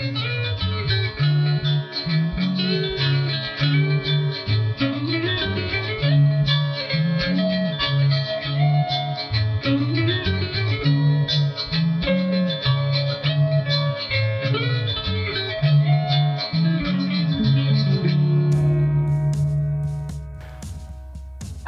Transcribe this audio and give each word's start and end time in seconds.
Thank 0.00 0.16
you. 0.24 0.39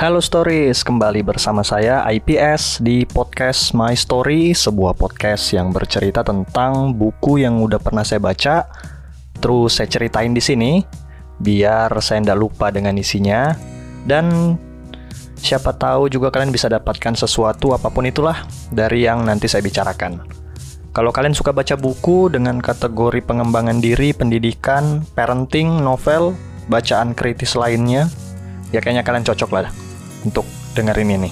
Halo 0.02 0.18
Stories, 0.18 0.82
kembali 0.82 1.22
bersama 1.22 1.62
saya 1.62 2.02
IPS 2.10 2.82
di 2.82 3.06
podcast 3.06 3.70
My 3.70 3.94
Story, 3.94 4.50
sebuah 4.50 4.98
podcast 4.98 5.54
yang 5.54 5.70
bercerita 5.70 6.26
tentang 6.26 6.90
buku 6.90 7.38
yang 7.38 7.62
udah 7.62 7.78
pernah 7.78 8.02
saya 8.02 8.18
baca, 8.18 8.66
terus 9.38 9.78
saya 9.78 9.86
ceritain 9.86 10.34
di 10.34 10.42
sini, 10.42 10.82
biar 11.38 11.86
saya 12.02 12.18
tidak 12.18 12.34
lupa 12.34 12.74
dengan 12.74 12.98
isinya, 12.98 13.54
dan 14.02 14.58
siapa 15.38 15.70
tahu 15.70 16.10
juga 16.10 16.34
kalian 16.34 16.50
bisa 16.50 16.66
dapatkan 16.66 17.14
sesuatu 17.14 17.70
apa 17.70 17.86
pun 17.86 18.02
itulah 18.02 18.42
dari 18.74 19.06
yang 19.06 19.22
nanti 19.22 19.46
saya 19.46 19.62
bicarakan. 19.62 20.18
Kalau 20.90 21.14
kalian 21.14 21.30
suka 21.38 21.54
baca 21.54 21.78
buku 21.78 22.26
dengan 22.26 22.58
kategori 22.58 23.22
pengembangan 23.22 23.78
diri, 23.78 24.10
pendidikan, 24.10 25.06
parenting, 25.14 25.78
novel, 25.78 26.34
bacaan 26.66 27.14
kritis 27.14 27.54
lainnya, 27.54 28.10
ya 28.74 28.82
kayaknya 28.82 29.06
kalian 29.06 29.22
cocok 29.22 29.52
lah 29.54 29.81
untuk 30.24 30.46
dengerin 30.74 31.20
ini. 31.20 31.30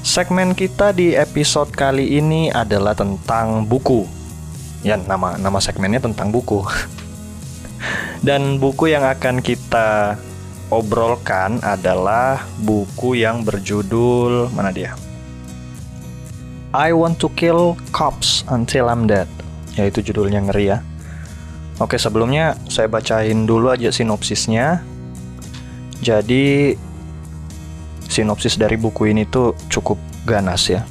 Segmen 0.00 0.56
kita 0.56 0.96
di 0.96 1.12
episode 1.12 1.70
kali 1.76 2.16
ini 2.16 2.48
adalah 2.48 2.96
tentang 2.96 3.68
buku. 3.68 4.08
Ya, 4.80 4.96
nama 4.96 5.36
nama 5.36 5.60
segmennya 5.60 6.00
tentang 6.00 6.32
buku. 6.32 6.64
Dan 8.26 8.56
buku 8.56 8.88
yang 8.88 9.04
akan 9.04 9.44
kita 9.44 10.16
obrolkan 10.72 11.60
adalah 11.60 12.48
buku 12.64 13.20
yang 13.20 13.44
berjudul 13.44 14.48
mana 14.56 14.72
dia? 14.72 14.96
I 16.72 16.94
Want 16.94 17.18
to 17.20 17.28
Kill 17.34 17.76
Cops 17.92 18.46
Until 18.48 18.88
I'm 18.88 19.04
Dead. 19.04 19.28
Yaitu 19.76 20.00
judulnya 20.00 20.40
ngeri 20.48 20.70
ya. 20.70 20.78
Oke, 21.80 21.96
sebelumnya 21.96 22.56
saya 22.68 22.88
bacain 22.88 23.48
dulu 23.48 23.72
aja 23.72 23.88
sinopsisnya. 23.88 24.84
Jadi 26.00 26.76
sinopsis 28.10 28.58
dari 28.58 28.74
buku 28.74 29.14
ini 29.14 29.22
tuh 29.30 29.54
cukup 29.70 29.96
ganas 30.26 30.66
ya. 30.66 30.82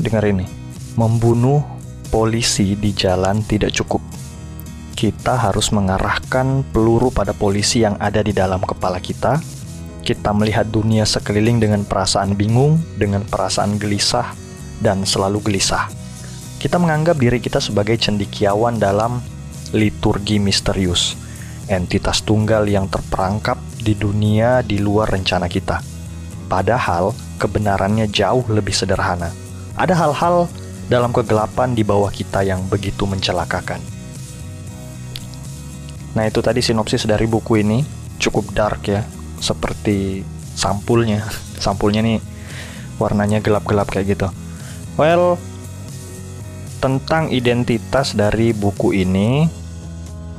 Dengar 0.00 0.24
ini. 0.24 0.48
Membunuh 0.96 1.60
polisi 2.08 2.74
di 2.74 2.96
jalan 2.96 3.44
tidak 3.44 3.76
cukup. 3.76 4.00
Kita 4.96 5.36
harus 5.36 5.70
mengarahkan 5.70 6.64
peluru 6.72 7.12
pada 7.12 7.36
polisi 7.36 7.84
yang 7.84 8.00
ada 8.00 8.24
di 8.24 8.32
dalam 8.32 8.64
kepala 8.64 8.98
kita. 8.98 9.38
Kita 10.00 10.32
melihat 10.32 10.72
dunia 10.72 11.04
sekeliling 11.04 11.60
dengan 11.60 11.84
perasaan 11.84 12.32
bingung, 12.34 12.80
dengan 12.96 13.22
perasaan 13.22 13.76
gelisah, 13.76 14.32
dan 14.80 15.04
selalu 15.04 15.44
gelisah. 15.44 15.92
Kita 16.56 16.80
menganggap 16.80 17.20
diri 17.20 17.40
kita 17.40 17.60
sebagai 17.60 17.96
cendikiawan 18.00 18.80
dalam 18.80 19.20
liturgi 19.76 20.40
misterius, 20.40 21.16
entitas 21.68 22.24
tunggal 22.24 22.68
yang 22.68 22.88
terperangkap 22.88 23.56
di 23.80 23.96
dunia 23.96 24.60
di 24.60 24.76
luar 24.80 25.08
rencana 25.08 25.48
kita 25.48 25.89
Padahal 26.50 27.14
kebenarannya 27.38 28.10
jauh 28.10 28.42
lebih 28.50 28.74
sederhana. 28.74 29.30
Ada 29.78 29.94
hal-hal 29.94 30.50
dalam 30.90 31.14
kegelapan 31.14 31.78
di 31.78 31.86
bawah 31.86 32.10
kita 32.10 32.42
yang 32.42 32.66
begitu 32.66 33.06
mencelakakan. 33.06 33.78
Nah, 36.18 36.26
itu 36.26 36.42
tadi 36.42 36.58
sinopsis 36.58 37.06
dari 37.06 37.30
buku 37.30 37.62
ini 37.62 37.86
cukup 38.18 38.50
dark 38.50 38.82
ya, 38.90 39.06
seperti 39.38 40.26
sampulnya. 40.58 41.22
Sampulnya 41.64 42.00
nih 42.00 42.18
warnanya 42.96 43.38
gelap-gelap 43.44 43.92
kayak 43.92 44.16
gitu. 44.16 44.28
Well, 44.98 45.36
tentang 46.80 47.28
identitas 47.28 48.16
dari 48.16 48.56
buku 48.56 48.96
ini, 48.96 49.44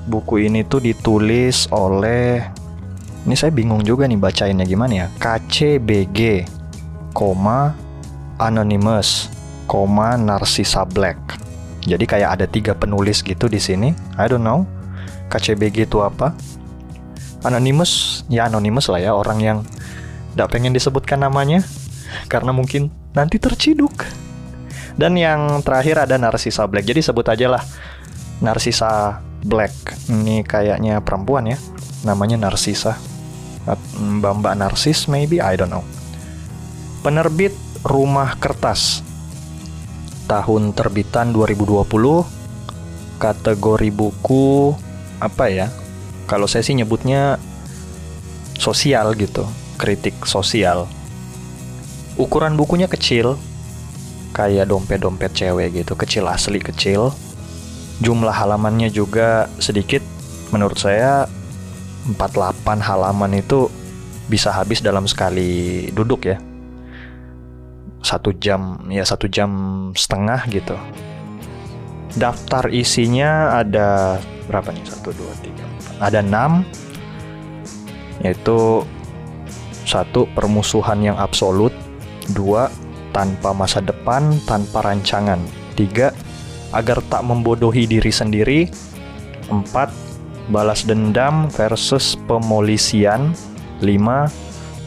buku 0.10 0.50
ini 0.50 0.66
tuh 0.66 0.82
ditulis 0.82 1.70
oleh 1.70 2.61
ini 3.22 3.36
saya 3.38 3.54
bingung 3.54 3.86
juga 3.86 4.10
nih 4.10 4.18
bacainnya 4.18 4.66
gimana 4.66 5.06
ya. 5.06 5.08
KCBG, 5.22 6.50
koma 7.14 7.78
Anonymous, 8.42 9.30
koma 9.70 10.18
Narcissa 10.18 10.82
Black. 10.90 11.18
Jadi 11.86 12.06
kayak 12.10 12.42
ada 12.42 12.46
tiga 12.50 12.74
penulis 12.74 13.22
gitu 13.22 13.46
di 13.46 13.62
sini. 13.62 13.94
I 14.18 14.26
don't 14.26 14.42
know. 14.42 14.66
KCBG 15.30 15.86
itu 15.86 16.02
apa? 16.02 16.34
Anonymous, 17.46 18.26
ya 18.30 18.50
anonymous 18.50 18.90
lah 18.90 19.02
ya 19.02 19.12
orang 19.18 19.40
yang 19.42 19.58
tidak 20.34 20.54
pengen 20.54 20.74
disebutkan 20.74 21.26
namanya 21.26 21.66
karena 22.30 22.54
mungkin 22.54 22.90
nanti 23.14 23.38
terciduk. 23.38 24.06
Dan 24.98 25.18
yang 25.18 25.62
terakhir 25.66 26.06
ada 26.06 26.18
Narcissa 26.18 26.66
Black. 26.66 26.86
Jadi 26.90 27.02
sebut 27.02 27.26
aja 27.30 27.48
lah 27.58 27.64
Narcissa 28.42 29.22
Black. 29.46 29.74
Ini 30.10 30.46
kayaknya 30.46 31.02
perempuan 31.02 31.50
ya. 31.50 31.58
Namanya 32.06 32.38
Narcissa. 32.50 33.11
Mbak-mbak 33.68 34.54
narsis 34.58 35.06
maybe, 35.06 35.38
I 35.38 35.54
don't 35.54 35.70
know. 35.70 35.86
Penerbit 37.06 37.54
Rumah 37.86 38.38
Kertas. 38.42 39.06
Tahun 40.26 40.74
terbitan 40.74 41.34
2020. 41.34 42.26
Kategori 43.22 43.90
buku 43.94 44.74
apa 45.22 45.46
ya? 45.54 45.68
Kalau 46.26 46.50
saya 46.50 46.66
sih 46.66 46.74
nyebutnya 46.74 47.38
sosial 48.58 49.14
gitu, 49.18 49.46
kritik 49.78 50.18
sosial. 50.26 50.90
Ukuran 52.18 52.58
bukunya 52.58 52.86
kecil, 52.90 53.38
kayak 54.34 54.70
dompet-dompet 54.70 55.34
cewek 55.34 55.82
gitu, 55.82 55.94
kecil 55.98 56.30
asli 56.30 56.62
kecil. 56.62 57.14
Jumlah 58.02 58.34
halamannya 58.34 58.90
juga 58.90 59.50
sedikit, 59.62 60.02
menurut 60.50 60.78
saya 60.78 61.30
48 62.18 62.82
halaman 62.82 63.32
itu 63.38 63.70
bisa 64.26 64.50
habis 64.50 64.80
dalam 64.82 65.06
sekali 65.06 65.90
duduk 65.92 66.26
ya. 66.26 66.38
Satu 68.02 68.34
jam 68.34 68.82
ya 68.90 69.06
satu 69.06 69.30
jam 69.30 69.50
setengah 69.94 70.42
gitu. 70.50 70.76
Daftar 72.18 72.68
isinya 72.74 73.62
ada 73.62 74.20
berapa 74.50 74.74
nih? 74.74 74.84
Satu 74.90 75.14
dua 75.14 75.32
tiga 75.40 75.72
ada 76.02 76.26
enam 76.26 76.66
yaitu 78.26 78.82
satu 79.86 80.26
permusuhan 80.34 81.02
yang 81.06 81.18
absolut 81.18 81.74
dua 82.34 82.74
tanpa 83.14 83.54
masa 83.54 83.82
depan 83.86 84.34
tanpa 84.50 84.82
rancangan 84.82 85.38
tiga 85.78 86.14
agar 86.74 87.02
tak 87.12 87.22
membodohi 87.22 87.86
diri 87.86 88.10
sendiri 88.10 88.60
empat 89.52 89.94
balas 90.52 90.84
dendam 90.84 91.48
versus 91.56 92.20
pemolisian 92.28 93.32
5 93.80 93.88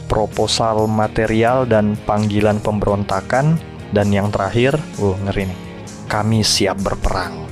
proposal 0.05 0.85
material 0.85 1.65
dan 1.65 1.97
panggilan 2.05 2.61
pemberontakan 2.61 3.57
dan 3.91 4.07
yang 4.13 4.29
terakhir 4.29 4.77
uh 5.01 5.17
ngeri 5.25 5.49
nih 5.49 5.59
kami 6.05 6.45
siap 6.45 6.77
berperang. 6.85 7.43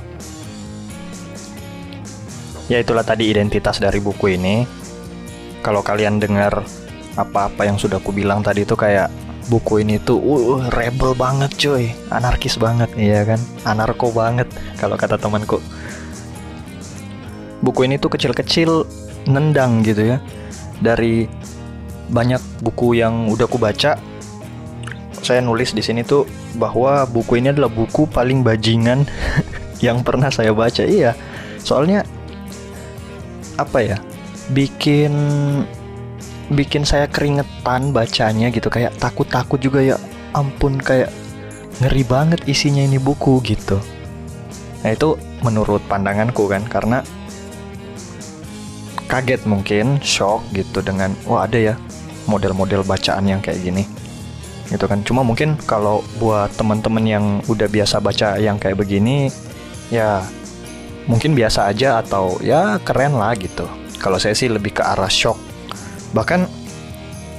Ya 2.70 2.80
itulah 2.80 3.04
tadi 3.04 3.28
identitas 3.28 3.76
dari 3.76 4.00
buku 4.00 4.40
ini. 4.40 4.64
Kalau 5.60 5.84
kalian 5.84 6.16
dengar 6.16 6.64
apa-apa 7.18 7.68
yang 7.68 7.76
sudah 7.76 8.00
aku 8.00 8.12
bilang 8.12 8.40
tadi 8.40 8.64
itu 8.64 8.72
kayak 8.76 9.08
buku 9.48 9.84
ini 9.84 10.00
tuh 10.00 10.16
uh 10.20 10.72
rebel 10.72 11.12
banget 11.12 11.52
cuy 11.60 11.92
anarkis 12.08 12.56
banget 12.56 12.88
iya 12.96 13.24
kan? 13.24 13.40
Anarko 13.68 14.12
banget 14.12 14.48
kalau 14.80 14.96
kata 14.96 15.20
temanku 15.20 15.60
buku 17.64 17.88
ini 17.88 17.96
tuh 17.96 18.12
kecil-kecil 18.12 18.84
nendang 19.24 19.80
gitu 19.80 20.14
ya. 20.14 20.18
Dari 20.84 21.24
banyak 22.12 22.60
buku 22.60 23.00
yang 23.00 23.32
udah 23.32 23.48
aku 23.48 23.56
baca 23.56 23.96
saya 25.24 25.40
nulis 25.40 25.72
di 25.72 25.80
sini 25.80 26.04
tuh 26.04 26.28
bahwa 26.60 27.08
buku 27.08 27.40
ini 27.40 27.48
adalah 27.48 27.72
buku 27.72 28.04
paling 28.04 28.44
bajingan 28.44 29.08
yang 29.86 30.04
pernah 30.04 30.28
saya 30.28 30.52
baca. 30.52 30.84
Iya 30.84 31.16
soalnya 31.64 32.04
apa 33.56 33.80
ya 33.80 33.96
bikin 34.52 35.14
bikin 36.52 36.84
saya 36.84 37.08
keringetan 37.08 37.96
bacanya 37.96 38.52
gitu. 38.52 38.68
Kayak 38.68 38.92
takut-takut 39.00 39.56
juga 39.56 39.80
ya 39.80 39.96
ampun 40.36 40.76
kayak 40.76 41.08
ngeri 41.80 42.04
banget 42.04 42.44
isinya 42.44 42.84
ini 42.84 43.00
buku 43.00 43.40
gitu. 43.40 43.80
Nah 44.84 44.92
itu 44.92 45.16
menurut 45.40 45.80
pandanganku 45.88 46.44
kan 46.52 46.60
karena 46.68 47.00
kaget 49.14 49.46
mungkin, 49.46 50.02
shock 50.02 50.42
gitu 50.50 50.82
dengan 50.82 51.14
wah 51.30 51.46
ada 51.46 51.54
ya 51.54 51.74
model-model 52.26 52.82
bacaan 52.82 53.30
yang 53.30 53.38
kayak 53.38 53.62
gini. 53.62 53.86
Gitu 54.66 54.90
kan. 54.90 55.06
Cuma 55.06 55.22
mungkin 55.22 55.54
kalau 55.70 56.02
buat 56.18 56.50
teman-teman 56.58 57.04
yang 57.06 57.24
udah 57.46 57.70
biasa 57.70 58.02
baca 58.02 58.34
yang 58.42 58.58
kayak 58.58 58.74
begini 58.74 59.30
ya 59.94 60.26
mungkin 61.06 61.38
biasa 61.38 61.70
aja 61.70 62.02
atau 62.02 62.42
ya 62.42 62.82
keren 62.82 63.14
lah 63.14 63.38
gitu. 63.38 63.70
Kalau 64.02 64.18
saya 64.18 64.34
sih 64.34 64.50
lebih 64.50 64.74
ke 64.74 64.82
arah 64.82 65.06
shock. 65.06 65.38
Bahkan 66.10 66.50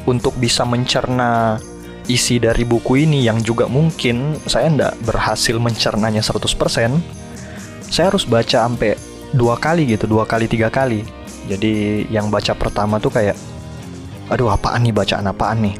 untuk 0.07 0.37
bisa 0.39 0.63
mencerna 0.63 1.59
isi 2.05 2.37
dari 2.37 2.61
buku 2.63 3.03
ini 3.03 3.25
yang 3.25 3.41
juga 3.41 3.65
mungkin 3.65 4.37
saya 4.45 4.69
ndak 4.69 4.93
berhasil 5.03 5.57
mencernanya 5.57 6.21
100%, 6.21 7.01
saya 7.89 8.05
harus 8.13 8.23
baca 8.29 8.61
sampai 8.61 8.93
dua 9.33 9.57
kali 9.57 9.89
gitu, 9.89 10.05
dua 10.05 10.29
kali 10.29 10.45
tiga 10.45 10.69
kali. 10.69 11.01
Jadi 11.45 12.05
yang 12.09 12.33
baca 12.33 12.57
pertama 12.57 12.97
tuh 12.97 13.13
kayak, 13.13 13.37
aduh 14.33 14.49
apaan 14.49 14.81
nih 14.81 14.93
bacaan 14.95 15.29
apaan 15.29 15.59
nih, 15.61 15.75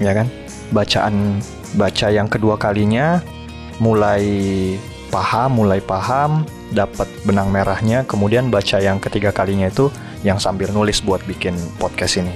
ya 0.00 0.12
kan? 0.16 0.26
Bacaan 0.72 1.40
baca 1.76 2.06
yang 2.08 2.28
kedua 2.28 2.56
kalinya 2.56 3.20
mulai 3.80 4.24
paham, 5.12 5.60
mulai 5.60 5.84
paham, 5.84 6.48
dapat 6.72 7.04
benang 7.28 7.52
merahnya, 7.52 8.08
kemudian 8.08 8.48
baca 8.48 8.80
yang 8.80 8.96
ketiga 8.96 9.28
kalinya 9.30 9.68
itu 9.68 9.92
yang 10.24 10.40
sambil 10.40 10.72
nulis 10.72 11.04
buat 11.04 11.20
bikin 11.28 11.52
podcast 11.76 12.22
ini. 12.22 12.32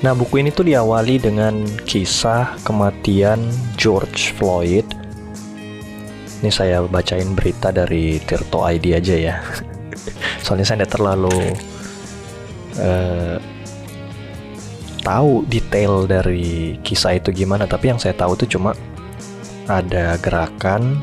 Nah, 0.00 0.16
buku 0.16 0.40
ini 0.40 0.48
tuh 0.48 0.64
diawali 0.64 1.20
dengan 1.20 1.60
kisah 1.84 2.56
kematian 2.64 3.40
George 3.76 4.32
Floyd. 4.32 4.88
Ini 6.40 6.48
saya 6.48 6.80
bacain 6.88 7.36
berita 7.36 7.68
dari 7.68 8.16
Tirto 8.24 8.64
ID 8.64 8.96
aja 8.96 9.16
ya. 9.16 9.36
Soalnya 10.40 10.66
saya 10.66 10.82
tidak 10.82 10.98
terlalu 10.98 11.38
uh, 12.80 13.38
tahu 15.00 15.44
detail 15.48 16.04
dari 16.04 16.76
kisah 16.84 17.16
itu 17.16 17.32
gimana, 17.32 17.64
tapi 17.64 17.92
yang 17.92 18.00
saya 18.00 18.12
tahu 18.12 18.36
itu 18.36 18.58
cuma 18.58 18.76
ada 19.70 20.18
gerakan 20.18 20.98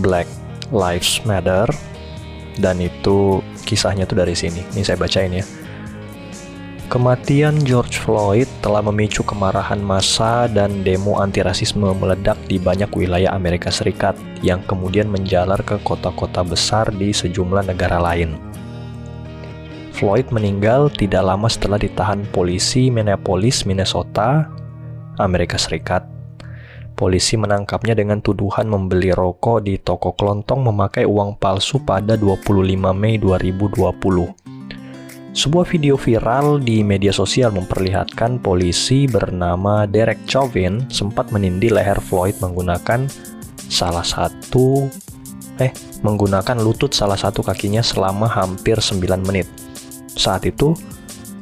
Black 0.00 0.26
Lives 0.72 1.20
Matter 1.26 1.68
dan 2.58 2.78
itu 2.80 3.44
kisahnya 3.66 4.06
tuh 4.06 4.18
dari 4.18 4.34
sini. 4.34 4.62
Ini 4.74 4.82
saya 4.82 4.98
bacain 4.98 5.30
ya. 5.34 5.44
Kematian 6.90 7.62
George 7.62 8.02
Floyd 8.02 8.50
telah 8.66 8.82
memicu 8.82 9.22
kemarahan 9.22 9.78
massa 9.78 10.50
dan 10.50 10.82
demo 10.82 11.22
antirasisme 11.22 11.86
meledak 11.94 12.34
di 12.50 12.58
banyak 12.58 12.90
wilayah 12.98 13.30
Amerika 13.30 13.70
Serikat 13.70 14.18
yang 14.42 14.58
kemudian 14.66 15.06
menjalar 15.06 15.62
ke 15.62 15.78
kota-kota 15.86 16.42
besar 16.42 16.90
di 16.90 17.14
sejumlah 17.14 17.70
negara 17.70 18.02
lain. 18.02 18.34
Floyd 19.94 20.34
meninggal 20.34 20.90
tidak 20.90 21.22
lama 21.30 21.46
setelah 21.46 21.78
ditahan 21.78 22.26
polisi 22.34 22.90
Minneapolis, 22.90 23.62
Minnesota, 23.70 24.50
Amerika 25.22 25.62
Serikat. 25.62 26.02
Polisi 26.98 27.38
menangkapnya 27.38 27.94
dengan 27.94 28.18
tuduhan 28.18 28.66
membeli 28.66 29.14
rokok 29.14 29.62
di 29.62 29.78
toko 29.78 30.18
kelontong 30.18 30.66
memakai 30.66 31.06
uang 31.06 31.38
palsu 31.38 31.86
pada 31.86 32.18
25 32.18 32.50
Mei 32.98 33.14
2020. 33.14 34.49
Sebuah 35.30 35.62
video 35.70 35.94
viral 35.94 36.58
di 36.58 36.82
media 36.82 37.14
sosial 37.14 37.54
memperlihatkan 37.54 38.42
polisi 38.42 39.06
bernama 39.06 39.86
Derek 39.86 40.26
Chauvin 40.26 40.90
sempat 40.90 41.30
menindih 41.30 41.70
leher 41.70 42.02
Floyd 42.02 42.34
menggunakan 42.42 43.06
salah 43.70 44.02
satu 44.02 44.90
eh 45.62 45.70
menggunakan 46.02 46.58
lutut 46.58 46.90
salah 46.90 47.14
satu 47.14 47.46
kakinya 47.46 47.78
selama 47.78 48.26
hampir 48.26 48.82
9 48.82 49.22
menit. 49.22 49.46
Saat 50.18 50.50
itu 50.50 50.74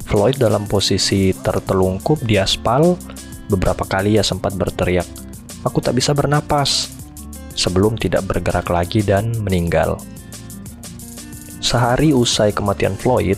Floyd 0.04 0.36
dalam 0.36 0.68
posisi 0.68 1.32
tertelungkup 1.32 2.20
di 2.20 2.36
aspal 2.36 2.92
beberapa 3.48 3.88
kali 3.88 4.20
ia 4.20 4.24
sempat 4.24 4.52
berteriak, 4.52 5.08
"Aku 5.64 5.80
tak 5.80 5.96
bisa 5.96 6.12
bernapas." 6.12 6.98
sebelum 7.58 7.98
tidak 7.98 8.22
bergerak 8.30 8.70
lagi 8.70 9.02
dan 9.02 9.34
meninggal. 9.42 9.98
Sehari 11.58 12.14
usai 12.14 12.54
kematian 12.54 12.94
Floyd, 12.94 13.36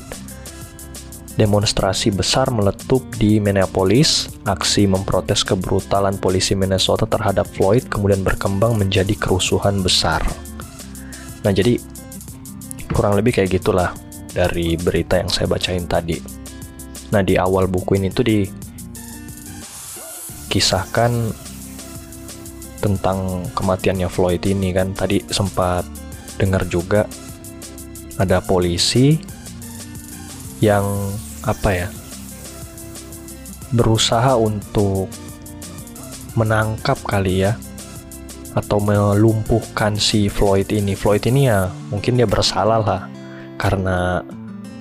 Demonstrasi 1.41 2.13
besar 2.13 2.53
meletup 2.53 3.01
di 3.17 3.41
Minneapolis. 3.41 4.29
Aksi 4.45 4.85
memprotes 4.85 5.41
kebrutalan 5.41 6.21
polisi 6.21 6.53
Minnesota 6.53 7.09
terhadap 7.09 7.49
Floyd 7.49 7.89
kemudian 7.89 8.21
berkembang 8.21 8.77
menjadi 8.77 9.17
kerusuhan 9.17 9.81
besar. 9.81 10.21
Nah, 11.41 11.49
jadi 11.49 11.81
kurang 12.93 13.17
lebih 13.17 13.41
kayak 13.41 13.57
gitulah 13.57 13.97
dari 14.37 14.77
berita 14.77 15.17
yang 15.17 15.33
saya 15.33 15.49
bacain 15.49 15.89
tadi. 15.89 16.21
Nah, 17.09 17.25
di 17.25 17.41
awal 17.41 17.73
buku 17.73 17.97
ini 17.97 18.13
tuh 18.13 18.29
dikisahkan 20.53 21.11
tentang 22.85 23.49
kematiannya 23.57 24.13
Floyd 24.13 24.45
ini 24.45 24.77
kan 24.77 24.93
tadi 24.93 25.25
sempat 25.33 25.89
dengar 26.37 26.69
juga 26.69 27.09
ada 28.21 28.45
polisi 28.45 29.17
yang 30.61 30.85
apa 31.45 31.71
ya 31.73 31.89
berusaha 33.71 34.35
untuk 34.35 35.07
menangkap 36.35 36.99
kali 37.07 37.47
ya 37.47 37.55
atau 38.59 38.83
melumpuhkan 38.83 39.95
si 39.95 40.27
Floyd 40.27 40.67
ini. 40.75 40.99
Floyd 40.99 41.23
ini 41.31 41.47
ya 41.47 41.71
mungkin 41.91 42.19
dia 42.19 42.27
bersalah 42.27 42.83
lah 42.83 43.03
karena 43.59 44.27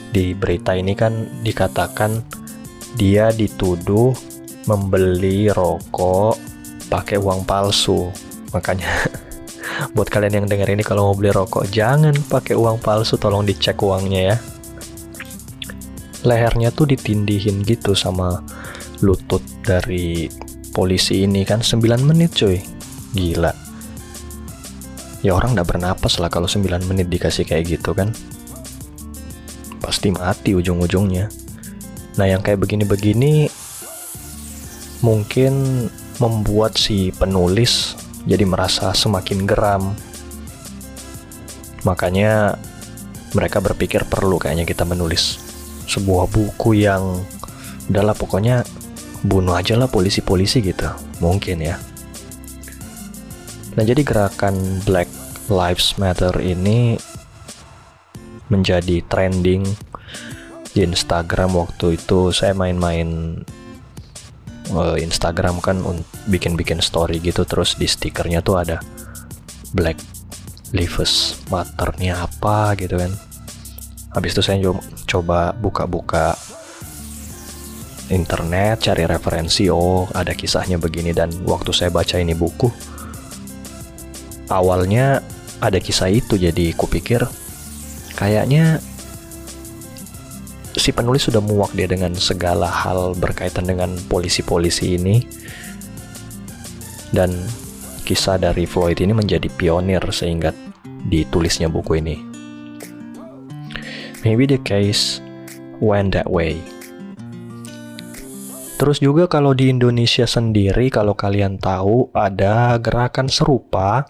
di 0.09 0.33
berita 0.33 0.73
ini 0.73 0.97
kan 0.97 1.29
dikatakan 1.45 2.25
dia 2.97 3.29
dituduh 3.29 4.09
membeli 4.65 5.53
rokok 5.53 6.37
pakai 6.89 7.21
uang 7.21 7.45
palsu. 7.45 8.09
Makanya 8.49 8.89
buat 9.93 10.09
kalian 10.09 10.43
yang 10.43 10.47
dengar 10.49 10.73
ini 10.73 10.81
kalau 10.81 11.13
mau 11.13 11.15
beli 11.15 11.29
rokok 11.29 11.69
jangan 11.69 12.17
pakai 12.25 12.57
uang 12.57 12.81
palsu, 12.81 13.21
tolong 13.21 13.45
dicek 13.45 13.77
uangnya 13.85 14.33
ya 14.33 14.37
lehernya 16.27 16.75
tuh 16.75 16.89
ditindihin 16.89 17.63
gitu 17.63 17.95
sama 17.95 18.43
lutut 18.99 19.43
dari 19.63 20.27
polisi 20.75 21.23
ini 21.23 21.47
kan 21.47 21.63
9 21.63 21.79
menit 22.03 22.35
cuy. 22.35 22.59
Gila. 23.15 23.51
Ya 25.19 25.35
orang 25.35 25.55
gak 25.55 25.75
bernapas 25.75 26.19
lah 26.19 26.31
kalau 26.31 26.47
9 26.47 26.87
menit 26.87 27.07
dikasih 27.07 27.47
kayak 27.47 27.79
gitu 27.79 27.95
kan. 27.95 28.11
Pasti 29.79 30.11
mati 30.11 30.55
ujung-ujungnya. 30.55 31.31
Nah 32.19 32.25
yang 32.27 32.43
kayak 32.43 32.59
begini-begini 32.63 33.47
mungkin 34.99 35.87
membuat 36.19 36.75
si 36.75 37.15
penulis 37.15 37.95
jadi 38.27 38.43
merasa 38.43 38.91
semakin 38.91 39.47
geram. 39.47 39.95
Makanya 41.87 42.59
mereka 43.31 43.63
berpikir 43.63 44.03
perlu 44.03 44.35
kayaknya 44.35 44.67
kita 44.67 44.83
menulis 44.83 45.48
sebuah 45.89 46.29
buku 46.29 46.85
yang 46.85 47.25
udahlah 47.89 48.13
pokoknya 48.13 48.61
bunuh 49.25 49.57
aja 49.57 49.73
lah 49.75 49.89
polisi-polisi 49.89 50.61
gitu. 50.61 50.85
Mungkin 51.19 51.65
ya. 51.65 51.75
Nah 53.75 53.83
jadi 53.83 54.05
gerakan 54.05 54.85
Black 54.85 55.09
Lives 55.49 55.97
Matter 55.97 56.37
ini 56.39 56.95
menjadi 58.53 59.01
trending 59.09 59.65
di 60.71 60.85
Instagram 60.85 61.57
waktu 61.57 61.97
itu. 61.97 62.29
Saya 62.29 62.53
main-main 62.53 63.41
uh, 64.73 64.97
Instagram 64.97 65.59
kan 65.59 65.81
bikin-bikin 66.29 66.79
story 66.79 67.17
gitu 67.21 67.45
terus 67.45 67.75
di 67.75 67.89
stikernya 67.89 68.45
tuh 68.45 68.61
ada 68.61 68.77
Black 69.73 69.97
Lives 70.73 71.41
Matter 71.49 71.93
nya 71.97 72.25
apa 72.25 72.77
gitu 72.77 72.97
kan 72.97 73.28
habis 74.13 74.33
itu 74.33 74.41
saya 74.41 74.57
coba 75.05 75.53
buka-buka 75.53 76.33
internet 78.09 78.89
cari 78.89 79.05
referensi 79.05 79.69
oh 79.69 80.09
ada 80.17 80.33
kisahnya 80.33 80.81
begini 80.81 81.13
dan 81.13 81.29
waktu 81.45 81.69
saya 81.69 81.93
baca 81.93 82.17
ini 82.17 82.33
buku 82.33 82.73
awalnya 84.49 85.21
ada 85.61 85.77
kisah 85.77 86.09
itu 86.09 86.41
jadi 86.41 86.73
kupikir 86.73 87.21
kayaknya 88.17 88.81
si 90.79 90.95
penulis 90.95 91.27
sudah 91.27 91.43
muak 91.43 91.75
dia 91.75 91.85
dengan 91.91 92.15
segala 92.15 92.71
hal 92.71 93.11
berkaitan 93.19 93.67
dengan 93.67 93.99
polisi-polisi 94.07 94.95
ini. 94.95 95.21
Dan 97.09 97.33
kisah 98.05 98.37
dari 98.37 98.69
Floyd 98.69 99.01
ini 99.01 99.17
menjadi 99.17 99.49
pionir 99.49 100.01
sehingga 100.13 100.53
ditulisnya 101.09 101.65
buku 101.65 101.97
ini 101.97 102.28
maybe 104.23 104.43
the 104.47 104.59
case 104.61 105.23
went 105.79 106.15
that 106.15 106.27
way. 106.27 106.59
Terus 108.79 109.03
juga 109.03 109.27
kalau 109.27 109.51
di 109.51 109.67
Indonesia 109.67 110.23
sendiri, 110.23 110.87
kalau 110.87 111.11
kalian 111.11 111.59
tahu 111.59 112.07
ada 112.15 112.79
gerakan 112.79 113.27
serupa, 113.27 114.07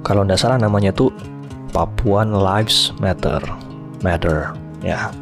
kalau 0.00 0.24
nggak 0.24 0.40
salah 0.40 0.56
namanya 0.56 0.88
tuh 0.96 1.12
Papuan 1.68 2.32
Lives 2.32 2.96
Matter, 2.96 3.44
Matter, 4.00 4.56
ya. 4.80 5.12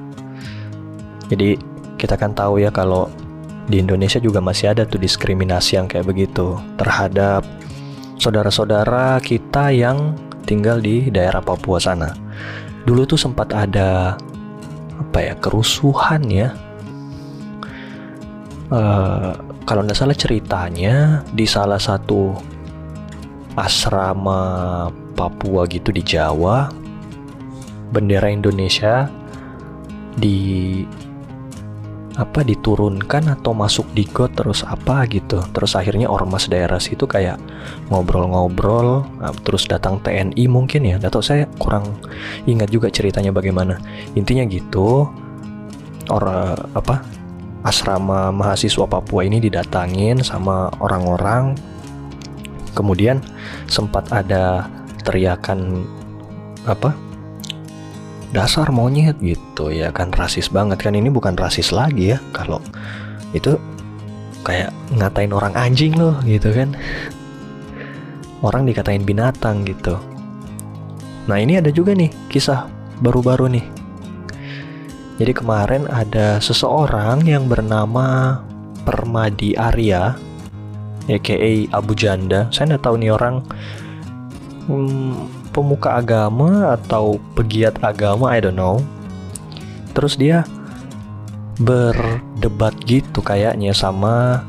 Jadi 1.26 1.58
kita 1.98 2.14
kan 2.14 2.38
tahu 2.38 2.62
ya 2.62 2.70
kalau 2.70 3.10
di 3.66 3.82
Indonesia 3.82 4.22
juga 4.22 4.38
masih 4.38 4.70
ada 4.70 4.86
tuh 4.86 5.02
diskriminasi 5.02 5.74
yang 5.74 5.90
kayak 5.90 6.06
begitu 6.06 6.54
terhadap 6.78 7.42
saudara-saudara 8.22 9.18
kita 9.26 9.74
yang 9.74 10.14
tinggal 10.46 10.78
di 10.78 11.10
daerah 11.10 11.42
Papua 11.42 11.82
sana. 11.82 12.25
Dulu 12.86 13.02
tuh 13.04 13.18
sempat 13.18 13.50
ada 13.50 14.14
apa 14.96 15.18
ya 15.18 15.34
kerusuhan 15.36 16.22
ya. 16.30 16.54
Uh, 18.70 19.34
kalau 19.66 19.82
nggak 19.82 19.98
salah 19.98 20.14
ceritanya 20.14 21.26
di 21.34 21.46
salah 21.46 21.78
satu 21.78 22.34
asrama 23.58 24.86
Papua 25.16 25.64
gitu 25.66 25.90
di 25.90 26.04
Jawa, 26.04 26.70
bendera 27.90 28.30
Indonesia 28.30 29.10
di 30.16 30.82
apa 32.16 32.40
diturunkan 32.40 33.28
atau 33.28 33.52
masuk 33.52 33.84
di 33.92 34.08
got 34.08 34.32
terus 34.32 34.64
apa 34.64 35.04
gitu. 35.12 35.44
Terus 35.52 35.76
akhirnya 35.76 36.08
ormas 36.08 36.48
daerah 36.48 36.80
situ 36.80 37.04
kayak 37.04 37.36
ngobrol-ngobrol 37.92 39.04
nah, 39.20 39.36
terus 39.44 39.68
datang 39.68 40.00
TNI 40.00 40.48
mungkin 40.48 40.88
ya. 40.88 40.96
Atau 40.96 41.20
saya 41.20 41.44
kurang 41.60 42.00
ingat 42.48 42.72
juga 42.72 42.88
ceritanya 42.88 43.30
bagaimana. 43.36 43.76
Intinya 44.16 44.48
gitu 44.48 45.04
orang 46.08 46.56
apa 46.72 47.04
asrama 47.68 48.32
mahasiswa 48.32 48.88
Papua 48.88 49.28
ini 49.28 49.36
didatangin 49.36 50.24
sama 50.24 50.72
orang-orang. 50.80 51.52
Kemudian 52.72 53.20
sempat 53.68 54.08
ada 54.12 54.68
teriakan 55.04 55.84
apa 56.64 57.05
dasar 58.34 58.70
monyet 58.74 59.18
gitu 59.22 59.70
ya 59.70 59.90
kan? 59.94 60.10
Rasis 60.14 60.50
banget 60.50 60.82
kan? 60.82 60.94
Ini 60.94 61.10
bukan 61.10 61.34
rasis 61.38 61.70
lagi 61.70 62.14
ya. 62.14 62.18
Kalau 62.34 62.62
itu 63.34 63.58
kayak 64.46 64.70
ngatain 64.94 65.34
orang 65.34 65.54
anjing 65.58 65.94
loh 65.98 66.16
gitu 66.22 66.54
kan? 66.54 66.74
Orang 68.40 68.66
dikatain 68.66 69.02
binatang 69.02 69.66
gitu. 69.66 69.98
Nah 71.26 71.42
ini 71.42 71.58
ada 71.58 71.74
juga 71.74 71.94
nih 71.94 72.10
kisah 72.30 72.70
baru-baru 73.02 73.50
nih. 73.50 73.66
Jadi 75.16 75.32
kemarin 75.32 75.88
ada 75.88 76.38
seseorang 76.38 77.24
yang 77.24 77.48
bernama 77.48 78.38
Permadi 78.84 79.56
Arya 79.58 80.14
aka 81.10 81.50
Abu 81.74 81.92
Janda. 81.96 82.46
Saya 82.54 82.74
nggak 82.74 82.84
tahu 82.84 82.96
nih 83.00 83.10
orang 83.10 83.42
hmm, 84.70 85.35
pemuka 85.56 85.96
agama 85.96 86.76
atau 86.76 87.16
pegiat 87.32 87.80
agama 87.80 88.28
I 88.28 88.44
don't 88.44 88.60
know. 88.60 88.84
Terus 89.96 90.20
dia 90.20 90.44
berdebat 91.56 92.76
gitu 92.84 93.24
kayaknya 93.24 93.72
sama 93.72 94.44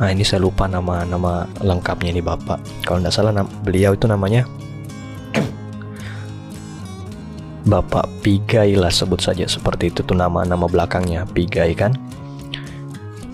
nah 0.00 0.08
ini 0.08 0.24
saya 0.24 0.40
lupa 0.40 0.64
nama 0.64 1.04
nama 1.04 1.44
lengkapnya 1.60 2.16
ini 2.16 2.24
bapak. 2.24 2.56
Kalau 2.88 3.04
nggak 3.04 3.12
salah 3.12 3.36
beliau 3.60 3.92
itu 3.92 4.08
namanya 4.08 4.48
Bapak 7.68 8.08
Pigai 8.24 8.72
lah 8.72 8.88
sebut 8.88 9.20
saja 9.20 9.44
seperti 9.44 9.92
itu 9.92 10.00
tuh 10.00 10.16
nama 10.16 10.48
nama 10.48 10.64
belakangnya 10.64 11.28
Pigai 11.28 11.76
kan. 11.76 11.92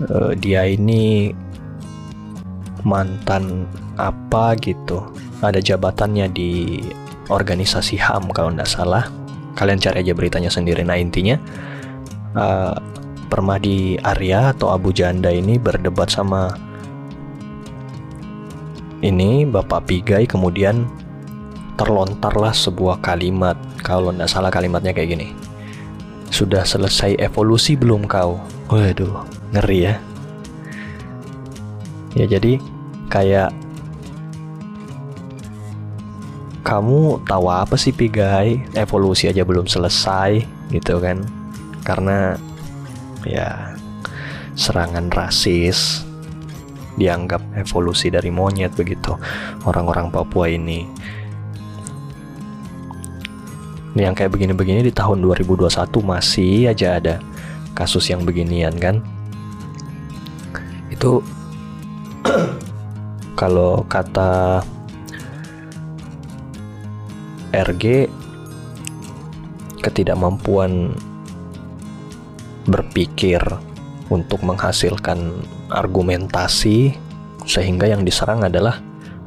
Uh, 0.03 0.35
dia 0.37 0.67
ini 0.67 1.31
mantan 2.85 3.65
apa 3.97 4.59
gitu 4.61 5.01
ada 5.45 5.61
jabatannya 5.61 6.33
di 6.33 6.81
organisasi 7.29 8.01
HAM 8.01 8.33
kalau 8.33 8.53
tidak 8.55 8.71
salah. 8.71 9.05
Kalian 9.57 9.81
cari 9.81 10.05
aja 10.05 10.13
beritanya 10.13 10.53
sendiri. 10.53 10.85
Nah 10.85 11.01
intinya 11.01 11.37
uh, 12.37 12.77
Permadi 13.27 13.99
Arya 13.99 14.55
atau 14.55 14.71
Abu 14.71 14.95
Janda 14.95 15.35
ini 15.35 15.59
berdebat 15.59 16.15
sama 16.15 16.55
ini 19.03 19.43
Bapak 19.43 19.91
Pigai 19.91 20.31
kemudian 20.31 20.87
terlontarlah 21.77 22.55
sebuah 22.55 23.03
kalimat 23.03 23.59
kalau 23.83 24.15
tidak 24.15 24.31
salah 24.31 24.49
kalimatnya 24.49 24.95
kayak 24.95 25.19
gini 25.19 25.29
sudah 26.33 26.65
selesai 26.65 27.19
evolusi 27.19 27.75
belum 27.75 28.09
kau 28.09 28.41
waduh 28.73 29.27
ngeri 29.53 29.91
ya 29.91 29.95
ya 32.17 32.25
jadi 32.31 32.63
kayak 33.13 33.51
kamu 36.67 37.23
tahu 37.23 37.47
apa 37.47 37.79
sih 37.79 37.95
Pigai? 37.95 38.59
Evolusi 38.75 39.31
aja 39.31 39.47
belum 39.47 39.71
selesai 39.71 40.43
gitu 40.75 40.99
kan. 40.99 41.23
Karena 41.87 42.35
ya 43.23 43.79
serangan 44.59 45.07
rasis 45.15 46.03
dianggap 46.99 47.39
evolusi 47.55 48.11
dari 48.11 48.35
monyet 48.35 48.75
begitu 48.75 49.15
orang-orang 49.63 50.11
Papua 50.11 50.51
ini. 50.51 50.83
Yang 53.95 54.27
kayak 54.27 54.35
begini-begini 54.35 54.83
di 54.83 54.93
tahun 54.93 55.23
2021 55.23 55.71
masih 56.03 56.75
aja 56.75 56.99
ada 56.99 57.23
kasus 57.79 58.11
yang 58.11 58.27
beginian 58.27 58.75
kan. 58.75 59.07
Itu 60.91 61.23
kalau 63.41 63.87
kata 63.87 64.67
RG 67.57 68.13
ketidakmampuan 69.81 70.93
berpikir 72.69 73.41
untuk 74.13 74.45
menghasilkan 74.45 75.33
argumentasi 75.73 76.93
sehingga 77.49 77.89
yang 77.89 78.05
diserang 78.05 78.45
adalah 78.45 78.83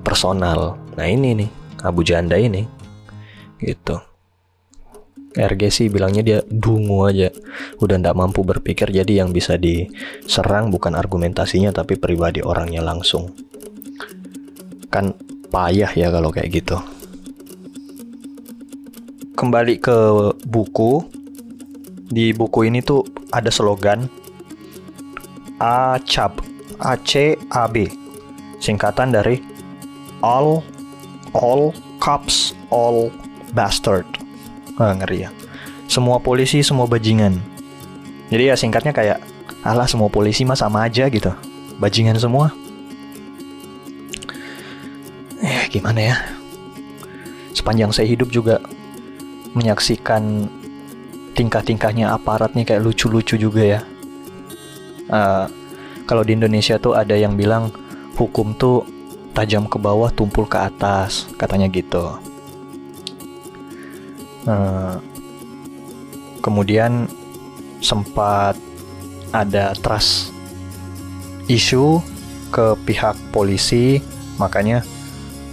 personal. 0.06 0.78
Nah 0.94 1.08
ini 1.10 1.34
nih 1.42 1.50
Abu 1.82 2.06
Janda 2.06 2.38
ini 2.38 2.68
gitu. 3.58 3.98
RG 5.30 5.62
sih 5.70 5.88
bilangnya 5.94 6.26
dia 6.26 6.40
dungu 6.46 7.06
aja 7.06 7.30
udah 7.82 7.96
ndak 8.02 8.18
mampu 8.18 8.42
berpikir 8.42 8.90
jadi 8.90 9.24
yang 9.24 9.30
bisa 9.30 9.62
diserang 9.62 10.74
bukan 10.74 10.98
argumentasinya 10.98 11.70
tapi 11.70 12.02
pribadi 12.02 12.42
orangnya 12.42 12.82
langsung 12.82 13.30
kan 14.90 15.14
payah 15.54 15.94
ya 15.94 16.10
kalau 16.10 16.34
kayak 16.34 16.50
gitu 16.50 16.82
kembali 19.40 19.80
ke 19.80 19.98
buku. 20.52 21.00
Di 22.12 22.36
buku 22.36 22.68
ini 22.68 22.84
tuh 22.84 23.08
ada 23.32 23.48
slogan 23.48 24.12
ACAB 25.62 26.42
ACAB 26.82 27.76
singkatan 28.60 29.16
dari 29.16 29.40
all 30.20 30.60
all 31.32 31.72
cops 32.04 32.52
all 32.74 33.08
bastard. 33.56 34.04
Ah, 34.76 34.92
ngeri 34.98 35.24
ya. 35.24 35.30
Semua 35.88 36.20
polisi 36.20 36.60
semua 36.60 36.90
bajingan. 36.90 37.40
Jadi 38.34 38.44
ya 38.52 38.60
singkatnya 38.60 38.92
kayak 38.92 39.24
alah 39.64 39.88
semua 39.88 40.12
polisi 40.12 40.44
mah 40.44 40.60
sama 40.60 40.84
aja 40.84 41.08
gitu. 41.08 41.32
Bajingan 41.80 42.20
semua. 42.20 42.52
Ya 45.40 45.64
gimana 45.72 46.00
ya? 46.02 46.16
Sepanjang 47.54 47.94
saya 47.94 48.10
hidup 48.10 48.34
juga 48.34 48.60
menyaksikan 49.54 50.48
tingkah-tingkahnya 51.34 52.12
aparat 52.12 52.52
nih 52.54 52.68
kayak 52.68 52.84
lucu-lucu 52.84 53.40
juga 53.40 53.64
ya. 53.64 53.82
Uh, 55.10 55.46
kalau 56.06 56.22
di 56.26 56.36
Indonesia 56.36 56.76
tuh 56.82 56.98
ada 56.98 57.16
yang 57.16 57.38
bilang 57.40 57.72
hukum 58.20 58.54
tuh 58.58 58.84
tajam 59.34 59.70
ke 59.70 59.80
bawah, 59.80 60.12
tumpul 60.12 60.44
ke 60.50 60.58
atas, 60.60 61.30
katanya 61.40 61.72
gitu. 61.72 62.18
Uh, 64.44 64.98
kemudian 66.44 67.08
sempat 67.80 68.58
ada 69.32 69.72
trust 69.80 70.34
isu 71.48 72.02
ke 72.50 72.76
pihak 72.84 73.16
polisi, 73.32 74.02
makanya 74.42 74.82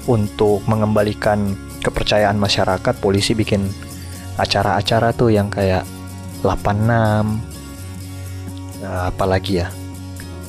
untuk 0.08 0.64
mengembalikan 0.64 1.54
kepercayaan 1.84 2.40
masyarakat, 2.40 2.94
polisi 2.98 3.36
bikin 3.36 3.68
acara-acara 4.37 5.12
tuh 5.16 5.33
yang 5.33 5.49
kayak 5.49 5.85
86 6.45 6.87
nah, 8.85 9.09
apalagi 9.11 9.64
ya? 9.64 9.69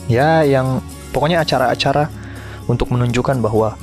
Ya 0.07 0.29
yang 0.43 0.79
pokoknya 1.11 1.43
acara-acara 1.43 2.07
untuk 2.67 2.91
menunjukkan 2.91 3.39
bahwa 3.43 3.75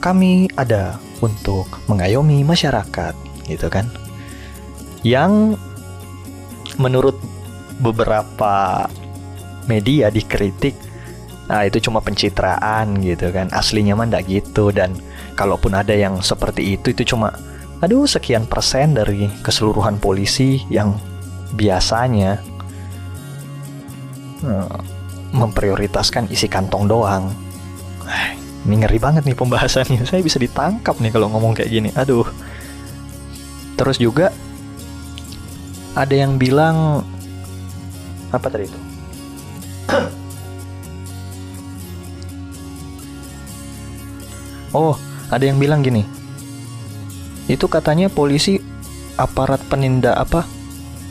kami 0.00 0.48
ada 0.58 0.98
untuk 1.22 1.68
mengayomi 1.86 2.42
masyarakat 2.42 3.14
gitu 3.46 3.68
kan? 3.68 3.88
Yang 5.04 5.56
menurut 6.80 7.16
beberapa 7.78 8.88
media 9.68 10.10
dikritik 10.10 10.74
nah 11.50 11.68
itu 11.68 11.84
cuma 11.84 12.00
pencitraan 12.00 12.96
gitu 13.04 13.28
kan? 13.28 13.52
Aslinya 13.52 13.92
mah 13.92 14.08
gitu 14.24 14.72
dan 14.72 14.96
kalaupun 15.36 15.76
ada 15.76 15.92
yang 15.92 16.20
seperti 16.24 16.76
itu 16.80 16.96
itu 16.96 17.12
cuma 17.12 17.34
aduh 17.82 18.06
sekian 18.06 18.46
persen 18.46 18.94
dari 18.94 19.26
keseluruhan 19.42 19.98
polisi 19.98 20.62
yang 20.70 20.94
biasanya 21.58 22.38
uh, 24.46 24.78
memprioritaskan 25.34 26.30
isi 26.30 26.46
kantong 26.46 26.86
doang. 26.86 27.34
ini 28.62 28.86
ngeri 28.86 29.02
banget 29.02 29.26
nih 29.26 29.34
pembahasannya. 29.34 30.06
Saya 30.08 30.22
bisa 30.22 30.38
ditangkap 30.38 30.94
nih 31.02 31.10
kalau 31.10 31.26
ngomong 31.34 31.58
kayak 31.58 31.74
gini. 31.74 31.90
Aduh. 31.98 32.22
Terus 33.74 33.98
juga 33.98 34.30
ada 35.98 36.14
yang 36.14 36.38
bilang 36.38 37.02
apa 38.30 38.46
tadi 38.46 38.70
itu? 38.70 38.78
Oh 44.72 44.96
ada 45.28 45.44
yang 45.44 45.60
bilang 45.60 45.84
gini 45.84 46.21
itu 47.52 47.68
katanya 47.68 48.08
polisi 48.08 48.56
aparat 49.20 49.60
penindak 49.68 50.16
apa 50.16 50.48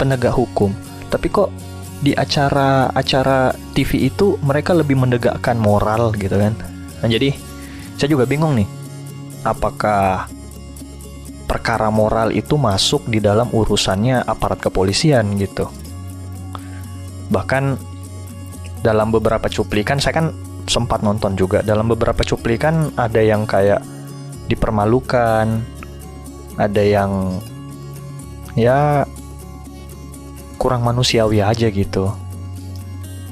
penegak 0.02 0.34
hukum. 0.34 0.74
Tapi 1.14 1.28
kok 1.30 1.54
di 2.02 2.18
acara-acara 2.18 3.54
TV 3.78 4.10
itu 4.10 4.42
mereka 4.42 4.74
lebih 4.74 4.98
menegakkan 4.98 5.62
moral 5.62 6.10
gitu 6.18 6.34
kan? 6.34 6.58
Nah 7.06 7.08
jadi 7.08 7.38
saya 8.02 8.10
juga 8.10 8.26
bingung 8.26 8.58
nih 8.58 8.66
apakah 9.46 10.26
perkara 11.46 11.94
moral 11.94 12.34
itu 12.34 12.58
masuk 12.58 13.06
di 13.06 13.22
dalam 13.22 13.54
urusannya 13.54 14.26
aparat 14.26 14.58
kepolisian 14.66 15.38
gitu? 15.38 15.70
Bahkan 17.30 17.64
dalam 18.82 19.14
beberapa 19.14 19.46
cuplikan 19.46 20.02
saya 20.02 20.26
kan 20.26 20.28
sempat 20.66 21.06
nonton 21.06 21.38
juga 21.38 21.62
dalam 21.62 21.86
beberapa 21.86 22.26
cuplikan 22.26 22.90
ada 22.98 23.22
yang 23.22 23.46
kayak 23.46 23.86
dipermalukan 24.50 25.62
ada 26.60 26.84
yang 26.84 27.40
ya 28.56 29.08
kurang 30.60 30.84
manusiawi 30.84 31.42
aja 31.42 31.68
gitu. 31.72 32.12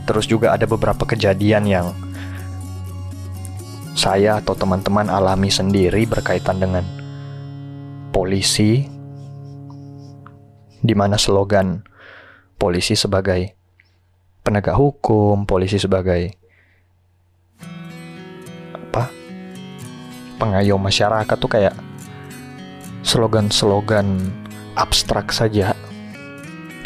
Terus 0.08 0.26
juga 0.26 0.56
ada 0.58 0.66
beberapa 0.66 1.06
kejadian 1.06 1.70
yang 1.70 1.88
saya 3.94 4.40
atau 4.40 4.56
teman-teman 4.56 5.12
alami 5.12 5.52
sendiri 5.52 6.08
berkaitan 6.08 6.58
dengan 6.58 6.88
polisi 8.16 8.88
di 10.80 10.94
mana 10.96 11.20
slogan 11.20 11.84
polisi 12.56 12.96
sebagai 12.96 13.56
penegak 14.42 14.76
hukum, 14.76 15.44
polisi 15.44 15.76
sebagai 15.78 16.34
apa? 18.74 19.12
pengayom 20.40 20.80
masyarakat 20.80 21.36
tuh 21.36 21.52
kayak 21.52 21.76
slogan-slogan 23.10 24.30
abstrak 24.78 25.34
saja. 25.34 25.74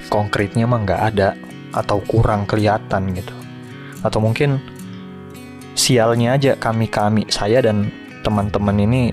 Konkretnya 0.08 0.64
mah 0.64 0.80
nggak 0.88 1.02
ada 1.12 1.36
atau 1.76 2.00
kurang 2.08 2.48
kelihatan 2.48 3.12
gitu. 3.12 3.36
Atau 4.00 4.24
mungkin 4.24 4.64
sialnya 5.76 6.40
aja 6.40 6.56
kami 6.56 6.88
kami 6.88 7.28
saya 7.28 7.60
dan 7.60 7.92
teman-teman 8.24 8.80
ini 8.80 9.12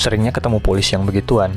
seringnya 0.00 0.32
ketemu 0.32 0.64
polisi 0.64 0.96
yang 0.96 1.04
begituan. 1.04 1.52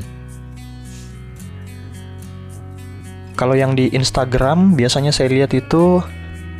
Kalau 3.40 3.56
yang 3.56 3.72
di 3.72 3.88
Instagram 3.88 4.76
biasanya 4.76 5.16
saya 5.16 5.32
lihat 5.32 5.56
itu 5.56 6.04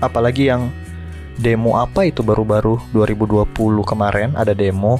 apalagi 0.00 0.48
yang 0.48 0.72
demo 1.36 1.76
apa 1.76 2.08
itu 2.08 2.24
baru-baru 2.24 2.80
2020 2.96 3.52
kemarin 3.84 4.32
ada 4.32 4.56
demo. 4.56 4.96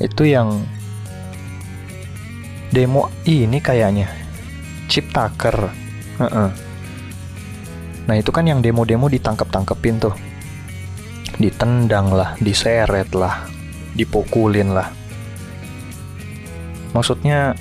Itu 0.00 0.24
yang 0.24 0.79
demo 2.70 3.10
ini 3.26 3.58
kayaknya 3.58 4.06
Ciptaker. 4.90 5.70
Uh 6.18 6.24
-uh. 6.26 6.48
Nah 8.10 8.14
itu 8.18 8.34
kan 8.34 8.42
yang 8.42 8.58
demo-demo 8.58 9.06
ditangkap-tangkepin 9.06 10.02
tuh. 10.02 10.14
Ditendang 11.38 12.10
lah, 12.10 12.34
diseret 12.42 13.14
lah, 13.14 13.46
dipukulin 13.94 14.74
lah. 14.74 14.90
Maksudnya 16.90 17.54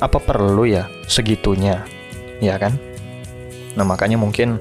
apa 0.00 0.18
perlu 0.20 0.64
ya 0.64 0.88
segitunya, 1.04 1.84
ya 2.40 2.56
kan? 2.56 2.80
Nah 3.76 3.84
makanya 3.84 4.16
mungkin 4.16 4.56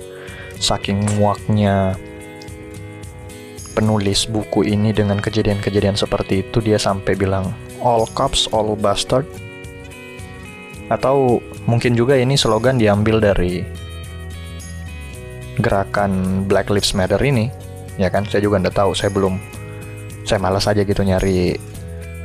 saking 0.59 1.07
muaknya 1.15 1.95
penulis 3.75 4.27
buku 4.27 4.67
ini 4.67 4.91
dengan 4.91 5.19
kejadian-kejadian 5.19 5.95
seperti 5.99 6.43
itu 6.47 6.59
dia 6.59 6.79
sampai 6.79 7.15
bilang 7.15 7.51
all 7.85 8.09
cops 8.17 8.49
all 8.49 8.73
bastard 8.73 9.29
atau 10.89 11.37
mungkin 11.69 11.93
juga 11.93 12.17
ini 12.17 12.33
slogan 12.33 12.81
diambil 12.81 13.21
dari 13.21 13.61
gerakan 15.57 16.43
Black 16.45 16.67
Lives 16.67 16.91
Matter 16.91 17.17
ini, 17.23 17.47
ya 17.95 18.11
kan? 18.11 18.27
Saya 18.27 18.43
juga 18.43 18.59
nggak 18.59 18.75
tahu, 18.75 18.91
saya 18.91 19.09
belum, 19.09 19.39
saya 20.27 20.37
malas 20.43 20.67
aja 20.67 20.83
gitu 20.83 21.01
nyari 21.01 21.55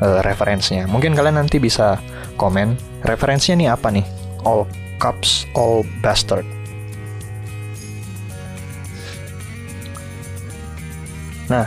uh, 0.03 0.21
referensinya. 0.27 0.91
Mungkin 0.91 1.15
kalian 1.15 1.39
nanti 1.39 1.63
bisa 1.63 2.03
komen 2.35 2.75
referensinya 3.07 3.57
nih 3.63 3.69
apa 3.71 3.89
nih? 3.95 4.07
All 4.43 4.67
cups, 4.99 5.47
all 5.55 5.87
bastard. 6.03 6.45
Nah, 11.51 11.67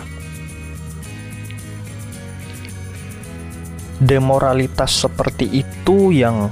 demoralitas 4.04 4.92
seperti 5.08 5.64
itu 5.64 6.12
yang 6.12 6.52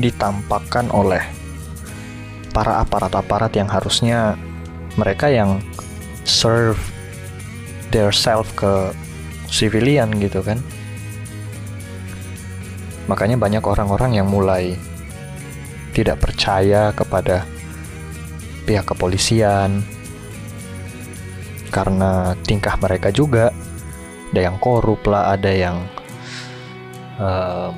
ditampakkan 0.00 0.88
oleh 0.88 1.20
para 2.56 2.80
aparat-aparat 2.80 3.52
yang 3.52 3.68
harusnya 3.68 4.40
mereka 4.96 5.28
yang 5.28 5.60
serve 6.24 6.80
their 7.92 8.10
self 8.10 8.48
ke 8.56 8.92
civilian 9.52 10.08
gitu 10.16 10.40
kan. 10.40 10.58
Makanya 13.08 13.40
banyak 13.40 13.64
orang-orang 13.64 14.20
yang 14.20 14.28
mulai 14.28 14.76
tidak 15.96 16.20
percaya 16.20 16.92
kepada 16.92 17.44
pihak 18.68 18.84
kepolisian 18.84 19.80
karena 21.72 22.36
tingkah 22.44 22.76
mereka 22.80 23.08
juga 23.08 23.52
ada 24.28 24.40
yang 24.44 24.60
korup 24.60 25.00
lah, 25.08 25.32
ada 25.32 25.48
yang 25.48 25.88
um, 27.18 27.74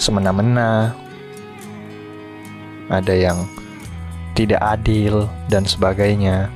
semena-mena, 0.00 0.94
ada 2.88 3.14
yang 3.14 3.44
tidak 4.32 4.62
adil, 4.62 5.28
dan 5.52 5.66
sebagainya, 5.66 6.48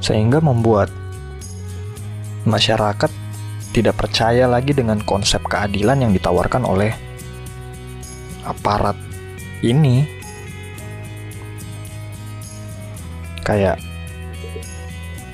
sehingga 0.00 0.40
membuat 0.40 0.88
masyarakat 2.48 3.10
tidak 3.72 3.96
percaya 4.00 4.48
lagi 4.48 4.72
dengan 4.72 5.00
konsep 5.04 5.42
keadilan 5.44 6.00
yang 6.08 6.12
ditawarkan 6.16 6.64
oleh 6.64 6.92
aparat 8.44 8.96
ini. 9.60 10.04
Kayak 13.42 13.82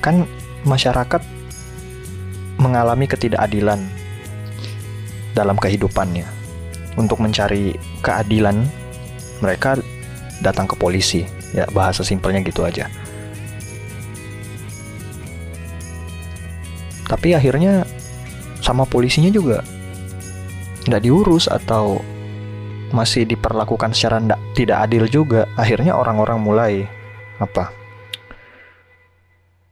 kan 0.01 0.25
masyarakat 0.65 1.21
mengalami 2.57 3.05
ketidakadilan 3.05 3.98
dalam 5.39 5.55
kehidupannya. 5.55 6.27
Untuk 6.99 7.23
mencari 7.23 7.79
keadilan, 8.03 8.67
mereka 9.39 9.79
datang 10.43 10.67
ke 10.67 10.75
polisi. 10.75 11.23
Ya, 11.55 11.63
bahasa 11.71 12.03
simpelnya 12.03 12.43
gitu 12.43 12.67
aja. 12.67 12.91
Tapi 17.09 17.33
akhirnya 17.33 17.89
sama 18.61 18.85
polisinya 18.85 19.33
juga 19.33 19.65
nggak 20.85 21.01
diurus 21.01 21.49
atau 21.49 22.03
masih 22.93 23.25
diperlakukan 23.25 23.97
secara 23.97 24.21
tidak 24.53 24.77
adil 24.85 25.09
juga. 25.09 25.49
Akhirnya 25.57 25.97
orang-orang 25.97 26.37
mulai 26.37 26.73
apa? 27.41 27.73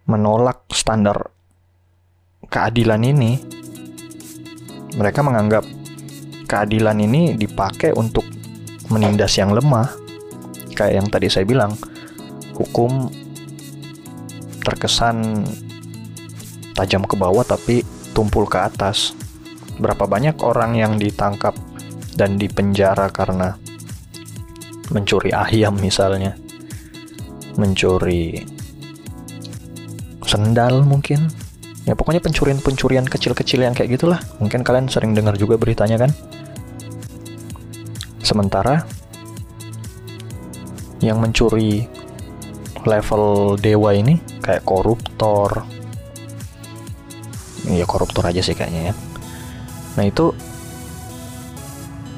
Menolak 0.10 0.66
standar 0.74 1.30
keadilan 2.48 3.04
ini 3.06 3.38
mereka 4.98 5.22
menganggap 5.22 5.62
keadilan 6.50 6.98
ini 6.98 7.38
dipakai 7.38 7.94
untuk 7.94 8.26
menindas 8.90 9.38
yang 9.38 9.54
lemah. 9.54 9.94
Kayak 10.74 10.94
yang 10.98 11.08
tadi 11.14 11.28
saya 11.30 11.46
bilang, 11.46 11.78
hukum 12.58 13.14
terkesan 14.66 15.46
tajam 16.74 17.06
ke 17.06 17.14
bawah 17.14 17.46
tapi 17.46 17.86
tumpul 18.18 18.50
ke 18.50 18.58
atas. 18.58 19.14
Berapa 19.78 20.10
banyak 20.10 20.42
orang 20.42 20.74
yang 20.74 20.98
ditangkap 20.98 21.54
dan 22.18 22.42
dipenjara 22.42 23.14
karena 23.14 23.54
mencuri 24.90 25.30
ayam 25.30 25.78
misalnya. 25.78 26.34
Mencuri 27.58 28.42
sendal 30.26 30.82
mungkin 30.82 31.30
ya 31.88 31.96
pokoknya 31.96 32.20
pencurian-pencurian 32.20 33.08
kecil-kecil 33.08 33.64
yang 33.64 33.72
kayak 33.72 33.96
gitulah. 33.96 34.20
Mungkin 34.44 34.68
kalian 34.68 34.92
sering 34.92 35.16
dengar 35.16 35.40
juga 35.40 35.56
beritanya 35.56 35.96
kan? 35.96 36.12
Sementara 38.20 38.84
yang 41.00 41.24
mencuri 41.24 41.88
level 42.84 43.56
dewa 43.56 43.96
ini 43.96 44.20
kayak 44.44 44.68
koruptor. 44.68 45.64
Iya 47.64 47.88
koruptor 47.88 48.28
aja 48.28 48.44
sih 48.44 48.52
kayaknya 48.52 48.92
ya. 48.92 48.94
Nah 49.96 50.04
itu 50.04 50.36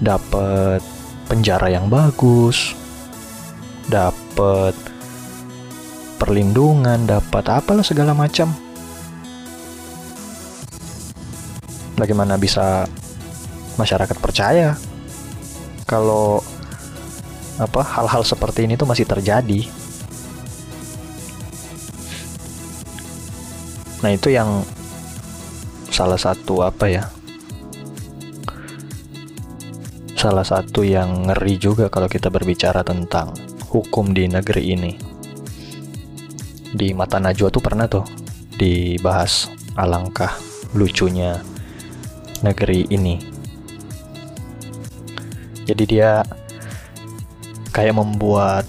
dapat 0.01 0.81
penjara 1.29 1.69
yang 1.69 1.93
bagus 1.93 2.73
dapat 3.85 4.73
perlindungan 6.17 7.05
dapat 7.05 7.45
apalah 7.49 7.85
segala 7.85 8.17
macam 8.17 8.53
bagaimana 11.99 12.39
bisa 12.39 12.87
masyarakat 13.75 14.17
percaya 14.19 14.79
kalau 15.83 16.39
apa 17.59 17.83
hal-hal 17.83 18.23
seperti 18.23 18.63
ini 18.63 18.79
tuh 18.79 18.87
masih 18.87 19.03
terjadi. 19.03 19.67
Nah, 23.99 24.15
itu 24.15 24.31
yang 24.31 24.63
salah 25.91 26.15
satu 26.15 26.63
apa 26.63 26.87
ya? 26.87 27.03
Salah 30.15 30.47
satu 30.47 30.87
yang 30.87 31.27
ngeri 31.27 31.59
juga 31.59 31.91
kalau 31.91 32.07
kita 32.07 32.31
berbicara 32.31 32.79
tentang 32.87 33.35
hukum 33.67 34.15
di 34.15 34.31
negeri 34.31 34.63
ini. 34.71 34.93
Di 36.69 36.95
mata 36.95 37.19
Najwa 37.19 37.51
tuh 37.51 37.63
pernah 37.63 37.91
tuh 37.91 38.07
dibahas 38.55 39.51
alangkah 39.75 40.31
lucunya 40.75 41.39
negeri 42.41 42.87
ini. 42.89 43.19
Jadi 45.67 45.83
dia 45.85 46.25
kayak 47.69 47.95
membuat 47.95 48.65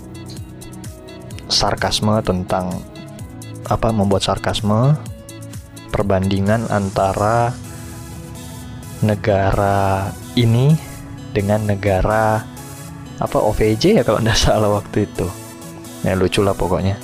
sarkasme 1.51 2.21
tentang 2.23 2.71
apa 3.67 3.91
membuat 3.91 4.23
sarkasme 4.23 4.95
perbandingan 5.91 6.67
antara 6.71 7.55
negara 9.03 10.11
ini 10.37 10.77
dengan 11.33 11.65
negara 11.67 12.43
apa 13.21 13.39
OVJ 13.39 14.01
ya 14.01 14.03
kalau 14.03 14.21
tidak 14.21 14.39
salah 14.45 14.71
waktu 14.81 15.07
itu 15.07 15.27
ya 16.07 16.17
lucu 16.17 16.41
lah 16.41 16.57
pokoknya 16.57 16.97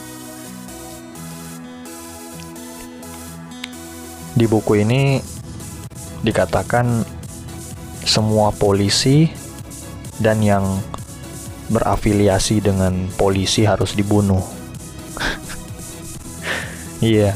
di 4.36 4.44
buku 4.44 4.84
ini 4.84 5.20
dikatakan 6.26 7.06
semua 8.02 8.50
polisi 8.50 9.30
dan 10.18 10.42
yang 10.42 10.66
berafiliasi 11.70 12.62
dengan 12.62 13.06
polisi 13.14 13.62
harus 13.62 13.94
dibunuh. 13.94 14.42
Iya, 16.96 17.28
yeah, 17.28 17.34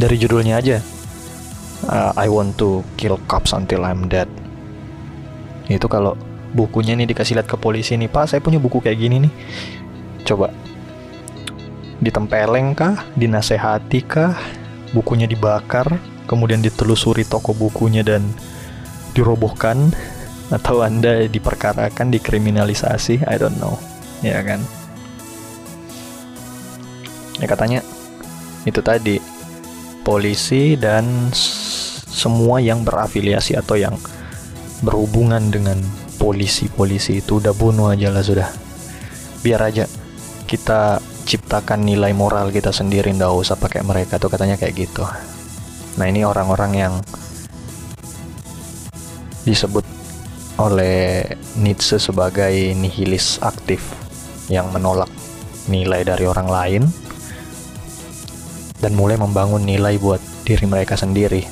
dari 0.00 0.16
judulnya 0.16 0.64
aja. 0.64 0.80
Uh, 1.84 2.16
I 2.16 2.24
want 2.32 2.56
to 2.56 2.80
kill 2.96 3.20
cops 3.28 3.52
until 3.52 3.84
I'm 3.84 4.08
dead. 4.08 4.24
Itu 5.68 5.92
kalau 5.92 6.16
bukunya 6.56 6.96
nih 6.96 7.12
dikasih 7.12 7.36
lihat 7.36 7.44
ke 7.44 7.60
polisi 7.60 8.00
nih, 8.00 8.08
Pak, 8.08 8.32
saya 8.32 8.40
punya 8.40 8.56
buku 8.56 8.80
kayak 8.80 8.96
gini 8.96 9.28
nih. 9.28 9.32
Coba 10.24 10.56
ditempeleng 12.00 12.72
kah, 12.72 13.04
dinasehati 13.12 14.00
kah, 14.08 14.40
bukunya 14.96 15.28
dibakar, 15.28 16.00
kemudian 16.24 16.64
ditelusuri 16.64 17.24
toko 17.28 17.52
bukunya 17.52 18.04
dan 18.04 18.24
dirobohkan 19.14 19.94
atau 20.52 20.84
Anda 20.84 21.24
diperkarakan, 21.30 22.12
dikriminalisasi, 22.12 23.24
I 23.24 23.36
don't 23.40 23.56
know. 23.56 23.80
Ya 24.20 24.40
kan? 24.44 24.60
Ya 27.40 27.46
katanya 27.50 27.80
itu 28.64 28.80
tadi 28.80 29.20
polisi 30.04 30.76
dan 30.78 31.32
semua 32.14 32.62
yang 32.62 32.86
berafiliasi 32.86 33.58
atau 33.58 33.74
yang 33.74 33.96
berhubungan 34.84 35.50
dengan 35.50 35.80
polisi-polisi 36.20 37.24
itu 37.24 37.42
udah 37.42 37.52
bunuh 37.56 37.90
aja 37.90 38.12
lah 38.12 38.22
sudah. 38.22 38.48
Biar 39.42 39.60
aja 39.60 39.84
kita 40.46 41.00
ciptakan 41.24 41.88
nilai 41.88 42.12
moral 42.12 42.52
kita 42.52 42.70
sendiri 42.70 43.10
ndak 43.16 43.32
usah 43.32 43.56
pakai 43.56 43.80
mereka 43.80 44.20
tuh 44.20 44.30
katanya 44.30 44.60
kayak 44.60 44.88
gitu. 44.88 45.04
Nah, 45.94 46.06
ini 46.10 46.26
orang-orang 46.26 46.72
yang 46.74 46.94
disebut 49.46 49.86
oleh 50.58 51.22
Nietzsche 51.58 51.98
sebagai 51.98 52.50
nihilis 52.74 53.38
aktif 53.42 53.94
yang 54.50 54.70
menolak 54.70 55.10
nilai 55.70 56.02
dari 56.02 56.24
orang 56.26 56.48
lain 56.50 56.82
dan 58.82 58.92
mulai 58.94 59.16
membangun 59.16 59.62
nilai 59.62 59.96
buat 59.98 60.20
diri 60.44 60.66
mereka 60.66 60.98
sendiri. 60.98 61.46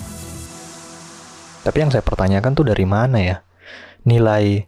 Tapi 1.62 1.76
yang 1.78 1.90
saya 1.94 2.02
pertanyakan 2.02 2.52
tuh 2.52 2.66
dari 2.66 2.84
mana 2.84 3.18
ya? 3.22 3.36
Nilai 4.02 4.66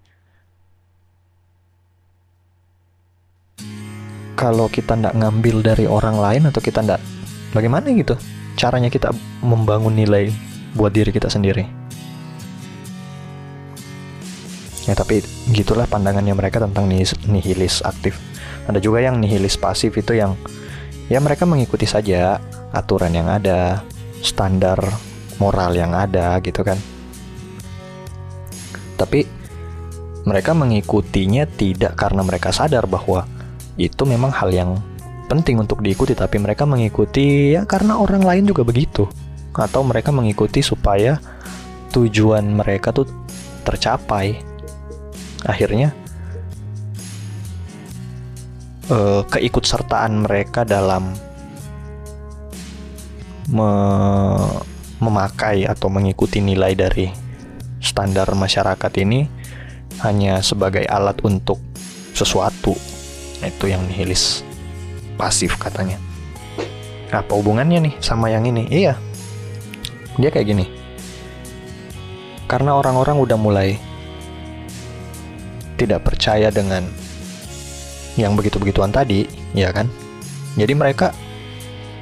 kalau 4.39 4.71
kita 4.71 4.95
ndak 4.95 5.15
ngambil 5.19 5.57
dari 5.63 5.85
orang 5.91 6.19
lain 6.19 6.43
atau 6.51 6.61
kita 6.63 6.83
ndak 6.83 7.01
bagaimana 7.55 7.91
gitu 7.95 8.15
caranya 8.55 8.91
kita 8.91 9.11
membangun 9.43 9.95
nilai 9.95 10.31
buat 10.75 10.91
diri 10.91 11.11
kita 11.15 11.31
sendiri. 11.31 11.67
Ya 14.85 14.93
tapi 14.93 15.25
gitulah 15.53 15.89
pandangannya 15.89 16.37
mereka 16.37 16.61
tentang 16.61 16.91
nihilis 16.91 17.81
aktif. 17.81 18.21
Ada 18.69 18.81
juga 18.81 19.01
yang 19.01 19.17
nihilis 19.17 19.57
pasif 19.57 19.97
itu 19.97 20.13
yang 20.13 20.37
ya 21.09 21.21
mereka 21.25 21.49
mengikuti 21.49 21.89
saja 21.89 22.37
aturan 22.73 23.13
yang 23.17 23.29
ada 23.33 23.81
standar 24.21 24.77
moral 25.41 25.73
yang 25.73 25.97
ada 25.97 26.37
gitu 26.45 26.61
kan. 26.61 26.77
Tapi 29.01 29.25
mereka 30.25 30.57
mengikutinya 30.57 31.45
tidak 31.45 31.97
karena 32.01 32.25
mereka 32.25 32.53
sadar 32.53 32.89
bahwa 32.89 33.29
itu 33.77 34.05
memang 34.09 34.33
hal 34.33 34.53
yang 34.53 34.71
penting 35.27 35.61
untuk 35.61 35.81
diikuti 35.81 36.13
tapi 36.13 36.37
mereka 36.39 36.69
mengikuti 36.69 37.57
ya 37.57 37.65
karena 37.65 37.97
orang 37.99 38.23
lain 38.23 38.45
juga 38.49 38.63
begitu. 38.63 39.09
Atau 39.55 39.87
mereka 39.87 40.11
mengikuti 40.11 40.61
supaya 40.61 41.19
tujuan 41.95 42.45
mereka 42.55 42.91
tuh 42.91 43.07
tercapai. 43.63 44.39
Akhirnya 45.45 45.93
uh, 48.91 49.23
keikutsertaan 49.29 50.27
mereka 50.27 50.65
dalam 50.67 51.13
me 53.53 53.71
memakai 55.03 55.69
atau 55.69 55.93
mengikuti 55.93 56.41
nilai 56.41 56.73
dari 56.73 57.13
standar 57.85 58.33
masyarakat 58.33 58.93
ini 59.05 59.29
hanya 60.01 60.41
sebagai 60.41 60.89
alat 60.89 61.21
untuk 61.23 61.61
sesuatu. 62.17 62.73
Itu 63.45 63.69
yang 63.69 63.85
nihilis 63.85 64.54
pasif 65.15 65.57
katanya 65.57 65.99
apa 67.15 67.31
hubungannya 67.31 67.91
nih 67.91 67.95
sama 68.03 68.31
yang 68.31 68.43
ini 68.47 68.67
iya 68.71 68.99
dia 70.19 70.31
kayak 70.35 70.51
gini 70.51 70.67
karena 72.45 72.77
orang-orang 72.77 73.19
udah 73.19 73.39
mulai 73.39 73.79
tidak 75.75 76.07
percaya 76.07 76.49
dengan 76.55 76.87
yang 78.15 78.39
begitu-begituan 78.39 78.95
tadi, 78.95 79.27
ya 79.59 79.75
kan? 79.75 79.91
Jadi 80.55 80.73
mereka 80.75 81.11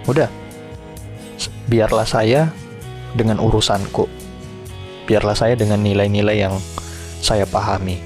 udah 0.05 0.29
biarlah 1.73 2.05
saya 2.05 2.53
dengan 3.17 3.41
urusanku. 3.41 4.05
Biarlah 5.09 5.35
saya 5.35 5.55
dengan 5.57 5.81
nilai-nilai 5.81 6.37
yang 6.37 6.55
saya 7.25 7.49
pahami. 7.49 7.97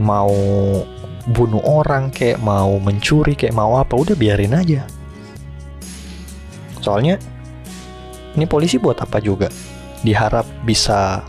Mau 0.00 0.32
bunuh 1.28 1.60
orang 1.64 2.08
kayak 2.08 2.40
mau 2.40 2.80
mencuri 2.80 3.36
kayak 3.36 3.52
mau 3.52 3.76
apa 3.76 3.92
udah 3.92 4.16
biarin 4.16 4.56
aja. 4.56 4.84
Soalnya 6.80 7.20
ini 8.32 8.44
polisi 8.48 8.80
buat 8.80 8.96
apa 9.02 9.20
juga? 9.20 9.52
Diharap 10.00 10.46
bisa 10.62 11.20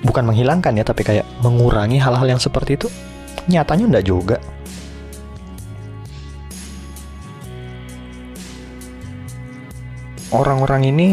bukan 0.00 0.32
menghilangkan 0.32 0.80
ya 0.80 0.84
tapi 0.84 1.04
kayak 1.04 1.26
mengurangi 1.44 2.00
hal-hal 2.00 2.24
yang 2.24 2.40
seperti 2.40 2.80
itu 2.80 2.88
nyatanya 3.48 3.84
enggak 3.84 4.06
juga 4.08 4.36
orang-orang 10.32 10.88
ini 10.88 11.08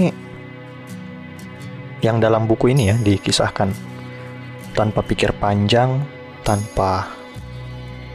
yang 2.06 2.22
dalam 2.22 2.46
buku 2.46 2.72
ini 2.72 2.94
ya 2.94 2.96
dikisahkan 2.96 3.74
tanpa 4.78 5.02
pikir 5.02 5.34
panjang 5.42 6.06
tanpa 6.46 7.10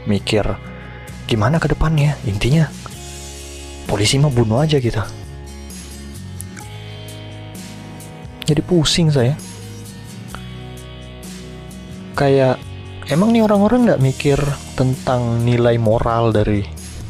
mikir 0.07 0.47
gimana 1.27 1.59
ke 1.59 1.67
depannya. 1.67 2.15
Intinya 2.23 2.71
polisi 3.83 4.15
mau 4.15 4.31
bunuh 4.31 4.63
aja 4.63 4.79
gitu 4.79 5.03
jadi 8.43 8.61
pusing 8.63 9.09
saya. 9.09 9.35
Kayak 12.13 12.61
emang 13.09 13.33
nih 13.33 13.43
orang-orang 13.43 13.89
nggak 13.89 14.03
mikir 14.03 14.39
tentang 14.77 15.41
nilai 15.41 15.79
moral 15.79 16.29
dari 16.35 16.61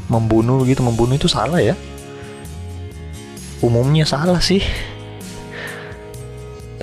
membunuh 0.08 0.64
gitu. 0.64 0.86
Membunuh 0.86 1.18
itu 1.18 1.28
salah 1.28 1.60
ya. 1.60 1.76
Umumnya 3.60 4.06
salah 4.06 4.40
sih 4.40 4.62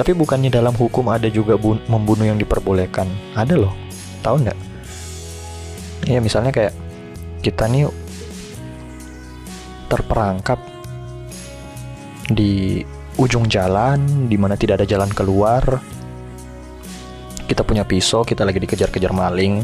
tapi 0.00 0.16
bukannya 0.16 0.48
dalam 0.48 0.72
hukum 0.72 1.12
ada 1.12 1.28
juga 1.28 1.60
membunuh 1.60 2.24
yang 2.24 2.40
diperbolehkan? 2.40 3.04
Ada 3.36 3.52
loh. 3.52 3.76
Tahu 4.24 4.48
nggak? 4.48 4.58
Ya 6.08 6.24
misalnya 6.24 6.48
kayak 6.48 6.72
kita 7.44 7.68
nih 7.68 7.84
terperangkap 9.92 10.56
di 12.32 12.80
ujung 13.20 13.44
jalan 13.44 14.24
di 14.24 14.40
mana 14.40 14.56
tidak 14.56 14.80
ada 14.80 14.88
jalan 14.88 15.12
keluar. 15.12 15.60
Kita 17.44 17.60
punya 17.60 17.84
pisau 17.84 18.24
kita 18.24 18.48
lagi 18.48 18.56
dikejar-kejar 18.56 19.12
maling. 19.12 19.60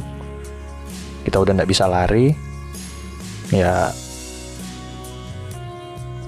Kita 1.24 1.40
udah 1.40 1.56
nggak 1.56 1.70
bisa 1.72 1.88
lari. 1.88 2.36
Ya 3.56 3.88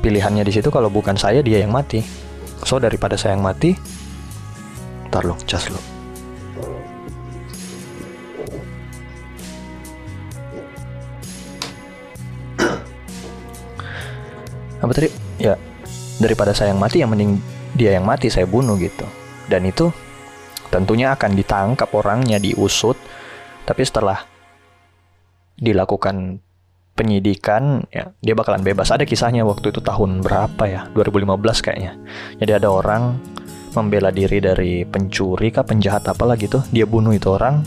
pilihannya 0.01 0.49
di 0.49 0.53
situ 0.57 0.73
kalau 0.73 0.89
bukan 0.89 1.21
saya 1.21 1.45
dia 1.45 1.61
yang 1.61 1.77
mati. 1.77 2.01
So 2.65 2.81
daripada 2.81 3.21
saya 3.21 3.37
yang 3.37 3.45
mati 3.45 3.98
ntar 5.09 5.25
lo 5.25 5.35
cas 5.49 5.67
lo 5.73 5.81
apa 14.79 14.93
tadi 14.95 15.11
ya 15.43 15.59
daripada 16.23 16.55
saya 16.55 16.71
yang 16.71 16.79
mati 16.79 17.03
yang 17.03 17.11
mending 17.11 17.41
dia 17.75 17.97
yang 17.97 18.07
mati 18.07 18.31
saya 18.31 18.47
bunuh 18.47 18.79
gitu 18.79 19.05
dan 19.51 19.67
itu 19.67 19.91
Tentunya 20.69 21.17
akan 21.17 21.33
ditangkap 21.33 21.89
orangnya, 21.97 22.37
diusut, 22.37 22.97
tapi 23.65 23.83
setelah 23.89 24.21
dilakukan 25.57 26.45
penyidikan, 26.93 27.89
ya 27.89 28.13
dia 28.21 28.37
bakalan 28.37 28.61
bebas. 28.61 28.93
Ada 28.93 29.09
kisahnya 29.09 29.49
waktu 29.49 29.73
itu 29.73 29.81
tahun 29.81 30.21
berapa 30.21 30.65
ya? 30.69 30.81
2015 30.93 31.65
kayaknya. 31.65 31.97
Jadi 32.37 32.53
ada 32.53 32.69
orang 32.69 33.17
membela 33.77 34.09
diri 34.13 34.39
dari 34.41 34.83
pencuri 34.87 35.53
kah 35.53 35.65
penjahat 35.65 36.07
apalah 36.09 36.39
gitu. 36.39 36.63
Dia 36.73 36.89
bunuh 36.89 37.13
itu 37.13 37.29
orang, 37.33 37.65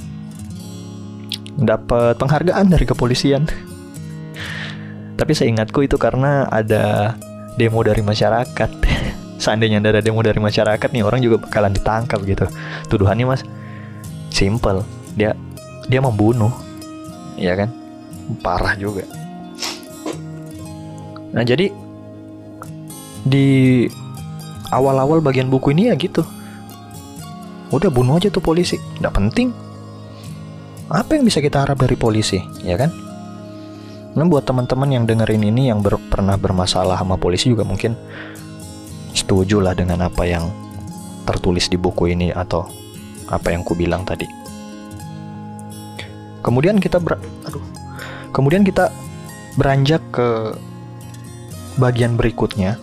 dapat 1.58 2.18
penghargaan 2.18 2.72
dari 2.72 2.86
kepolisian. 2.88 3.46
Tapi 5.20 5.32
saya 5.38 5.54
ingatku 5.54 5.86
itu 5.86 6.02
karena 6.02 6.50
ada 6.50 7.14
demo 7.60 7.86
dari 7.86 8.02
masyarakat. 8.02 8.70
Seandainya 9.44 9.82
ada 9.82 10.02
demo 10.02 10.22
dari 10.26 10.42
masyarakat 10.42 10.90
nih 10.90 11.04
orang 11.06 11.22
juga 11.22 11.42
bakalan 11.42 11.74
ditangkap 11.74 12.20
gitu. 12.26 12.46
Tuduhannya 12.90 13.26
mas 13.30 13.42
simple. 14.34 14.82
Dia 15.14 15.38
dia 15.86 16.02
membunuh. 16.02 16.54
Ya 17.38 17.54
kan? 17.58 17.70
Parah 18.42 18.74
juga. 18.78 19.06
Nah 21.32 21.44
jadi 21.46 21.70
di 23.22 23.86
awal-awal 24.72 25.20
bagian 25.20 25.52
buku 25.52 25.76
ini 25.76 25.92
ya 25.92 25.96
gitu 26.00 26.26
udah 27.72 27.92
bunuh 27.92 28.20
aja 28.20 28.28
tuh 28.28 28.44
polisi 28.44 28.80
nggak 29.00 29.14
penting 29.16 29.52
apa 30.92 31.16
yang 31.16 31.24
bisa 31.24 31.40
kita 31.40 31.64
harap 31.64 31.80
dari 31.80 31.96
polisi 31.96 32.40
ya 32.64 32.76
kan 32.76 32.92
Nah 34.12 34.28
buat 34.28 34.44
teman-teman 34.44 34.92
yang 34.92 35.04
dengerin 35.08 35.44
ini 35.48 35.72
yang 35.72 35.80
ber 35.80 35.96
pernah 36.12 36.36
bermasalah 36.36 37.00
sama 37.00 37.16
polisi 37.16 37.48
juga 37.48 37.64
mungkin 37.64 37.96
setuju 39.16 39.64
lah 39.64 39.72
dengan 39.72 40.04
apa 40.04 40.28
yang 40.28 40.52
tertulis 41.24 41.72
di 41.72 41.80
buku 41.80 42.12
ini 42.12 42.36
atau 42.36 42.68
apa 43.32 43.56
yang 43.56 43.64
ku 43.64 43.72
bilang 43.72 44.04
tadi. 44.04 44.28
Kemudian 46.44 46.84
kita 46.84 47.00
ber 47.00 47.16
aduh. 47.48 47.64
Kemudian 48.36 48.68
kita 48.68 48.92
beranjak 49.56 50.04
ke 50.12 50.60
bagian 51.80 52.20
berikutnya. 52.20 52.76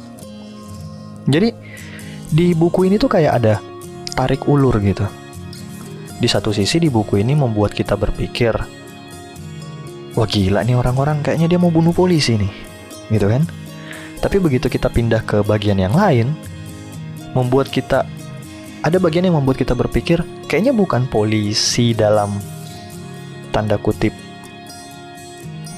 Jadi 1.28 1.52
di 2.28 2.52
buku 2.52 2.88
ini 2.88 3.00
tuh 3.00 3.08
kayak 3.08 3.32
ada 3.40 3.54
tarik 4.12 4.44
ulur 4.48 4.76
gitu. 4.84 5.04
Di 6.18 6.26
satu 6.26 6.50
sisi 6.50 6.82
di 6.82 6.90
buku 6.90 7.22
ini 7.22 7.38
membuat 7.38 7.72
kita 7.72 7.94
berpikir, 7.94 8.52
wah 10.18 10.26
gila 10.26 10.66
nih 10.66 10.74
orang-orang 10.74 11.22
kayaknya 11.22 11.46
dia 11.46 11.60
mau 11.62 11.70
bunuh 11.70 11.94
polisi 11.94 12.34
nih, 12.34 12.52
gitu 13.14 13.30
kan? 13.30 13.46
Tapi 14.18 14.42
begitu 14.42 14.66
kita 14.66 14.90
pindah 14.90 15.22
ke 15.22 15.46
bagian 15.46 15.78
yang 15.78 15.94
lain, 15.94 16.34
membuat 17.38 17.70
kita 17.70 18.02
ada 18.82 18.98
bagian 18.98 19.30
yang 19.30 19.38
membuat 19.38 19.62
kita 19.62 19.78
berpikir 19.78 20.22
kayaknya 20.50 20.74
bukan 20.74 21.06
polisi 21.06 21.94
dalam 21.94 22.34
tanda 23.54 23.78
kutip 23.78 24.14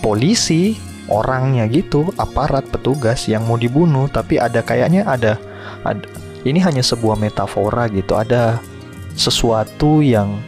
polisi 0.01 0.81
orangnya 1.13 1.69
gitu, 1.69 2.09
aparat 2.17 2.65
petugas 2.73 3.29
yang 3.29 3.45
mau 3.45 3.61
dibunuh, 3.61 4.09
tapi 4.09 4.41
ada 4.41 4.65
kayaknya 4.65 5.05
ada 5.05 5.37
ada 5.85 6.01
ini 6.45 6.59
hanya 6.63 6.81
sebuah 6.81 7.21
metafora 7.21 7.89
gitu, 7.93 8.17
ada 8.17 8.61
sesuatu 9.17 10.01
yang 10.01 10.41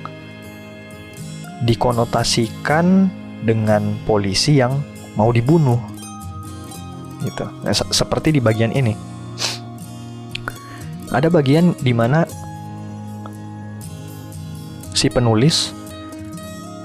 dikonotasikan 1.62 3.07
dengan 3.42 3.98
polisi 4.09 4.59
yang 4.59 4.81
mau 5.14 5.31
dibunuh 5.31 5.78
gitu. 7.22 7.46
Nah, 7.62 7.74
se 7.74 7.87
seperti 7.90 8.35
di 8.35 8.40
bagian 8.42 8.74
ini. 8.74 8.94
Ada 11.12 11.28
bagian 11.28 11.76
di 11.76 11.92
mana 11.92 12.24
si 14.96 15.12
penulis 15.12 15.76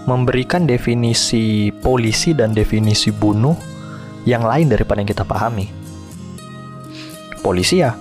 memberikan 0.04 0.68
definisi 0.68 1.72
polisi 1.72 2.36
dan 2.36 2.52
definisi 2.52 3.12
bunuh 3.12 3.56
yang 4.28 4.44
lain 4.44 4.68
daripada 4.68 5.00
yang 5.00 5.10
kita 5.10 5.24
pahami. 5.24 5.72
Polisi 7.40 7.80
ya, 7.80 7.96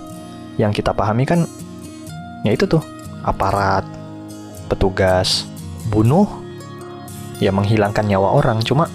yang 0.56 0.72
kita 0.72 0.92
pahami 0.96 1.28
kan 1.28 1.44
ya 2.44 2.52
itu 2.52 2.64
tuh, 2.68 2.82
aparat, 3.24 3.84
petugas, 4.68 5.44
bunuh 5.92 6.26
ya 7.40 7.52
menghilangkan 7.52 8.04
nyawa 8.08 8.36
orang. 8.36 8.60
Cuma 8.64 8.88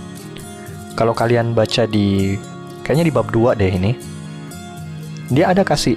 kalau 0.98 1.14
kalian 1.16 1.54
baca 1.56 1.86
di 1.88 2.38
Kayaknya 2.82 3.06
di 3.08 3.14
bab 3.14 3.28
2 3.30 3.56
deh 3.56 3.72
ini. 3.72 3.92
Dia 5.32 5.56
ada 5.56 5.64
kasih 5.64 5.96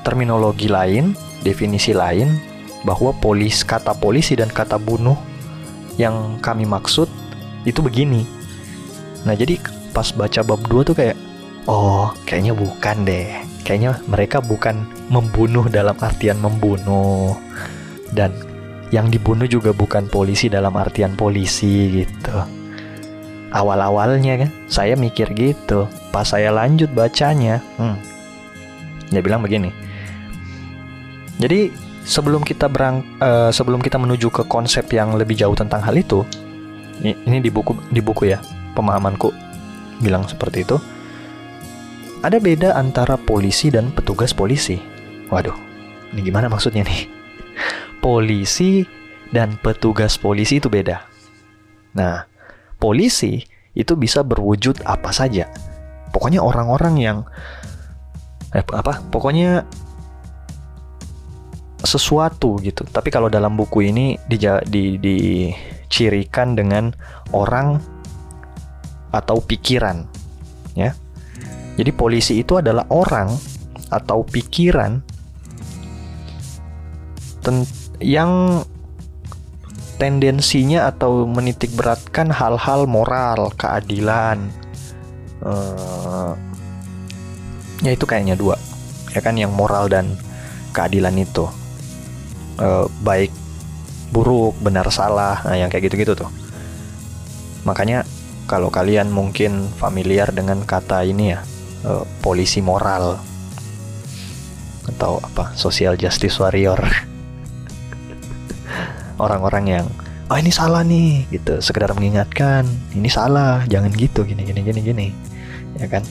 terminologi 0.00 0.70
lain, 0.70 1.12
definisi 1.44 1.92
lain 1.92 2.40
bahwa 2.88 3.12
polis 3.12 3.60
kata 3.60 3.92
polisi 3.94 4.32
dan 4.32 4.48
kata 4.48 4.80
bunuh 4.80 5.18
yang 6.00 6.40
kami 6.40 6.64
maksud 6.64 7.04
itu 7.68 7.84
begini. 7.84 8.24
Nah, 9.28 9.36
jadi 9.36 9.60
pas 9.92 10.08
baca 10.14 10.40
bab 10.40 10.64
2 10.66 10.88
tuh 10.88 10.96
kayak 10.96 11.18
oh, 11.68 12.16
kayaknya 12.24 12.56
bukan 12.56 13.04
deh. 13.04 13.51
Kayaknya 13.62 14.02
mereka 14.10 14.42
bukan 14.42 14.86
membunuh 15.08 15.66
dalam 15.70 15.94
artian 15.98 16.38
membunuh. 16.42 17.38
Dan 18.12 18.34
yang 18.92 19.08
dibunuh 19.08 19.48
juga 19.48 19.72
bukan 19.72 20.10
polisi 20.10 20.52
dalam 20.52 20.76
artian 20.76 21.16
polisi 21.16 22.04
gitu. 22.04 22.36
Awal-awalnya 23.52 24.46
kan 24.46 24.50
saya 24.68 24.98
mikir 24.98 25.32
gitu. 25.32 25.88
Pas 26.12 26.28
saya 26.28 26.52
lanjut 26.52 26.92
bacanya 26.92 27.62
hmm, 27.80 27.96
dia 29.12 29.22
bilang 29.24 29.40
begini. 29.40 29.72
Jadi 31.40 31.72
sebelum 32.04 32.42
kita 32.42 32.66
berang 32.66 33.06
uh, 33.22 33.48
sebelum 33.48 33.78
kita 33.78 33.96
menuju 33.96 34.28
ke 34.28 34.42
konsep 34.50 34.90
yang 34.90 35.14
lebih 35.14 35.38
jauh 35.38 35.54
tentang 35.54 35.80
hal 35.82 35.94
itu 35.94 36.26
ini, 37.02 37.14
ini 37.26 37.38
di 37.42 37.50
buku 37.50 37.74
di 37.90 38.02
buku 38.02 38.30
ya 38.30 38.38
pemahamanku 38.74 39.30
bilang 40.02 40.26
seperti 40.26 40.66
itu 40.66 40.76
ada 42.22 42.38
beda 42.38 42.78
antara 42.78 43.18
polisi 43.18 43.68
dan 43.68 43.90
petugas 43.90 44.30
polisi 44.32 44.78
waduh 45.28 45.54
ini 46.14 46.26
gimana 46.26 46.46
maksudnya 46.46 46.86
nih 46.86 47.10
polisi 48.04 48.86
dan 49.34 49.58
petugas 49.60 50.16
polisi 50.16 50.62
itu 50.62 50.70
beda 50.70 51.02
nah 51.92 52.24
polisi 52.82 53.46
itu 53.72 53.96
bisa 53.96 54.20
berwujud 54.20 54.84
apa 54.84 55.10
saja. 55.12 55.48
Pokoknya 56.12 56.44
orang-orang 56.44 56.94
yang 57.00 57.18
eh, 58.52 58.60
apa? 58.60 59.00
Pokoknya 59.08 59.64
sesuatu 61.82 62.60
gitu. 62.62 62.84
Tapi 62.84 63.08
kalau 63.08 63.32
dalam 63.32 63.56
buku 63.56 63.90
ini 63.90 64.20
di, 64.28 64.38
di, 64.68 64.84
dicirikan 65.00 66.54
dengan 66.54 66.92
orang 67.32 67.80
atau 69.12 69.40
pikiran, 69.40 70.04
ya. 70.76 70.92
Jadi 71.72 71.90
polisi 71.92 72.44
itu 72.44 72.60
adalah 72.60 72.84
orang 72.92 73.32
atau 73.88 74.24
pikiran 74.24 75.00
yang 78.02 78.62
tendensinya 79.98 80.90
atau 80.90 81.26
menitik 81.26 81.70
beratkan 81.78 82.30
hal-hal 82.30 82.90
moral, 82.90 83.54
keadilan. 83.54 84.50
Uh, 85.42 86.34
ya 87.82 87.94
itu 87.94 88.06
kayaknya 88.06 88.34
dua. 88.34 88.58
Ya 89.14 89.20
kan 89.22 89.38
yang 89.38 89.54
moral 89.54 89.86
dan 89.86 90.18
keadilan 90.74 91.14
itu. 91.18 91.46
Uh, 92.58 92.86
baik 93.02 93.30
buruk, 94.12 94.58
benar 94.60 94.86
salah, 94.92 95.40
nah 95.46 95.56
yang 95.56 95.72
kayak 95.72 95.88
gitu-gitu 95.88 96.12
tuh. 96.12 96.30
Makanya 97.64 98.04
kalau 98.50 98.68
kalian 98.68 99.08
mungkin 99.08 99.70
familiar 99.80 100.28
dengan 100.34 100.66
kata 100.66 101.06
ini 101.06 101.32
ya, 101.32 101.40
uh, 101.86 102.04
polisi 102.22 102.62
moral 102.62 103.18
atau 104.88 105.22
apa, 105.22 105.54
social 105.54 105.94
justice 105.94 106.38
warrior. 106.42 106.78
Orang-orang 109.22 109.64
yang 109.68 109.86
oh 110.26 110.38
ini 110.40 110.50
salah 110.50 110.82
nih 110.82 111.28
gitu, 111.30 111.60
sekedar 111.60 111.92
mengingatkan, 111.94 112.66
ini 112.96 113.06
salah, 113.06 113.62
jangan 113.68 113.92
gitu 113.94 114.26
gini 114.26 114.42
gini 114.42 114.60
gini 114.64 114.80
gini. 114.80 115.08
Ya 115.78 115.86
kan? 115.86 116.02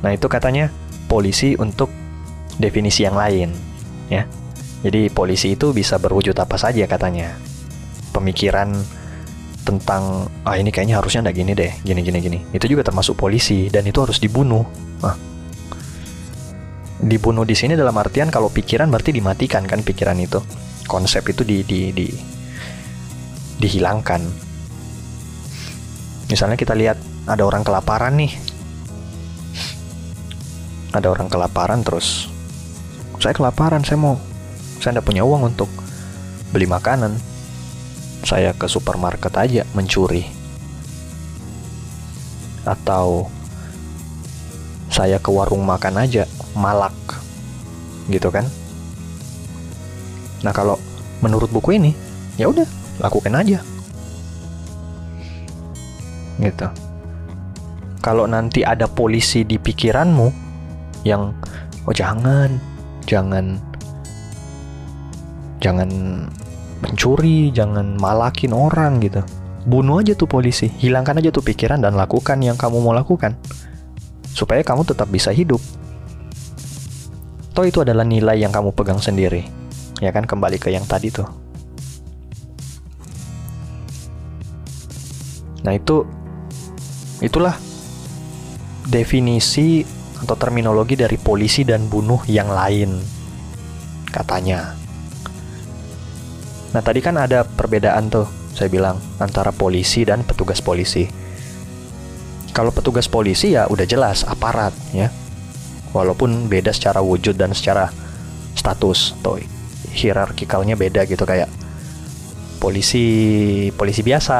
Nah, 0.00 0.16
itu 0.16 0.26
katanya 0.30 0.72
polisi 1.08 1.56
untuk 1.58 1.90
definisi 2.56 3.04
yang 3.04 3.16
lain, 3.16 3.52
ya. 4.08 4.24
Jadi 4.80 5.12
polisi 5.12 5.52
itu 5.52 5.76
bisa 5.76 6.00
berwujud 6.00 6.32
apa 6.40 6.56
saja 6.56 6.88
katanya. 6.88 7.36
Pemikiran 8.16 8.72
tentang 9.62 10.26
ah 10.42 10.56
ini 10.56 10.72
kayaknya 10.72 10.98
harusnya 10.98 11.24
nggak 11.24 11.36
gini 11.36 11.52
deh, 11.52 11.72
gini 11.84 12.00
gini 12.00 12.18
gini. 12.18 12.38
Itu 12.50 12.66
juga 12.66 12.86
termasuk 12.86 13.16
polisi 13.16 13.68
dan 13.68 13.86
itu 13.86 14.00
harus 14.00 14.18
dibunuh. 14.18 14.64
Ah. 15.04 15.16
Dibunuh 17.00 17.48
di 17.48 17.56
sini 17.56 17.76
dalam 17.76 17.96
artian 17.96 18.28
kalau 18.28 18.52
pikiran 18.52 18.92
berarti 18.92 19.12
dimatikan 19.12 19.64
kan 19.64 19.80
pikiran 19.80 20.16
itu. 20.20 20.40
Konsep 20.84 21.22
itu 21.30 21.46
di 21.46 21.62
di, 21.64 21.92
di 21.94 22.08
dihilangkan. 23.60 24.24
Misalnya 26.32 26.56
kita 26.56 26.74
lihat 26.74 26.98
ada 27.28 27.42
orang 27.44 27.62
kelaparan 27.62 28.16
nih. 28.16 28.32
Ada 30.90 31.06
orang 31.06 31.30
kelaparan 31.30 31.86
terus 31.86 32.26
saya 33.20 33.36
kelaparan, 33.36 33.84
saya 33.84 34.00
mau 34.00 34.16
saya 34.80 34.96
tidak 34.96 35.12
punya 35.12 35.22
uang 35.22 35.52
untuk 35.52 35.68
beli 36.50 36.64
makanan. 36.64 37.14
Saya 38.30 38.54
ke 38.54 38.70
supermarket 38.70 39.34
aja 39.34 39.66
mencuri. 39.74 40.22
Atau 42.62 43.26
saya 44.86 45.18
ke 45.18 45.34
warung 45.34 45.66
makan 45.66 45.98
aja, 45.98 46.30
malak. 46.54 46.94
Gitu 48.06 48.30
kan? 48.30 48.46
Nah, 50.46 50.54
kalau 50.54 50.78
menurut 51.18 51.50
buku 51.50 51.74
ini, 51.74 51.90
ya 52.38 52.46
udah, 52.46 52.70
lakukan 53.02 53.34
aja. 53.34 53.58
Gitu. 56.38 56.66
Kalau 57.98 58.30
nanti 58.30 58.62
ada 58.62 58.86
polisi 58.86 59.42
di 59.42 59.58
pikiranmu 59.58 60.30
yang 61.02 61.34
oh 61.82 61.92
jangan, 61.92 62.62
jangan 63.10 63.58
jangan 65.60 65.90
mencuri, 66.80 67.52
jangan 67.52 67.96
malakin 68.00 68.52
orang 68.56 69.00
gitu. 69.04 69.20
Bunuh 69.68 70.00
aja 70.00 70.16
tuh 70.16 70.24
polisi, 70.24 70.72
hilangkan 70.80 71.20
aja 71.20 71.28
tuh 71.28 71.44
pikiran 71.44 71.84
dan 71.84 71.92
lakukan 71.94 72.40
yang 72.40 72.56
kamu 72.56 72.80
mau 72.80 72.96
lakukan. 72.96 73.36
Supaya 74.32 74.64
kamu 74.64 74.88
tetap 74.88 75.12
bisa 75.12 75.30
hidup. 75.30 75.60
Toh 77.52 77.66
itu 77.68 77.84
adalah 77.84 78.08
nilai 78.08 78.40
yang 78.40 78.50
kamu 78.50 78.72
pegang 78.72 79.02
sendiri. 79.02 79.44
Ya 80.00 80.16
kan 80.16 80.24
kembali 80.24 80.56
ke 80.56 80.72
yang 80.72 80.88
tadi 80.88 81.12
tuh. 81.12 81.28
Nah, 85.60 85.76
itu 85.76 86.08
itulah 87.20 87.52
definisi 88.88 89.84
atau 90.24 90.36
terminologi 90.40 90.96
dari 90.96 91.20
polisi 91.20 91.68
dan 91.68 91.84
bunuh 91.84 92.24
yang 92.24 92.48
lain. 92.48 92.96
Katanya. 94.08 94.79
Nah, 96.70 96.82
tadi 96.82 97.02
kan 97.02 97.18
ada 97.18 97.42
perbedaan 97.42 98.06
tuh, 98.06 98.30
saya 98.54 98.70
bilang, 98.70 99.02
antara 99.18 99.50
polisi 99.50 100.06
dan 100.06 100.22
petugas 100.22 100.62
polisi. 100.62 101.10
Kalau 102.54 102.70
petugas 102.74 103.06
polisi 103.06 103.54
ya 103.54 103.66
udah 103.70 103.86
jelas 103.86 104.26
aparat 104.26 104.74
ya. 104.90 105.10
Walaupun 105.90 106.46
beda 106.46 106.70
secara 106.70 107.02
wujud 107.02 107.34
dan 107.34 107.50
secara 107.50 107.90
status 108.54 109.18
atau 109.22 109.38
hierarkikalnya 109.90 110.78
beda 110.78 111.02
gitu 111.06 111.26
kayak 111.26 111.50
polisi 112.62 113.06
polisi 113.74 114.06
biasa, 114.06 114.38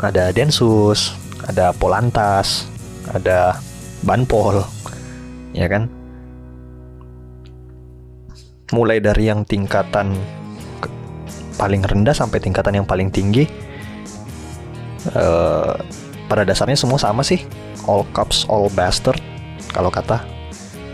ada 0.00 0.24
densus, 0.32 1.12
ada 1.44 1.74
polantas, 1.76 2.70
ada 3.10 3.60
banpol, 4.06 4.64
ya 5.52 5.66
kan? 5.68 5.90
Mulai 8.72 9.00
dari 9.00 9.28
yang 9.28 9.44
tingkatan 9.48 10.16
paling 11.58 11.82
rendah 11.82 12.14
sampai 12.14 12.38
tingkatan 12.38 12.78
yang 12.78 12.86
paling 12.86 13.10
tinggi 13.10 13.50
uh, 15.18 15.74
pada 16.30 16.46
dasarnya 16.46 16.78
semua 16.78 17.02
sama 17.02 17.26
sih. 17.26 17.42
All 17.90 18.06
cops 18.14 18.46
all 18.46 18.70
bastard 18.70 19.18
kalau 19.74 19.90
kata 19.90 20.22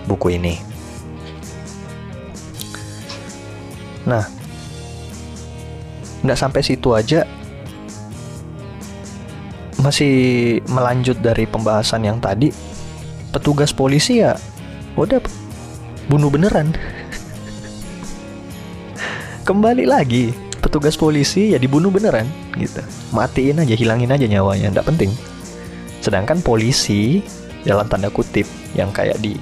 buku 0.08 0.40
ini. 0.40 0.56
Nah 4.08 4.24
nggak 6.24 6.40
sampai 6.40 6.64
situ 6.64 6.96
aja. 6.96 7.28
Masih 9.84 10.64
melanjut 10.72 11.20
dari 11.20 11.44
pembahasan 11.44 12.08
yang 12.08 12.16
tadi 12.16 12.48
petugas 13.28 13.68
polisi 13.68 14.24
ya 14.24 14.32
udah 14.96 15.20
bunuh 16.08 16.32
beneran. 16.32 16.72
Kembali 19.48 19.84
lagi 19.84 20.43
petugas 20.74 20.98
polisi 20.98 21.54
ya 21.54 21.58
dibunuh 21.62 21.86
beneran 21.86 22.26
gitu. 22.58 22.82
Matiin 23.14 23.62
aja 23.62 23.78
hilangin 23.78 24.10
aja 24.10 24.26
nyawanya 24.26 24.74
nggak 24.74 24.90
penting. 24.90 25.14
Sedangkan 26.02 26.42
polisi 26.42 27.22
dalam 27.62 27.86
tanda 27.86 28.10
kutip 28.10 28.42
yang 28.74 28.90
kayak 28.90 29.22
di 29.22 29.38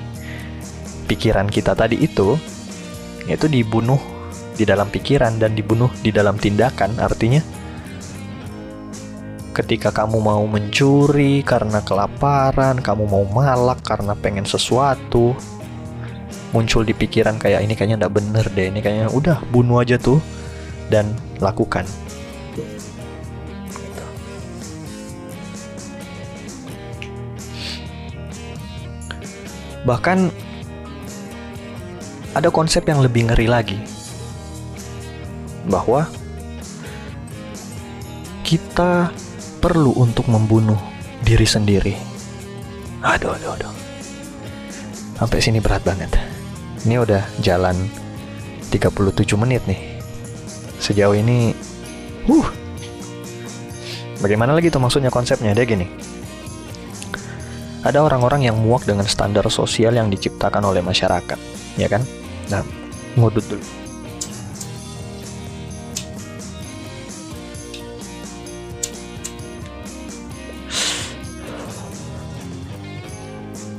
pikiran 1.09 1.49
kita 1.49 1.73
tadi 1.73 1.97
itu 2.05 2.37
itu 3.25 3.49
dibunuh 3.49 3.97
di 4.61 4.69
dalam 4.69 4.93
pikiran 4.93 5.41
dan 5.41 5.57
dibunuh 5.57 5.89
di 6.05 6.13
dalam 6.13 6.37
tindakan 6.37 7.01
artinya 7.01 7.41
ketika 9.57 9.89
kamu 9.89 10.21
mau 10.21 10.45
mencuri 10.45 11.41
karena 11.41 11.81
kelaparan 11.81 12.77
kamu 12.85 13.09
mau 13.09 13.25
malak 13.25 13.81
karena 13.81 14.13
pengen 14.13 14.45
sesuatu 14.45 15.33
muncul 16.53 16.85
di 16.85 16.93
pikiran 16.93 17.41
kayak 17.41 17.65
ini 17.65 17.73
kayaknya 17.73 18.05
nggak 18.05 18.15
bener 18.21 18.45
deh 18.53 18.69
ini 18.69 18.85
kayaknya 18.85 19.09
udah 19.09 19.41
bunuh 19.49 19.81
aja 19.81 19.97
tuh 19.97 20.21
dan 20.93 21.17
lakukan. 21.41 21.89
Bahkan 29.89 30.19
ada 32.37 32.49
konsep 32.53 32.85
yang 32.85 33.01
lebih 33.01 33.33
ngeri 33.33 33.49
lagi. 33.49 33.81
Bahwa 35.67 36.07
kita 38.45 39.11
perlu 39.59 39.97
untuk 39.97 40.29
membunuh 40.29 40.79
diri 41.25 41.49
sendiri. 41.49 41.95
Aduh, 43.03 43.35
aduh, 43.35 43.57
aduh. 43.59 43.73
Sampai 45.19 45.43
sini 45.43 45.59
berat 45.59 45.83
banget. 45.83 46.15
Ini 46.83 46.99
udah 46.99 47.23
jalan 47.43 47.79
37 48.75 49.39
menit 49.39 49.63
nih 49.71 49.92
sejauh 50.83 51.15
ini 51.15 51.55
uh 52.27 52.49
bagaimana 54.19 54.59
lagi 54.59 54.67
tuh 54.67 54.83
maksudnya 54.83 55.15
konsepnya? 55.15 55.55
Dia 55.55 55.63
gini. 55.63 55.87
Ada 57.83 58.03
orang-orang 58.03 58.47
yang 58.47 58.59
muak 58.59 58.87
dengan 58.87 59.07
standar 59.07 59.47
sosial 59.51 59.95
yang 59.95 60.11
diciptakan 60.11 60.63
oleh 60.67 60.83
masyarakat 60.83 61.39
ya 61.79 61.87
kan? 61.87 62.03
Nah 62.51 62.67
ngudut 63.15 63.47
dulu. 63.47 63.67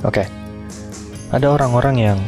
Oke, 0.04 0.20
okay. 0.20 0.28
ada 1.32 1.48
orang-orang 1.48 1.96
yang 1.96 2.18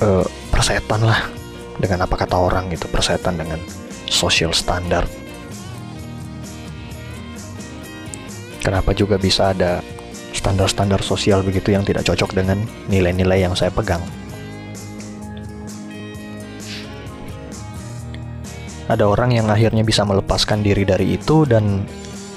uh, 0.00 0.24
persetan 0.48 1.04
lah 1.04 1.41
dengan 1.82 2.06
apa 2.06 2.14
kata 2.14 2.38
orang 2.38 2.70
gitu 2.70 2.86
persetan 2.86 3.34
dengan 3.34 3.58
social 4.06 4.54
standard. 4.54 5.10
Kenapa 8.62 8.94
juga 8.94 9.18
bisa 9.18 9.50
ada 9.50 9.82
standar-standar 10.30 11.02
sosial 11.02 11.42
begitu 11.42 11.74
yang 11.74 11.82
tidak 11.82 12.06
cocok 12.06 12.38
dengan 12.38 12.62
nilai-nilai 12.86 13.42
yang 13.42 13.58
saya 13.58 13.74
pegang? 13.74 13.98
Ada 18.86 19.02
orang 19.02 19.34
yang 19.34 19.50
akhirnya 19.50 19.82
bisa 19.82 20.06
melepaskan 20.06 20.62
diri 20.62 20.86
dari 20.86 21.18
itu 21.18 21.42
dan 21.42 21.82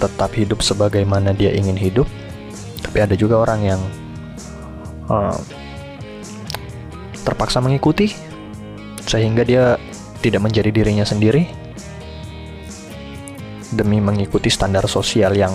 tetap 0.02 0.34
hidup 0.34 0.66
sebagaimana 0.66 1.38
dia 1.38 1.54
ingin 1.54 1.78
hidup. 1.78 2.10
Tapi 2.82 2.98
ada 3.06 3.14
juga 3.14 3.46
orang 3.46 3.60
yang 3.62 3.82
uh, 5.06 5.38
terpaksa 7.22 7.62
mengikuti 7.62 8.25
sehingga 9.06 9.46
dia 9.46 9.78
tidak 10.22 10.42
menjadi 10.42 10.70
dirinya 10.74 11.06
sendiri 11.06 11.46
demi 13.74 14.02
mengikuti 14.02 14.50
standar 14.50 14.86
sosial 14.90 15.38
yang 15.38 15.54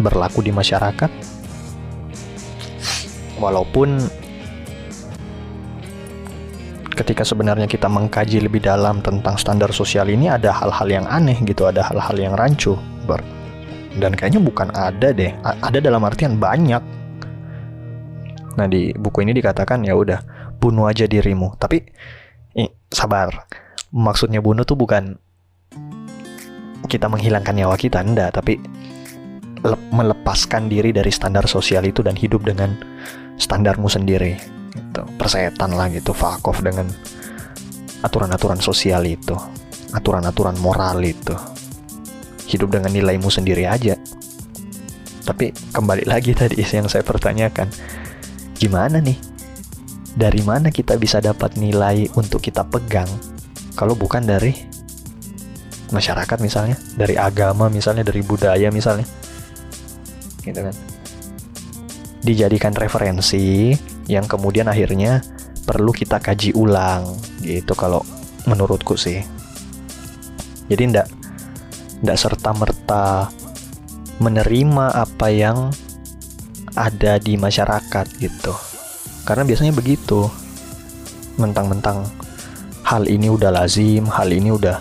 berlaku 0.00 0.40
di 0.44 0.52
masyarakat. 0.52 1.10
Walaupun 3.36 4.00
ketika 6.96 7.20
sebenarnya 7.28 7.68
kita 7.68 7.92
mengkaji 7.92 8.40
lebih 8.40 8.64
dalam 8.64 9.04
tentang 9.04 9.36
standar 9.36 9.68
sosial 9.76 10.08
ini 10.08 10.32
ada 10.32 10.48
hal-hal 10.48 10.88
yang 10.88 11.04
aneh 11.04 11.36
gitu, 11.44 11.68
ada 11.68 11.84
hal-hal 11.84 12.16
yang 12.16 12.32
rancu. 12.32 12.76
Dan 13.96 14.12
kayaknya 14.12 14.40
bukan 14.40 14.68
ada 14.72 15.12
deh, 15.12 15.32
ada 15.44 15.78
dalam 15.80 16.04
artian 16.04 16.36
banyak. 16.40 16.80
Nah 18.56 18.66
di 18.68 18.92
buku 18.96 19.24
ini 19.24 19.36
dikatakan 19.36 19.84
ya 19.84 19.92
udah 19.96 20.20
bunuh 20.56 20.88
aja 20.88 21.04
dirimu. 21.04 21.56
Tapi 21.60 21.80
sabar, 22.90 23.46
maksudnya 23.90 24.38
bunuh 24.42 24.62
tuh 24.62 24.78
bukan 24.78 25.18
kita 26.86 27.10
menghilangkan 27.10 27.54
nyawa 27.54 27.74
kita, 27.74 28.02
enggak, 28.02 28.38
tapi 28.38 28.62
melepaskan 29.90 30.70
diri 30.70 30.94
dari 30.94 31.10
standar 31.10 31.50
sosial 31.50 31.82
itu 31.88 32.04
dan 32.04 32.14
hidup 32.14 32.46
dengan 32.46 32.78
standarmu 33.40 33.90
sendiri. 33.90 34.38
Gitu. 34.70 35.02
Persetan 35.18 35.74
lah 35.74 35.90
gitu 35.90 36.14
fuck 36.14 36.44
dengan 36.62 36.86
aturan-aturan 38.04 38.60
sosial 38.60 39.02
itu 39.08 39.34
aturan-aturan 39.96 40.56
moral 40.60 41.00
itu. 41.02 41.34
Hidup 42.46 42.70
dengan 42.78 42.94
nilaimu 42.94 43.26
sendiri 43.26 43.66
aja. 43.66 43.98
Tapi 45.26 45.50
kembali 45.74 46.06
lagi 46.06 46.30
tadi 46.36 46.62
yang 46.62 46.86
saya 46.86 47.02
pertanyakan 47.02 47.66
gimana 48.54 49.02
nih 49.02 49.18
dari 50.16 50.40
mana 50.40 50.72
kita 50.72 50.96
bisa 50.96 51.20
dapat 51.20 51.60
nilai 51.60 52.08
untuk 52.16 52.40
kita 52.40 52.64
pegang? 52.64 53.06
Kalau 53.76 53.92
bukan 53.92 54.24
dari 54.24 54.56
masyarakat 55.92 56.40
misalnya 56.40 56.80
dari 56.96 57.14
agama 57.20 57.68
misalnya 57.68 58.00
dari 58.00 58.24
budaya 58.24 58.72
misalnya. 58.72 59.04
Gitu 60.40 60.56
kan. 60.56 60.74
Dijadikan 62.24 62.72
referensi 62.72 63.76
yang 64.08 64.24
kemudian 64.24 64.72
akhirnya 64.72 65.20
perlu 65.68 65.92
kita 65.92 66.16
kaji 66.16 66.56
ulang 66.56 67.12
gitu 67.44 67.76
kalau 67.76 68.00
menurutku 68.48 68.96
sih. 68.96 69.20
Jadi 70.72 70.96
ndak 70.96 71.06
ndak 72.00 72.16
serta 72.16 72.56
merta 72.56 73.28
menerima 74.16 74.96
apa 74.96 75.28
yang 75.28 75.68
ada 76.72 77.20
di 77.20 77.36
masyarakat 77.36 78.06
gitu 78.16 78.52
karena 79.26 79.42
biasanya 79.42 79.74
begitu 79.74 80.30
mentang-mentang 81.36 82.06
hal 82.86 83.04
ini 83.10 83.28
udah 83.28 83.50
lazim 83.50 84.06
hal 84.06 84.30
ini 84.30 84.54
udah 84.54 84.78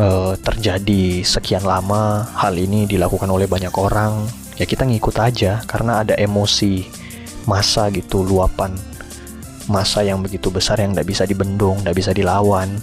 uh, 0.00 0.32
terjadi 0.40 1.22
sekian 1.22 1.62
lama 1.62 2.24
hal 2.34 2.56
ini 2.56 2.88
dilakukan 2.88 3.28
oleh 3.28 3.44
banyak 3.44 3.76
orang 3.76 4.24
ya 4.56 4.64
kita 4.64 4.88
ngikut 4.88 5.14
aja 5.20 5.60
karena 5.68 6.02
ada 6.02 6.16
emosi 6.16 6.88
masa 7.44 7.92
gitu 7.92 8.24
luapan 8.24 8.74
masa 9.68 10.04
yang 10.04 10.20
begitu 10.20 10.52
besar 10.52 10.80
yang 10.80 10.92
tidak 10.92 11.08
bisa 11.08 11.22
dibendung, 11.24 11.80
tidak 11.80 11.96
bisa 11.96 12.10
dilawan. 12.12 12.76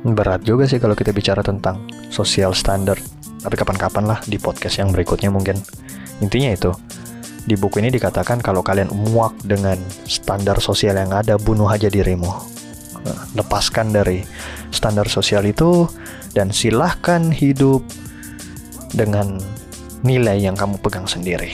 Berat 0.00 0.40
juga 0.48 0.64
sih 0.64 0.80
kalau 0.80 0.96
kita 0.96 1.12
bicara 1.12 1.44
tentang 1.44 1.84
social 2.08 2.56
standard. 2.56 3.04
Tapi 3.40 3.56
kapan-kapan 3.56 4.04
lah 4.04 4.18
di 4.24 4.40
podcast 4.40 4.80
yang 4.80 4.92
berikutnya 4.92 5.28
mungkin. 5.28 5.60
Intinya 6.20 6.52
itu, 6.52 6.72
di 7.48 7.56
buku 7.56 7.80
ini 7.80 7.88
dikatakan 7.88 8.44
kalau 8.44 8.60
kalian 8.60 8.92
muak 8.92 9.34
dengan 9.42 9.80
standar 10.04 10.60
sosial 10.60 11.00
yang 11.00 11.10
ada, 11.10 11.40
bunuh 11.40 11.66
aja 11.66 11.88
dirimu. 11.88 12.28
Nah, 13.00 13.20
lepaskan 13.32 13.96
dari 13.96 14.20
standar 14.68 15.08
sosial 15.08 15.48
itu 15.48 15.88
dan 16.36 16.52
silahkan 16.52 17.32
hidup 17.32 17.80
dengan 18.92 19.40
nilai 20.04 20.36
yang 20.36 20.52
kamu 20.54 20.76
pegang 20.84 21.08
sendiri. 21.08 21.52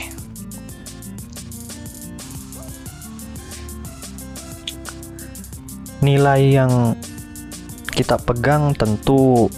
Nilai 6.03 6.43
yang 6.53 6.93
kita 7.89 8.21
pegang 8.21 8.77
tentu 8.77 9.49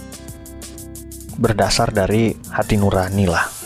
berdasar 1.35 1.91
dari 1.91 2.31
hati 2.47 2.79
nurani 2.79 3.27
lah. 3.27 3.58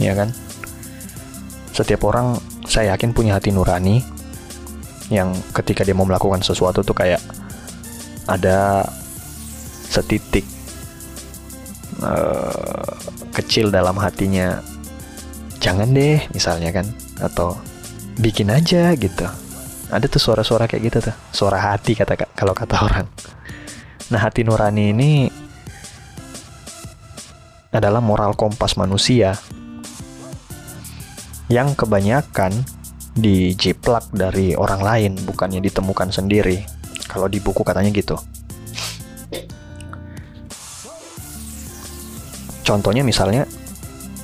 Ya 0.00 0.14
kan? 0.18 0.34
Setiap 1.74 2.06
orang 2.06 2.38
saya 2.64 2.94
yakin 2.94 3.14
punya 3.14 3.34
hati 3.36 3.50
nurani 3.50 4.02
yang 5.12 5.36
ketika 5.52 5.84
dia 5.84 5.92
mau 5.92 6.08
melakukan 6.08 6.40
sesuatu 6.40 6.80
tuh 6.80 6.96
kayak 6.96 7.20
ada 8.24 8.88
setitik 9.84 10.48
uh, 12.00 12.88
kecil 13.36 13.68
dalam 13.68 13.94
hatinya 14.00 14.64
jangan 15.60 15.92
deh 15.92 16.22
misalnya 16.32 16.70
kan? 16.72 16.86
Atau 17.20 17.58
bikin 18.18 18.50
aja 18.50 18.94
gitu. 18.94 19.26
Ada 19.92 20.10
tuh 20.10 20.22
suara-suara 20.22 20.66
kayak 20.66 20.82
gitu 20.90 20.98
tuh. 21.10 21.16
Suara 21.30 21.58
hati 21.60 21.94
kata 21.94 22.18
kalau 22.34 22.54
kata 22.56 22.76
orang. 22.80 23.06
Nah 24.10 24.20
hati 24.20 24.42
nurani 24.46 24.90
ini 24.94 25.10
adalah 27.74 27.98
moral 27.98 28.38
kompas 28.38 28.78
manusia 28.78 29.34
yang 31.52 31.76
kebanyakan 31.76 32.52
dijiplak 33.14 34.10
dari 34.10 34.58
orang 34.58 34.80
lain 34.82 35.12
bukannya 35.22 35.62
ditemukan 35.62 36.10
sendiri 36.10 36.64
kalau 37.06 37.30
di 37.30 37.38
buku 37.38 37.62
katanya 37.62 37.94
gitu 37.94 38.18
Contohnya 42.64 43.04
misalnya 43.04 43.44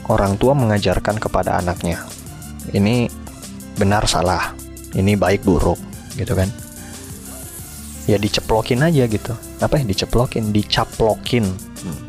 orang 0.08 0.40
tua 0.40 0.56
mengajarkan 0.56 1.20
kepada 1.20 1.60
anaknya, 1.60 2.00
ini 2.72 3.04
benar 3.76 4.08
salah, 4.08 4.56
ini 4.96 5.12
baik 5.12 5.44
buruk, 5.44 5.76
gitu 6.16 6.32
kan? 6.32 6.48
Ya 8.08 8.16
diceplokin 8.16 8.80
aja 8.80 9.04
gitu. 9.04 9.36
Apa 9.60 9.76
ya 9.76 9.84
diceplokin, 9.84 10.56
dicaplokin, 10.56 11.44
hmm. 11.44 12.00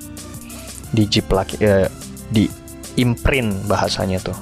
dijiplak, 0.95 1.51
eh, 1.59 1.91
di 2.31 2.47
imprint 2.95 3.67
bahasanya 3.67 4.23
tuh. 4.23 4.37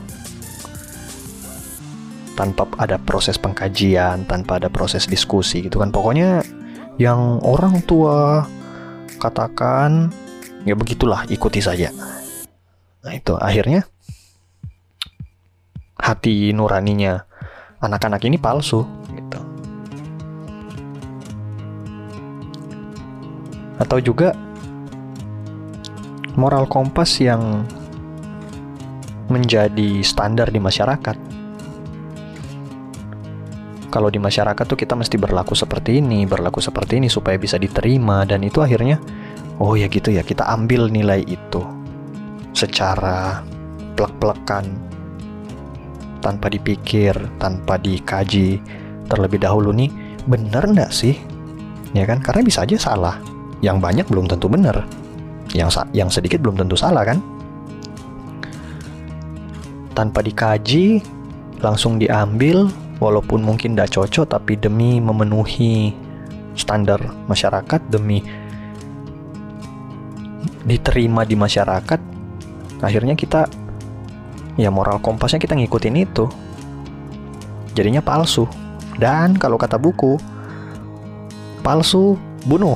Tanpa 2.40 2.64
ada 2.80 2.96
proses 2.96 3.36
pengkajian, 3.36 4.24
tanpa 4.24 4.64
ada 4.64 4.72
proses 4.72 5.04
diskusi 5.12 5.68
gitu 5.68 5.84
kan. 5.84 5.92
Pokoknya 5.92 6.40
yang 6.96 7.44
orang 7.44 7.84
tua 7.84 8.48
katakan 9.20 10.08
ya 10.64 10.72
begitulah 10.80 11.28
ikuti 11.28 11.60
saja. 11.60 11.92
Nah 13.04 13.12
itu 13.12 13.36
akhirnya 13.36 13.84
hati 16.00 16.56
nuraninya 16.56 17.28
anak-anak 17.84 18.24
ini 18.24 18.40
palsu 18.40 18.88
gitu. 19.12 19.40
Atau 23.84 24.00
juga 24.00 24.32
moral 26.40 26.72
kompas 26.72 27.20
yang 27.20 27.68
menjadi 29.28 30.00
standar 30.08 30.48
di 30.56 30.64
masyarakat 30.64 31.39
kalau 33.90 34.14
di 34.14 34.22
masyarakat 34.22 34.66
tuh 34.70 34.78
kita 34.78 34.94
mesti 34.94 35.18
berlaku 35.18 35.58
seperti 35.58 35.98
ini, 35.98 36.30
berlaku 36.30 36.62
seperti 36.62 37.02
ini 37.02 37.10
supaya 37.10 37.42
bisa 37.42 37.58
diterima. 37.58 38.22
Dan 38.22 38.46
itu 38.46 38.62
akhirnya 38.62 39.02
oh 39.58 39.74
ya 39.74 39.90
gitu 39.90 40.14
ya 40.14 40.22
kita 40.22 40.46
ambil 40.46 40.88
nilai 40.88 41.26
itu 41.26 41.62
secara 42.54 43.42
plek-plekan 43.98 44.70
tanpa 46.22 46.52
dipikir 46.52 47.16
tanpa 47.42 47.80
dikaji 47.80 48.60
terlebih 49.08 49.42
dahulu 49.42 49.74
nih 49.74 49.90
bener 50.30 50.62
nggak 50.62 50.94
sih? 50.94 51.18
Ya 51.98 52.06
kan? 52.06 52.22
Karena 52.22 52.46
bisa 52.46 52.62
aja 52.62 52.78
salah. 52.78 53.18
Yang 53.66 53.78
banyak 53.82 54.06
belum 54.06 54.30
tentu 54.30 54.46
bener. 54.46 54.86
Yang 55.58 55.82
yang 55.98 56.14
sedikit 56.14 56.46
belum 56.46 56.62
tentu 56.62 56.78
salah 56.78 57.02
kan? 57.02 57.18
Tanpa 59.98 60.22
dikaji 60.22 61.02
langsung 61.60 61.98
diambil 61.98 62.70
walaupun 63.00 63.42
mungkin 63.42 63.74
tidak 63.74 63.96
cocok 63.96 64.26
tapi 64.28 64.60
demi 64.60 65.00
memenuhi 65.00 65.96
standar 66.54 67.00
masyarakat 67.26 67.82
demi 67.88 68.20
diterima 70.68 71.24
di 71.24 71.40
masyarakat 71.40 72.00
akhirnya 72.84 73.16
kita 73.16 73.48
ya 74.60 74.68
moral 74.68 75.00
kompasnya 75.00 75.40
kita 75.40 75.56
ngikutin 75.56 75.96
itu. 76.04 76.28
Jadinya 77.72 78.04
palsu. 78.04 78.44
Dan 79.00 79.40
kalau 79.40 79.56
kata 79.56 79.80
buku 79.80 80.20
palsu 81.64 82.20
bunuh. 82.44 82.76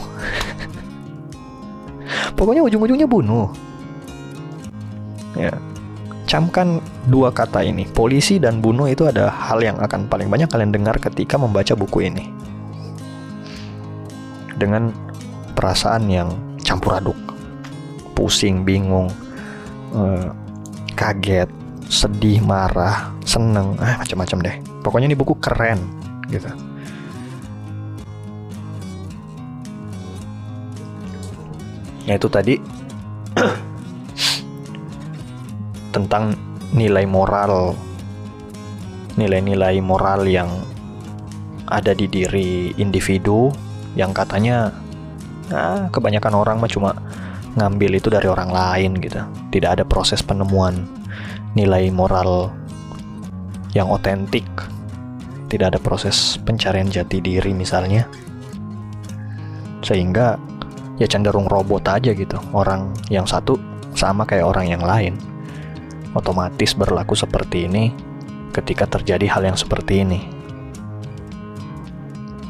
Pokoknya 2.39 2.63
ujung-ujungnya 2.63 3.03
bunuh. 3.03 3.51
Ya 5.36 5.51
camkan 6.34 6.81
dua 7.13 7.29
kata 7.29 7.61
ini. 7.61 7.86
Polisi 7.86 8.41
dan 8.41 8.57
bunuh 8.57 8.89
itu 8.89 9.05
ada 9.05 9.29
hal 9.29 9.61
yang 9.61 9.77
akan 9.77 10.09
paling 10.09 10.34
banyak 10.34 10.49
kalian 10.49 10.73
dengar 10.73 10.97
ketika 10.97 11.38
membaca 11.38 11.77
buku 11.77 12.09
ini. 12.09 12.34
Dengan 14.57 14.89
perasaan 15.53 16.09
yang 16.09 16.34
campur 16.65 16.97
aduk. 16.97 17.19
Pusing 18.17 18.65
bingung 18.65 19.13
uh, 19.93 20.34
kaget 20.97 21.53
sedih 21.86 22.41
marah 22.41 23.13
seneng 23.21 23.77
ah 23.77 24.01
macam-macam 24.01 24.38
deh. 24.41 24.55
Pokoknya 24.81 25.13
ini 25.13 25.17
buku 25.17 25.38
keren 25.38 25.86
gitu. 26.34 26.49
Ya 32.09 32.17
itu 32.17 32.25
tadi 32.25 32.57
tentang 35.93 36.33
nilai 36.73 37.05
moral 37.05 37.77
nilai-nilai 39.13 39.77
moral 39.77 40.25
yang 40.25 40.49
ada 41.69 41.93
di 41.93 42.09
diri 42.09 42.73
individu 42.81 43.53
yang 43.93 44.09
katanya 44.11 44.73
nah, 45.53 45.85
kebanyakan 45.93 46.33
orang 46.33 46.57
mah 46.57 46.69
cuma 46.69 46.97
ngambil 47.53 48.01
itu 48.01 48.09
dari 48.09 48.25
orang 48.25 48.49
lain 48.49 48.97
gitu. 48.97 49.21
Tidak 49.53 49.69
ada 49.79 49.83
proses 49.85 50.25
penemuan 50.25 50.89
nilai 51.53 51.93
moral 51.93 52.49
yang 53.77 53.89
otentik. 53.93 54.45
Tidak 55.53 55.69
ada 55.69 55.77
proses 55.77 56.41
pencarian 56.41 56.89
jati 56.89 57.21
diri 57.21 57.53
misalnya. 57.53 58.09
Sehingga 59.85 60.41
ya 60.97 61.05
cenderung 61.05 61.45
robot 61.45 61.85
aja 61.85 62.09
gitu. 62.17 62.41
Orang 62.57 62.97
yang 63.13 63.29
satu 63.29 63.53
sama 63.93 64.25
kayak 64.25 64.49
orang 64.49 64.73
yang 64.73 64.81
lain 64.81 65.13
otomatis 66.14 66.74
berlaku 66.78 67.18
seperti 67.18 67.70
ini 67.70 67.93
ketika 68.53 68.86
terjadi 68.86 69.26
hal 69.30 69.43
yang 69.45 69.57
seperti 69.57 70.05
ini 70.05 70.22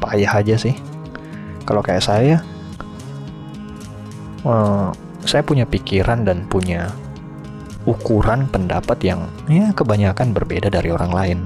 payah 0.00 0.44
aja 0.44 0.56
sih 0.60 0.76
kalau 1.64 1.80
kayak 1.80 2.04
saya 2.04 2.44
uh, 4.44 4.92
saya 5.24 5.40
punya 5.40 5.64
pikiran 5.64 6.22
dan 6.28 6.44
punya 6.44 6.92
ukuran 7.84 8.48
pendapat 8.48 8.96
yang 9.04 9.28
ya 9.48 9.72
kebanyakan 9.72 10.32
berbeda 10.32 10.72
dari 10.72 10.88
orang 10.92 11.12
lain. 11.12 11.38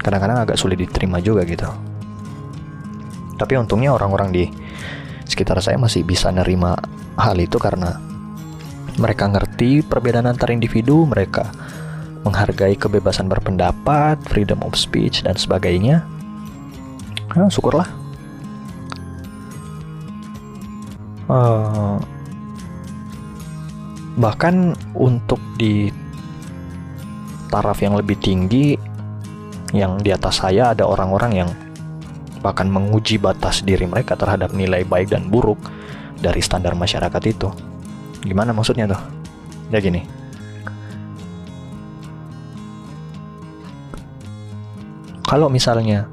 Kadang-kadang 0.00 0.44
agak 0.44 0.60
sulit 0.60 0.80
diterima 0.80 1.20
juga 1.20 1.44
gitu. 1.44 1.68
Tapi 3.36 3.54
untungnya 3.56 3.92
orang-orang 3.92 4.28
di 4.32 4.44
sekitar 5.28 5.60
saya 5.60 5.76
masih 5.76 6.04
bisa 6.04 6.32
nerima 6.32 6.76
hal 7.20 7.36
itu 7.36 7.60
karena 7.60 8.00
mereka 8.98 9.30
ngerti 9.30 9.86
perbedaan 9.86 10.26
antar 10.26 10.50
individu, 10.50 11.06
mereka 11.06 11.48
menghargai 12.26 12.74
kebebasan 12.74 13.30
berpendapat, 13.30 14.18
freedom 14.26 14.60
of 14.66 14.74
speech 14.74 15.22
dan 15.22 15.38
sebagainya. 15.38 16.02
Nah, 17.32 17.48
syukurlah. 17.48 17.86
Uh, 21.28 22.00
bahkan 24.16 24.72
untuk 24.96 25.38
di 25.60 25.92
taraf 27.52 27.84
yang 27.84 28.00
lebih 28.00 28.16
tinggi 28.16 28.80
yang 29.76 30.00
di 30.00 30.08
atas 30.08 30.40
saya 30.40 30.72
ada 30.72 30.88
orang-orang 30.88 31.32
yang 31.44 31.50
bahkan 32.40 32.72
menguji 32.72 33.20
batas 33.20 33.60
diri 33.60 33.84
mereka 33.84 34.16
terhadap 34.16 34.56
nilai 34.56 34.88
baik 34.88 35.12
dan 35.12 35.28
buruk 35.28 35.60
dari 36.16 36.40
standar 36.40 36.72
masyarakat 36.72 37.22
itu 37.28 37.52
gimana 38.24 38.54
maksudnya 38.54 38.90
tuh 38.90 39.00
ya 39.70 39.78
gini 39.82 40.02
kalau 45.28 45.52
misalnya 45.52 46.08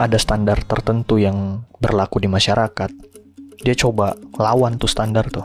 ada 0.00 0.16
standar 0.16 0.64
tertentu 0.64 1.20
yang 1.20 1.62
berlaku 1.78 2.20
di 2.20 2.28
masyarakat 2.28 2.90
dia 3.60 3.74
coba 3.76 4.16
lawan 4.40 4.80
tuh 4.80 4.88
standar 4.88 5.28
tuh 5.28 5.44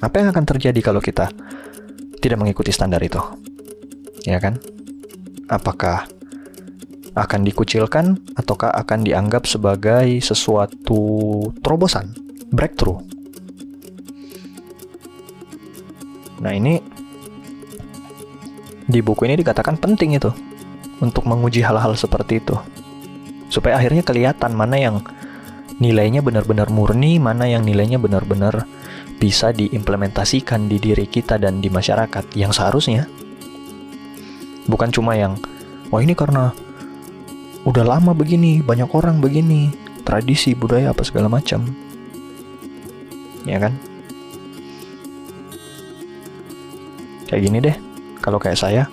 apa 0.00 0.16
yang 0.16 0.32
akan 0.32 0.44
terjadi 0.48 0.80
kalau 0.80 1.04
kita 1.04 1.28
tidak 2.24 2.40
mengikuti 2.40 2.72
standar 2.72 3.00
itu? 3.04 3.20
Ya 4.24 4.40
kan? 4.40 4.56
Apakah 5.48 6.08
akan 7.12 7.40
dikucilkan 7.44 8.16
ataukah 8.38 8.70
akan 8.70 9.04
dianggap 9.04 9.44
sebagai 9.44 10.20
sesuatu 10.24 11.40
terobosan, 11.60 12.16
breakthrough? 12.48 13.19
Nah, 16.40 16.56
ini 16.56 16.80
di 18.90 19.00
buku 19.04 19.28
ini 19.28 19.38
dikatakan 19.38 19.76
penting 19.78 20.16
itu 20.16 20.32
untuk 21.04 21.28
menguji 21.28 21.60
hal-hal 21.60 21.92
seperti 21.94 22.40
itu. 22.40 22.56
Supaya 23.52 23.76
akhirnya 23.76 24.00
kelihatan 24.00 24.56
mana 24.56 24.80
yang 24.80 24.96
nilainya 25.80 26.24
benar-benar 26.24 26.72
murni, 26.72 27.20
mana 27.20 27.44
yang 27.44 27.64
nilainya 27.64 28.00
benar-benar 28.00 28.64
bisa 29.20 29.52
diimplementasikan 29.52 30.64
di 30.64 30.80
diri 30.80 31.04
kita 31.04 31.36
dan 31.36 31.60
di 31.60 31.68
masyarakat 31.68 32.24
yang 32.32 32.56
seharusnya. 32.56 33.04
Bukan 34.64 34.88
cuma 34.92 35.12
yang 35.16 35.36
wah 35.92 36.00
ini 36.00 36.16
karena 36.16 36.56
udah 37.68 37.84
lama 37.84 38.16
begini 38.16 38.64
banyak 38.64 38.88
orang 38.88 39.20
begini 39.20 39.68
tradisi 40.08 40.56
budaya 40.56 40.96
apa 40.96 41.04
segala 41.04 41.28
macam. 41.28 41.68
Ya 43.44 43.60
kan 43.60 43.89
kayak 47.30 47.42
gini 47.46 47.58
deh 47.62 47.76
kalau 48.18 48.42
kayak 48.42 48.58
saya 48.58 48.90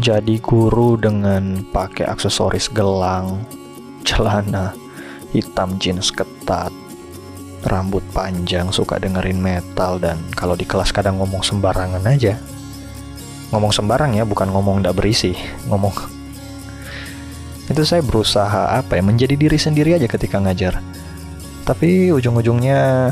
jadi 0.00 0.40
guru 0.40 0.96
dengan 0.96 1.62
pakai 1.68 2.08
aksesoris 2.08 2.72
gelang 2.72 3.44
celana 4.04 4.74
hitam 5.34 5.74
jeans 5.82 6.14
ketat, 6.14 6.70
rambut 7.66 8.06
panjang, 8.14 8.70
suka 8.70 9.02
dengerin 9.02 9.42
metal, 9.42 9.98
dan 9.98 10.22
kalau 10.38 10.54
di 10.54 10.62
kelas 10.62 10.94
kadang 10.94 11.18
ngomong 11.18 11.42
sembarangan 11.42 12.06
aja. 12.06 12.38
Ngomong 13.50 13.74
sembarang 13.74 14.14
ya, 14.14 14.22
bukan 14.22 14.50
ngomong 14.54 14.82
ndak 14.82 14.94
berisi, 14.94 15.34
ngomong. 15.66 15.90
Itu 17.66 17.82
saya 17.82 18.04
berusaha 18.06 18.78
apa 18.78 18.94
ya, 18.94 19.02
menjadi 19.02 19.34
diri 19.34 19.58
sendiri 19.58 19.98
aja 19.98 20.06
ketika 20.06 20.38
ngajar. 20.38 20.78
Tapi 21.66 22.14
ujung-ujungnya 22.14 23.10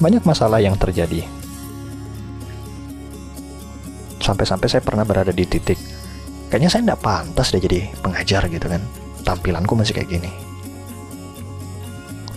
banyak 0.00 0.24
masalah 0.24 0.58
yang 0.58 0.74
terjadi. 0.80 1.28
Sampai-sampai 4.20 4.68
saya 4.68 4.82
pernah 4.84 5.04
berada 5.04 5.32
di 5.32 5.44
titik, 5.44 5.76
kayaknya 6.48 6.68
saya 6.72 6.92
ndak 6.92 7.04
pantas 7.04 7.52
deh 7.52 7.60
jadi 7.60 7.92
pengajar 8.00 8.48
gitu 8.48 8.66
kan. 8.66 8.82
Tampilanku 9.20 9.76
masih 9.76 9.94
kayak 9.94 10.10
gini 10.10 10.50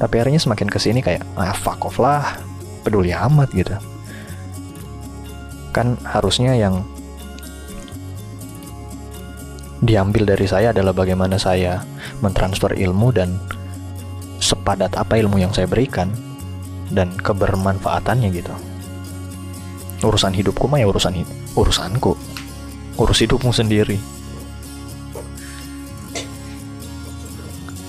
tapi 0.03 0.19
akhirnya 0.19 0.41
semakin 0.41 0.67
ke 0.67 0.79
sini 0.83 0.99
kayak 0.99 1.23
ah 1.39 1.55
fuck 1.55 1.87
off 1.87 1.95
lah 1.95 2.35
peduli 2.83 3.15
amat 3.15 3.47
gitu 3.55 3.71
kan 5.71 5.95
harusnya 6.03 6.59
yang 6.59 6.83
diambil 9.79 10.27
dari 10.27 10.43
saya 10.43 10.75
adalah 10.75 10.91
bagaimana 10.91 11.39
saya 11.39 11.87
mentransfer 12.19 12.75
ilmu 12.75 13.15
dan 13.15 13.39
sepadat 14.43 14.91
apa 14.99 15.15
ilmu 15.15 15.39
yang 15.39 15.55
saya 15.55 15.71
berikan 15.71 16.11
dan 16.93 17.09
kebermanfaatannya 17.17 18.29
gitu. 18.29 18.53
Urusan 20.05 20.31
hidupku 20.37 20.69
mah 20.69 20.79
ya 20.79 20.87
urusan 20.87 21.25
urusanku. 21.57 22.13
Urus 23.01 23.19
hidupmu 23.25 23.49
sendiri. 23.49 23.97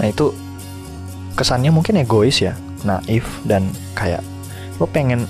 Nah 0.00 0.06
itu 0.08 0.32
kesannya 1.36 1.68
mungkin 1.68 2.00
egois 2.00 2.40
ya 2.40 2.56
naif 2.84 3.24
dan 3.44 3.68
kayak 3.92 4.24
lo 4.80 4.88
pengen 4.88 5.28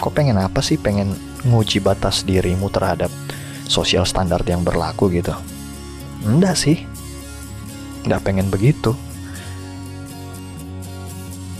kok 0.00 0.16
pengen 0.16 0.40
apa 0.40 0.64
sih? 0.64 0.80
Pengen 0.80 1.12
nguji 1.44 1.84
batas 1.84 2.24
dirimu 2.24 2.72
terhadap 2.72 3.12
sosial 3.68 4.08
standar 4.08 4.40
yang 4.48 4.64
berlaku 4.64 5.12
gitu. 5.12 5.36
Enggak 6.24 6.56
sih. 6.56 6.80
Nggak 8.08 8.22
pengen 8.24 8.48
begitu 8.48 8.96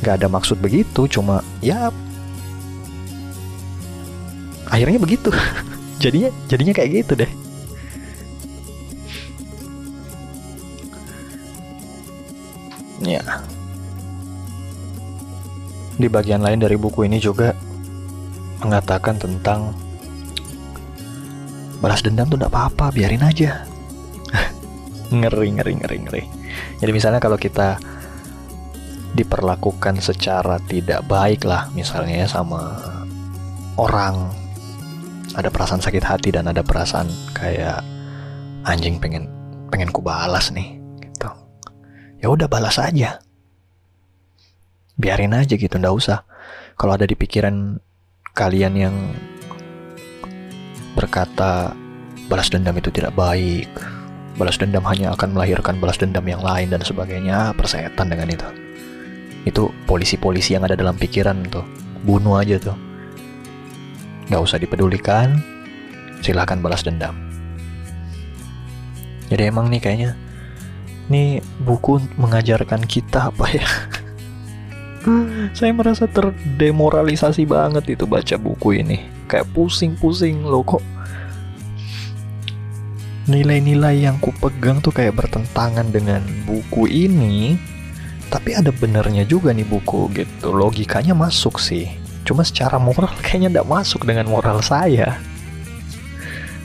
nggak 0.04 0.20
ada 0.20 0.28
maksud 0.28 0.60
begitu 0.60 1.08
cuma 1.08 1.40
ya 1.64 1.88
akhirnya 4.68 5.00
begitu 5.00 5.32
jadinya 6.02 6.28
jadinya 6.52 6.76
kayak 6.76 6.90
gitu 7.00 7.12
deh 7.24 7.30
ya 13.04 13.24
di 15.96 16.06
bagian 16.10 16.44
lain 16.44 16.60
dari 16.60 16.76
buku 16.76 17.06
ini 17.08 17.16
juga 17.16 17.56
mengatakan 18.60 19.16
tentang 19.20 19.72
balas 21.84 22.00
dendam 22.00 22.24
tuh 22.32 22.40
tidak 22.40 22.48
apa-apa, 22.48 22.96
biarin 22.96 23.20
aja. 23.20 23.68
ngeri, 25.12 25.52
ngeri, 25.52 25.72
ngeri, 25.84 25.96
ngeri. 26.00 26.22
Jadi 26.80 26.90
misalnya 26.96 27.20
kalau 27.20 27.36
kita 27.36 27.76
diperlakukan 29.14 30.02
secara 30.02 30.58
tidak 30.66 31.06
baik 31.06 31.46
lah, 31.46 31.70
misalnya 31.72 32.26
ya 32.26 32.28
sama 32.28 32.74
orang, 33.78 34.30
ada 35.38 35.50
perasaan 35.50 35.82
sakit 35.82 36.02
hati 36.02 36.34
dan 36.34 36.50
ada 36.50 36.62
perasaan 36.66 37.06
kayak 37.34 37.82
anjing 38.66 38.98
pengen 38.98 39.30
pengen 39.70 39.90
ku 39.90 40.02
balas 40.02 40.50
nih 40.50 40.78
gitu. 41.02 41.30
Ya 42.22 42.26
udah 42.30 42.46
balas 42.50 42.78
aja. 42.78 43.22
Biarin 44.94 45.34
aja 45.34 45.58
gitu 45.58 45.74
ndak 45.74 45.94
usah. 45.94 46.22
Kalau 46.78 46.94
ada 46.94 47.06
di 47.06 47.18
pikiran 47.18 47.78
kalian 48.34 48.74
yang 48.74 48.94
berkata 50.94 51.74
balas 52.30 52.50
dendam 52.50 52.74
itu 52.78 52.90
tidak 52.90 53.14
baik 53.14 53.70
balas 54.34 54.58
dendam 54.58 54.82
hanya 54.86 55.14
akan 55.14 55.34
melahirkan 55.34 55.78
balas 55.78 55.98
dendam 55.98 56.26
yang 56.26 56.42
lain 56.42 56.70
dan 56.70 56.82
sebagainya 56.82 57.54
persetan 57.54 58.10
dengan 58.10 58.30
itu 58.30 58.63
itu 59.44 59.68
polisi-polisi 59.84 60.56
yang 60.56 60.64
ada 60.64 60.76
dalam 60.76 60.96
pikiran 60.96 61.44
tuh. 61.52 61.64
Bunuh 62.04 62.40
aja 62.40 62.56
tuh. 62.56 62.76
Nggak 64.32 64.42
usah 64.42 64.58
dipedulikan. 64.60 65.40
Silahkan 66.24 66.60
balas 66.64 66.80
dendam. 66.80 67.12
Jadi 69.28 69.42
emang 69.48 69.68
nih 69.68 69.80
kayaknya 69.80 70.10
nih 71.12 71.44
buku 71.60 72.00
mengajarkan 72.16 72.80
kita 72.88 73.28
apa 73.28 73.46
ya? 73.52 73.68
Saya 75.58 75.76
merasa 75.76 76.08
terdemoralisasi 76.08 77.44
banget 77.44 77.92
itu 77.92 78.08
baca 78.08 78.40
buku 78.40 78.80
ini. 78.80 79.04
Kayak 79.28 79.52
pusing-pusing 79.52 80.48
loh 80.48 80.64
kok. 80.64 80.84
Nilai-nilai 83.28 84.04
yang 84.04 84.16
kupegang 84.20 84.80
tuh 84.80 84.92
kayak 84.92 85.16
bertentangan 85.16 85.88
dengan 85.92 86.24
buku 86.48 86.88
ini 86.88 87.56
tapi 88.34 88.50
ada 88.58 88.74
benernya 88.74 89.22
juga 89.22 89.54
nih 89.54 89.62
buku 89.62 90.10
gitu. 90.10 90.50
Logikanya 90.50 91.14
masuk 91.14 91.62
sih. 91.62 91.86
Cuma 92.26 92.42
secara 92.42 92.82
moral 92.82 93.14
kayaknya 93.22 93.62
tidak 93.62 93.70
masuk 93.70 94.02
dengan 94.02 94.26
moral 94.26 94.58
saya. 94.58 95.22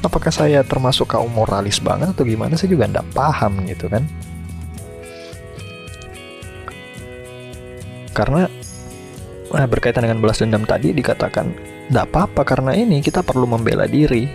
Apakah 0.01 0.33
saya 0.33 0.65
termasuk 0.65 1.13
kaum 1.13 1.29
moralis 1.29 1.77
banget 1.77 2.09
atau 2.09 2.25
gimana? 2.25 2.57
Saya 2.57 2.73
juga 2.73 2.89
tidak 2.89 3.05
paham 3.13 3.69
gitu 3.69 3.85
kan. 3.85 4.01
Karena 8.17 8.49
nah, 9.53 9.67
berkaitan 9.69 10.09
dengan 10.09 10.25
balas 10.25 10.41
dendam 10.41 10.65
tadi 10.65 10.89
dikatakan 10.89 11.53
tidak 11.85 12.09
apa-apa 12.09 12.41
karena 12.49 12.71
ini 12.73 12.97
kita 13.05 13.21
perlu 13.21 13.45
membela 13.45 13.85
diri 13.85 14.25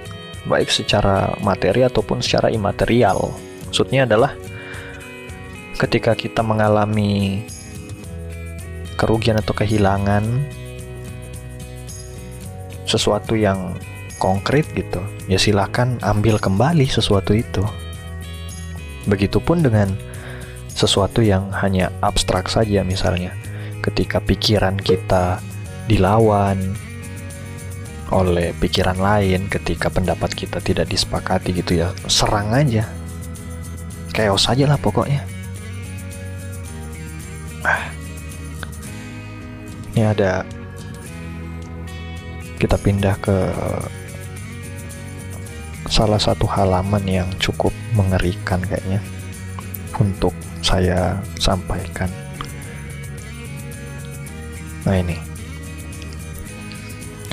baik 0.47 0.71
secara 0.71 1.35
materi 1.43 1.83
ataupun 1.83 2.23
secara 2.23 2.47
imaterial. 2.53 3.35
Maksudnya 3.67 4.07
adalah 4.07 4.39
ketika 5.79 6.15
kita 6.15 6.41
mengalami 6.41 7.43
kerugian 8.95 9.39
atau 9.39 9.55
kehilangan 9.55 10.23
sesuatu 12.87 13.35
yang 13.35 13.75
konkret 14.23 14.65
gitu, 14.73 15.03
ya 15.27 15.37
silahkan 15.37 15.99
ambil 16.01 16.39
kembali 16.39 16.87
sesuatu 16.87 17.35
itu. 17.35 17.65
Begitupun 19.05 19.61
dengan 19.61 19.93
sesuatu 20.71 21.21
yang 21.21 21.51
hanya 21.53 21.91
abstrak 22.01 22.49
saja 22.49 22.87
misalnya. 22.87 23.35
Ketika 23.85 24.17
pikiran 24.17 24.81
kita 24.81 25.45
dilawan, 25.85 26.57
oleh 28.15 28.53
pikiran 28.61 29.01
lain 29.01 29.51
ketika 29.51 29.89
pendapat 29.89 30.31
kita 30.37 30.61
tidak 30.61 30.87
disepakati 30.87 31.51
gitu 31.57 31.83
ya 31.83 31.89
serang 32.07 32.53
aja 32.53 32.85
chaos 34.13 34.47
aja 34.47 34.69
lah 34.69 34.79
pokoknya 34.79 35.25
ini 39.95 40.03
ada 40.03 40.43
kita 42.59 42.75
pindah 42.79 43.15
ke 43.23 43.37
salah 45.91 46.19
satu 46.19 46.47
halaman 46.51 47.03
yang 47.07 47.29
cukup 47.39 47.71
mengerikan 47.95 48.59
kayaknya 48.67 48.99
untuk 49.97 50.35
saya 50.61 51.23
sampaikan 51.39 52.11
nah 54.85 54.99
ini 54.99 55.17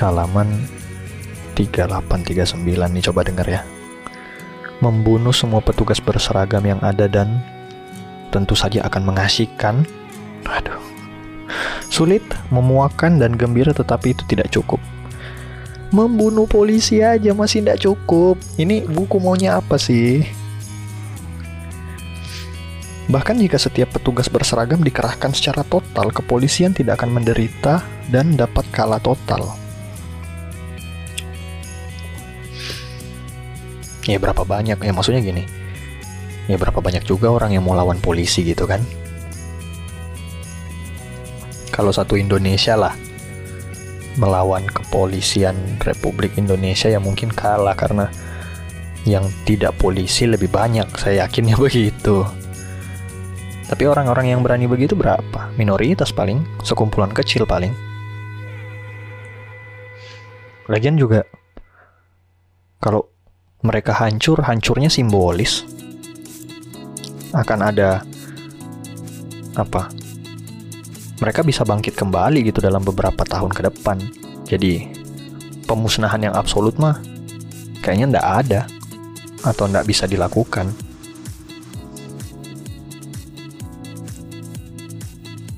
halaman 0.01 0.49
3839 1.53 2.57
nih 2.66 3.03
coba 3.05 3.22
denger 3.22 3.47
ya. 3.47 3.62
Membunuh 4.82 5.30
semua 5.30 5.62
petugas 5.62 6.01
berseragam 6.01 6.66
yang 6.66 6.82
ada 6.82 7.05
dan 7.05 7.38
tentu 8.34 8.57
saja 8.57 8.82
akan 8.89 9.14
mengasihkan. 9.14 9.86
Aduh. 10.49 10.82
Sulit, 11.92 12.24
memuakan 12.50 13.20
dan 13.20 13.36
gembira 13.36 13.76
tetapi 13.76 14.16
itu 14.16 14.24
tidak 14.32 14.48
cukup. 14.50 14.80
Membunuh 15.92 16.48
polisi 16.48 17.04
aja 17.04 17.36
masih 17.36 17.60
tidak 17.62 17.84
cukup. 17.84 18.39
Ini 18.56 18.88
buku 18.88 19.20
maunya 19.20 19.60
apa 19.60 19.76
sih? 19.76 20.24
Bahkan 23.12 23.44
jika 23.44 23.60
setiap 23.60 23.92
petugas 24.00 24.32
berseragam 24.32 24.80
dikerahkan 24.80 25.36
secara 25.36 25.68
total, 25.68 26.16
kepolisian 26.16 26.72
tidak 26.72 27.04
akan 27.04 27.20
menderita 27.20 27.84
dan 28.08 28.39
dapat 28.39 28.64
kalah 28.72 29.04
total. 29.04 29.60
ya 34.10 34.18
berapa 34.18 34.42
banyak 34.42 34.82
ya 34.82 34.92
maksudnya 34.92 35.22
gini 35.22 35.46
ya 36.50 36.58
berapa 36.58 36.82
banyak 36.82 37.06
juga 37.06 37.30
orang 37.30 37.54
yang 37.54 37.64
mau 37.64 37.78
lawan 37.78 38.02
polisi 38.02 38.42
gitu 38.42 38.66
kan 38.66 38.82
kalau 41.72 41.90
satu 41.96 42.20
Indonesia 42.20 42.76
lah 42.76 42.94
melawan 44.20 44.68
kepolisian 44.68 45.56
Republik 45.82 46.36
Indonesia 46.36 46.92
ya 46.92 47.00
mungkin 47.00 47.32
kalah 47.32 47.74
karena 47.74 48.12
yang 49.08 49.26
tidak 49.48 49.74
polisi 49.82 50.30
lebih 50.30 50.52
banyak 50.52 50.86
saya 51.00 51.26
yakinnya 51.26 51.56
begitu 51.66 52.28
tapi 53.72 53.88
orang-orang 53.88 54.36
yang 54.36 54.44
berani 54.44 54.68
begitu 54.68 55.00
berapa? 55.00 55.48
Minoritas 55.56 56.12
paling, 56.12 56.44
sekumpulan 56.60 57.08
kecil 57.08 57.48
paling. 57.48 57.72
Lagian 60.68 61.00
juga 61.00 61.24
kalau 62.84 63.08
mereka 63.64 63.96
hancur, 63.96 64.44
hancurnya 64.44 64.92
simbolis. 64.92 65.64
Akan 67.32 67.64
ada 67.64 68.04
apa? 69.56 69.88
Mereka 71.22 71.46
bisa 71.46 71.62
bangkit 71.62 71.94
kembali 71.94 72.42
gitu 72.50 72.66
dalam 72.66 72.82
beberapa 72.82 73.22
tahun 73.22 73.54
ke 73.54 73.70
depan. 73.70 74.02
Jadi 74.50 74.90
pemusnahan 75.70 76.18
yang 76.18 76.34
absolut 76.34 76.76
mah 76.82 76.98
kayaknya 77.86 78.18
ndak 78.18 78.26
ada 78.26 78.62
atau 79.46 79.70
ndak 79.70 79.86
bisa 79.86 80.10
dilakukan. 80.10 80.74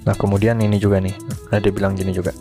Nah 0.03 0.16
kemudian 0.20 0.59
ini 0.59 0.76
juga 0.84 0.99
nih, 0.99 1.16
ada 1.47 1.64
bilang 1.72 1.95
gini 1.95 2.11
juga, 2.11 2.36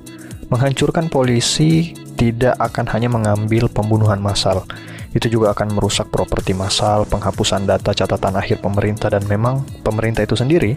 menghancurkan 0.50 1.06
polisi 1.06 1.94
tidak 2.18 2.58
akan 2.58 2.90
hanya 2.90 3.06
mengambil 3.06 3.70
pembunuhan 3.70 4.18
massal, 4.18 4.66
itu 5.14 5.30
juga 5.30 5.54
akan 5.54 5.70
merusak 5.78 6.10
properti 6.10 6.58
massal, 6.58 7.06
penghapusan 7.06 7.62
data 7.62 7.94
catatan 7.94 8.34
akhir 8.34 8.58
pemerintah 8.58 9.14
dan 9.14 9.22
memang 9.30 9.62
pemerintah 9.86 10.26
itu 10.26 10.34
sendiri, 10.34 10.74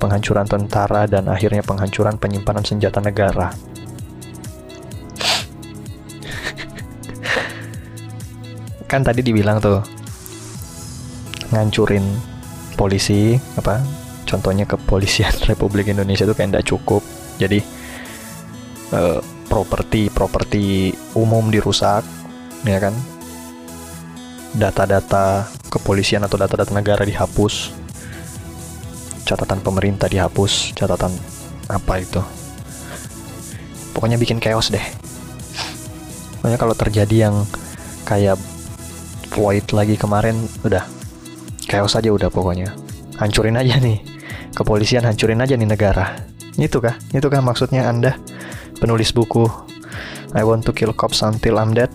penghancuran 0.00 0.48
tentara 0.48 1.04
dan 1.04 1.28
akhirnya 1.28 1.60
penghancuran 1.60 2.16
penyimpanan 2.16 2.64
senjata 2.64 3.04
negara. 3.04 3.52
kan 8.90 9.06
tadi 9.06 9.22
dibilang 9.22 9.62
tuh 9.62 9.78
ngancurin 11.54 12.02
polisi 12.74 13.38
apa 13.54 13.78
contohnya 14.26 14.66
kepolisian 14.66 15.30
Republik 15.50 15.86
Indonesia 15.94 16.26
itu 16.26 16.34
kayak 16.34 16.50
tidak 16.50 16.66
cukup. 16.66 17.02
Jadi 17.38 17.62
uh, 18.90 19.22
properti 19.46 20.10
properti 20.10 20.90
umum 21.14 21.54
dirusak 21.54 22.02
ya 22.66 22.82
kan? 22.82 22.94
Data-data 24.50 25.46
kepolisian 25.70 26.26
atau 26.26 26.34
data-data 26.34 26.74
negara 26.74 27.06
dihapus, 27.06 27.70
catatan 29.30 29.62
pemerintah 29.62 30.10
dihapus, 30.10 30.74
catatan 30.74 31.14
apa 31.70 32.02
itu. 32.02 32.18
Pokoknya 33.94 34.18
bikin 34.18 34.42
chaos 34.42 34.74
deh. 34.74 34.82
Pokoknya 36.42 36.58
kalau 36.58 36.74
terjadi 36.74 37.30
yang 37.30 37.46
kayak 38.02 38.34
Floyd 39.30 39.62
lagi 39.70 39.94
kemarin, 39.94 40.34
udah 40.66 40.82
chaos 41.70 41.94
aja 41.94 42.10
udah 42.10 42.26
pokoknya. 42.26 42.74
Hancurin 43.22 43.54
aja 43.54 43.78
nih. 43.78 44.02
Kepolisian 44.50 45.06
hancurin 45.06 45.38
aja 45.38 45.54
nih 45.54 45.70
negara. 45.70 46.26
Itu 46.58 46.82
kah? 46.82 46.98
Itu 47.14 47.30
kah 47.30 47.38
maksudnya 47.38 47.86
Anda 47.86 48.18
penulis 48.82 49.14
buku 49.14 49.46
I 50.34 50.42
want 50.42 50.66
to 50.66 50.74
kill 50.74 50.90
cops 50.90 51.22
until 51.22 51.62
I'm 51.62 51.70
dead? 51.70 51.94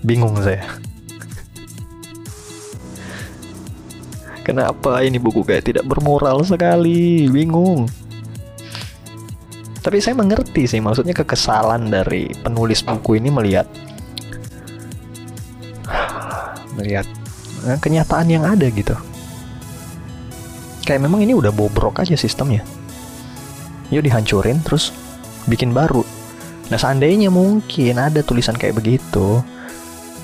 Bingung 0.00 0.40
saya. 0.40 0.87
Kenapa 4.48 5.04
ini 5.04 5.20
buku 5.20 5.44
kayak 5.44 5.68
tidak 5.68 5.84
bermoral 5.84 6.40
sekali? 6.40 7.28
Bingung. 7.28 7.84
Tapi 9.84 10.00
saya 10.00 10.16
mengerti 10.16 10.64
sih, 10.64 10.80
maksudnya 10.80 11.12
kekesalan 11.12 11.92
dari 11.92 12.32
penulis 12.40 12.80
buku 12.80 13.20
ini 13.20 13.28
melihat 13.28 13.68
melihat 16.80 17.04
eh, 17.68 17.76
kenyataan 17.76 18.28
yang 18.32 18.48
ada 18.48 18.72
gitu. 18.72 18.96
kayak 20.88 21.04
memang 21.04 21.20
ini 21.20 21.36
udah 21.36 21.52
bobrok 21.52 22.00
aja 22.00 22.16
sistemnya 22.16 22.64
yuk 23.92 24.08
dihancurin 24.08 24.64
terus 24.64 24.88
bikin 25.44 25.76
baru 25.76 26.00
nah 26.72 26.80
seandainya 26.80 27.28
mungkin 27.28 28.00
ada 28.00 28.24
tulisan 28.24 28.56
kayak 28.56 28.80
begitu 28.80 29.44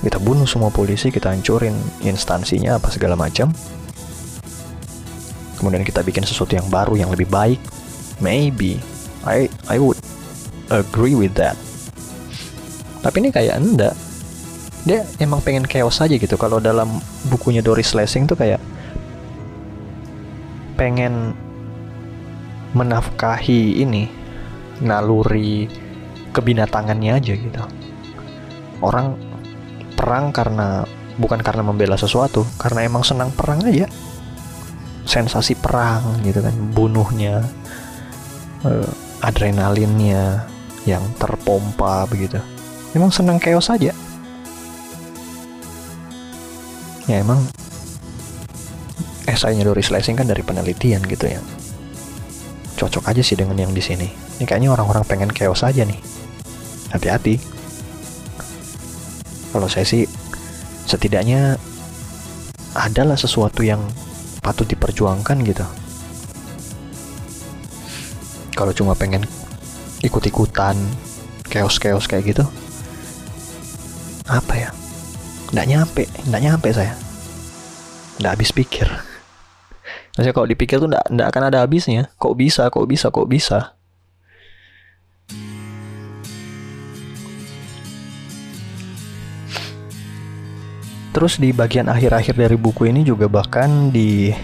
kita 0.01 0.17
bunuh 0.21 0.49
semua 0.49 0.73
polisi 0.73 1.13
kita 1.13 1.29
hancurin 1.29 1.77
instansinya 2.01 2.81
apa 2.81 2.89
segala 2.89 3.13
macam 3.13 3.53
kemudian 5.65 5.81
kita 5.81 6.05
bikin 6.05 6.29
sesuatu 6.29 6.53
yang 6.53 6.69
baru 6.69 7.01
yang 7.01 7.09
lebih 7.09 7.25
baik 7.33 7.57
maybe 8.21 8.77
I 9.25 9.49
I 9.73 9.81
would 9.81 9.97
agree 10.69 11.17
with 11.17 11.37
that. 11.41 11.57
Tapi 13.01 13.17
ini 13.25 13.29
kayak 13.33 13.57
enggak. 13.61 13.97
Dia 14.85 15.05
emang 15.17 15.41
pengen 15.41 15.65
chaos 15.65 16.01
aja 16.05 16.13
gitu. 16.13 16.37
Kalau 16.37 16.61
dalam 16.61 17.01
bukunya 17.33 17.65
Doris 17.65 17.97
Lessing 17.97 18.29
tuh 18.29 18.37
kayak 18.37 18.61
pengen 20.77 21.33
menafkahi 22.77 23.81
ini 23.81 24.11
naluri 24.85 25.69
kebinatangannya 26.37 27.13
aja 27.17 27.33
gitu. 27.33 27.63
Orang 28.85 29.17
perang 29.97 30.35
karena 30.37 30.85
bukan 31.17 31.41
karena 31.41 31.63
membela 31.63 31.95
sesuatu 31.95 32.43
karena 32.59 32.85
emang 32.85 33.07
senang 33.07 33.31
perang 33.31 33.63
aja 33.63 33.87
sensasi 35.05 35.55
perang 35.57 36.21
gitu 36.25 36.41
kan 36.41 36.53
bunuhnya 36.73 37.45
uh, 38.65 38.91
adrenalinnya 39.21 40.45
yang 40.85 41.05
terpompa 41.17 42.05
begitu. 42.09 42.41
Emang 42.93 43.13
senang 43.13 43.41
chaos 43.41 43.73
aja. 43.73 43.93
Ya 47.05 47.17
emang 47.21 47.41
esainya 49.29 49.65
Doris 49.65 49.93
Lessing 49.93 50.17
kan 50.17 50.29
dari 50.29 50.41
penelitian 50.45 51.05
gitu 51.05 51.29
ya. 51.29 51.41
Cocok 52.77 53.13
aja 53.13 53.23
sih 53.25 53.37
dengan 53.37 53.57
yang 53.61 53.73
di 53.73 53.81
sini. 53.81 54.09
Ini 54.41 54.45
kayaknya 54.45 54.73
orang-orang 54.73 55.05
pengen 55.05 55.31
chaos 55.33 55.65
aja 55.65 55.85
nih. 55.85 56.01
Hati-hati. 56.93 57.41
Kalau 59.53 59.69
saya 59.71 59.87
sih 59.87 60.05
setidaknya 60.85 61.57
adalah 62.75 63.15
sesuatu 63.15 63.63
yang 63.63 63.81
patut 64.45 64.69
diperjuangkan 64.69 65.41
gitu. 65.49 65.65
Kalau 68.53 68.77
cuma 68.77 68.93
pengen 68.93 69.25
ikut-ikutan 70.05 70.77
chaos-chaos 71.49 72.05
kayak 72.05 72.37
gitu 72.37 72.45
apa 74.29 74.55
ya? 74.57 74.71
Nggak 75.57 75.67
nyampe 75.67 76.03
nggak 76.29 76.43
nyampe 76.45 76.69
saya. 76.77 76.95
Nggak 78.21 78.33
habis 78.37 78.51
pikir. 78.53 78.87
Maksudnya 80.15 80.35
kalau 80.37 80.47
dipikir 80.47 80.77
tuh 80.79 80.93
nggak 80.93 81.09
nggak 81.09 81.29
akan 81.33 81.43
ada 81.49 81.59
habisnya. 81.65 82.13
Kok 82.21 82.35
bisa 82.37 82.69
kok 82.69 82.87
bisa 82.87 83.09
kok 83.09 83.27
bisa 83.27 83.75
Terus 91.15 91.39
di 91.39 91.55
bagian 91.55 91.87
akhir-akhir 91.87 92.35
dari 92.35 92.59
buku 92.59 92.91
ini 92.91 93.07
juga 93.07 93.31
bahkan 93.31 93.95
di 93.95 94.35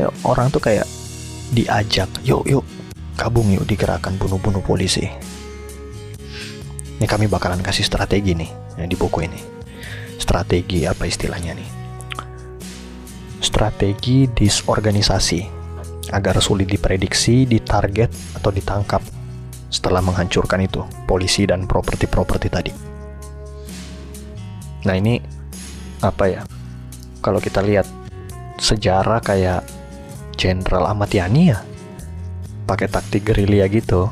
ya, 0.00 0.08
orang 0.24 0.48
tuh 0.48 0.64
kayak 0.64 0.88
diajak, 1.52 2.08
yuk 2.24 2.48
yuk 2.48 2.64
kabung 3.20 3.52
yuk 3.52 3.68
digerakkan 3.68 4.16
bunuh-bunuh 4.16 4.64
polisi. 4.64 5.04
Ini 6.96 7.04
kami 7.04 7.28
bakalan 7.28 7.60
kasih 7.60 7.84
strategi 7.84 8.32
nih 8.32 8.48
ya, 8.80 8.88
di 8.88 8.96
buku 8.96 9.28
ini 9.28 9.36
strategi 10.16 10.88
apa 10.88 11.04
istilahnya 11.04 11.52
nih 11.52 11.68
strategi 13.44 14.24
disorganisasi 14.32 15.40
agar 16.16 16.40
sulit 16.40 16.70
diprediksi, 16.70 17.44
ditarget, 17.44 18.08
atau 18.32 18.48
ditangkap 18.48 19.04
setelah 19.68 20.00
menghancurkan 20.00 20.64
itu 20.64 20.80
polisi 21.04 21.44
dan 21.44 21.66
properti-properti 21.68 22.48
tadi. 22.48 22.95
Nah 24.86 24.94
ini 24.94 25.18
apa 26.00 26.24
ya? 26.30 26.42
Kalau 27.18 27.42
kita 27.42 27.60
lihat 27.60 27.90
sejarah 28.56 29.20
kayak 29.20 29.66
Jenderal 30.36 30.86
Ahmad 30.88 31.10
Yani 31.12 31.52
ya 31.52 31.60
pakai 32.66 32.90
taktik 32.90 33.30
gerilya 33.32 33.70
gitu 33.70 34.10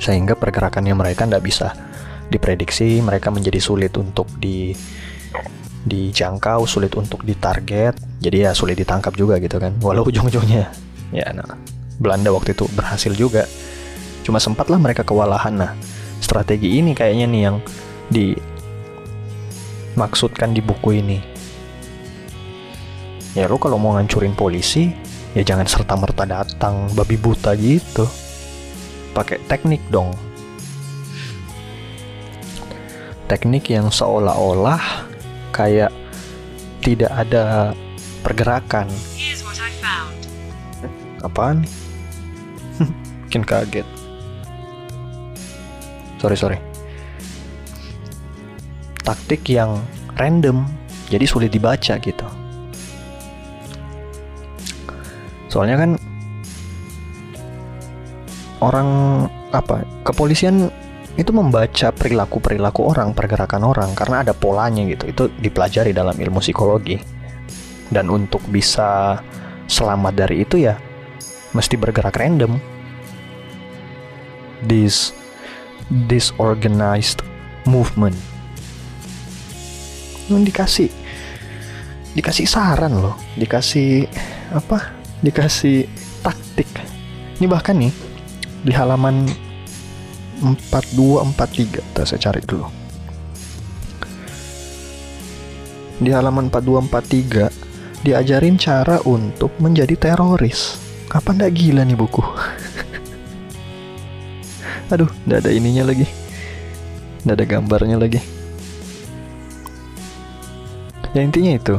sehingga 0.00 0.38
pergerakannya 0.38 0.96
mereka 0.96 1.28
nggak 1.28 1.44
bisa 1.44 1.76
diprediksi 2.32 3.02
mereka 3.04 3.28
menjadi 3.28 3.60
sulit 3.60 3.92
untuk 3.98 4.30
di 4.40 4.72
dijangkau 5.80 6.64
sulit 6.68 6.92
untuk 6.96 7.26
ditarget 7.26 7.96
jadi 8.22 8.48
ya 8.48 8.50
sulit 8.54 8.78
ditangkap 8.78 9.12
juga 9.16 9.36
gitu 9.42 9.60
kan 9.60 9.76
walau 9.84 10.06
ujung-ujungnya. 10.06 10.70
Ya 11.10 11.26
nah 11.34 11.58
Belanda 12.00 12.32
waktu 12.32 12.56
itu 12.56 12.64
berhasil 12.72 13.12
juga. 13.12 13.44
Cuma 14.24 14.38
sempatlah 14.40 14.78
mereka 14.80 15.02
kewalahan. 15.04 15.52
Nah 15.52 15.72
strategi 16.22 16.78
ini 16.80 16.94
kayaknya 16.96 17.26
nih 17.28 17.42
yang 17.50 17.56
dimaksudkan 19.94 20.54
di 20.54 20.62
buku 20.62 21.02
ini 21.02 21.18
ya 23.34 23.46
lu 23.46 23.58
kalau 23.58 23.78
mau 23.78 23.94
ngancurin 23.98 24.34
polisi 24.34 24.90
ya 25.34 25.42
jangan 25.46 25.66
serta 25.66 25.94
merta 25.94 26.26
datang 26.26 26.90
babi 26.94 27.14
buta 27.14 27.54
gitu 27.54 28.06
pakai 29.14 29.38
teknik 29.46 29.82
dong 29.90 30.14
teknik 33.30 33.70
yang 33.70 33.94
seolah-olah 33.94 35.06
kayak 35.54 35.94
tidak 36.80 37.12
ada 37.12 37.76
pergerakan. 38.24 38.88
Apaan? 41.20 41.62
Mungkin 43.28 43.44
kaget. 43.44 43.86
Sorry 46.18 46.36
sorry. 46.36 46.58
Taktik 49.10 49.42
yang 49.50 49.82
random, 50.14 50.62
jadi 51.10 51.26
sulit 51.26 51.50
dibaca 51.50 51.98
gitu. 51.98 52.26
Soalnya 55.50 55.82
kan 55.82 55.90
orang 58.62 58.88
apa 59.50 59.82
kepolisian 60.06 60.70
itu 61.18 61.34
membaca 61.34 61.90
perilaku-perilaku 61.90 62.86
orang, 62.86 63.10
pergerakan 63.18 63.66
orang 63.66 63.90
karena 63.98 64.22
ada 64.22 64.30
polanya 64.30 64.86
gitu. 64.86 65.10
Itu 65.10 65.22
dipelajari 65.42 65.90
dalam 65.90 66.14
ilmu 66.14 66.38
psikologi. 66.38 67.02
Dan 67.90 68.06
untuk 68.06 68.46
bisa 68.46 69.18
selamat 69.66 70.14
dari 70.14 70.46
itu 70.46 70.62
ya 70.62 70.78
mesti 71.50 71.74
bergerak 71.74 72.14
random. 72.14 72.62
This 74.62 75.10
disorganized 76.06 77.26
movement. 77.66 78.29
Yang 80.30 80.54
dikasih 80.54 80.90
dikasih 82.14 82.46
saran 82.46 82.94
loh, 82.94 83.18
dikasih 83.34 84.06
apa? 84.54 84.94
Dikasih 85.20 85.84
taktik. 86.22 86.70
Ini 87.36 87.50
bahkan 87.50 87.76
nih 87.76 87.92
di 88.64 88.72
halaman 88.72 89.28
4243 90.40 91.92
Kita 91.92 92.02
saya 92.04 92.20
cari 92.20 92.40
dulu 92.44 92.66
Di 96.00 96.10
halaman 96.12 96.48
4243 96.48 97.48
Diajarin 98.00 98.56
cara 98.56 99.04
untuk 99.04 99.52
menjadi 99.60 99.92
teroris 99.96 100.80
Kapan 101.12 101.44
ndak 101.44 101.52
gila 101.52 101.84
nih 101.84 101.96
buku 101.96 102.20
Aduh, 104.92 105.12
ndak 105.28 105.44
ada 105.44 105.50
ininya 105.52 105.84
lagi 105.92 106.08
Ndak 107.28 107.34
ada 107.36 107.44
gambarnya 107.44 108.00
lagi 108.00 108.39
Ya 111.14 111.20
intinya 111.26 111.54
itu. 111.54 111.76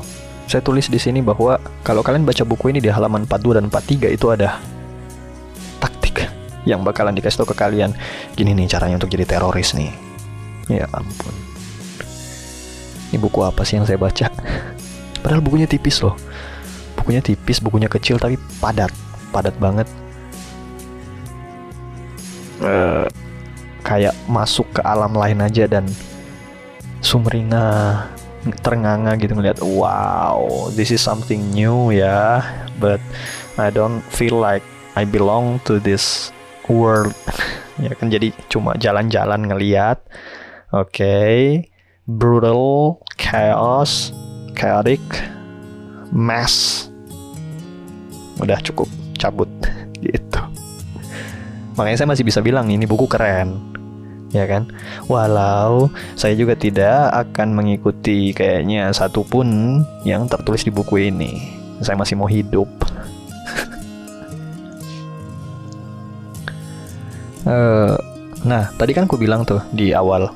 Saya 0.51 0.59
tulis 0.59 0.91
di 0.91 0.99
sini 0.99 1.23
bahwa 1.23 1.55
kalau 1.85 2.03
kalian 2.03 2.27
baca 2.27 2.43
buku 2.43 2.75
ini 2.75 2.83
di 2.83 2.91
halaman 2.91 3.23
42 3.23 3.55
dan 3.55 3.65
43 3.71 4.11
itu 4.11 4.27
ada 4.27 4.59
yang 6.65 6.85
bakalan 6.85 7.17
dikasih 7.17 7.41
tau 7.41 7.49
ke 7.49 7.55
kalian. 7.57 7.93
Gini 8.37 8.53
nih 8.53 8.69
caranya 8.69 9.01
untuk 9.01 9.09
jadi 9.09 9.25
teroris 9.25 9.73
nih. 9.73 9.91
Ya 10.69 10.85
ampun. 10.93 11.33
Ini 13.11 13.17
buku 13.19 13.43
apa 13.43 13.65
sih 13.67 13.81
yang 13.81 13.85
saya 13.89 13.99
baca? 13.99 14.29
Padahal 15.25 15.41
bukunya 15.43 15.67
tipis 15.67 15.99
loh. 15.99 16.15
Bukunya 16.95 17.19
tipis 17.19 17.59
bukunya 17.59 17.89
kecil 17.89 18.21
tapi 18.21 18.37
padat. 18.61 18.93
Padat 19.33 19.55
banget. 19.57 19.87
Uh, 22.61 23.09
kayak 23.81 24.13
masuk 24.29 24.69
ke 24.69 24.81
alam 24.85 25.17
lain 25.17 25.41
aja 25.41 25.65
dan 25.65 25.89
sumringah 27.01 28.05
ternganga 28.65 29.13
gitu 29.21 29.37
ngeliat 29.37 29.61
wow 29.61 30.69
this 30.73 30.89
is 30.89 31.01
something 31.01 31.53
new 31.53 31.93
ya. 31.93 32.41
But 32.81 33.03
I 33.61 33.69
don't 33.69 34.01
feel 34.09 34.41
like 34.41 34.65
I 34.97 35.05
belong 35.05 35.61
to 35.69 35.79
this 35.79 36.29
world. 36.67 37.13
Ya 37.81 37.97
kan 37.97 38.13
jadi 38.13 38.29
cuma 38.45 38.77
jalan-jalan 38.77 39.49
ngeliat. 39.49 39.97
Oke. 40.69 41.01
Okay. 41.01 41.39
brutal 42.09 42.99
chaos 43.15 44.11
chaotic 44.53 45.01
mass. 46.11 46.87
Udah 48.41 48.59
cukup 48.61 48.89
cabut 49.15 49.49
gitu. 50.05 50.41
Makanya 51.79 52.03
saya 52.03 52.09
masih 52.11 52.25
bisa 52.27 52.43
bilang 52.43 52.67
ini 52.67 52.83
buku 52.83 53.07
keren 53.07 53.70
ya 54.31 54.47
kan? 54.47 54.67
Walau 55.07 55.91
saya 56.15 56.35
juga 56.35 56.55
tidak 56.55 57.11
akan 57.11 57.55
mengikuti 57.55 58.31
kayaknya 58.35 58.91
satupun 58.91 59.81
yang 60.07 60.27
tertulis 60.27 60.65
di 60.65 60.71
buku 60.71 61.11
ini. 61.11 61.51
Saya 61.83 61.95
masih 61.99 62.19
mau 62.19 62.27
hidup. 62.27 62.67
Uh, 67.47 67.95
nah 68.49 68.71
tadi 68.75 68.91
kan 68.95 69.05
aku 69.05 69.19
bilang 69.19 69.47
tuh 69.47 69.63
di 69.71 69.95
awal. 69.95 70.31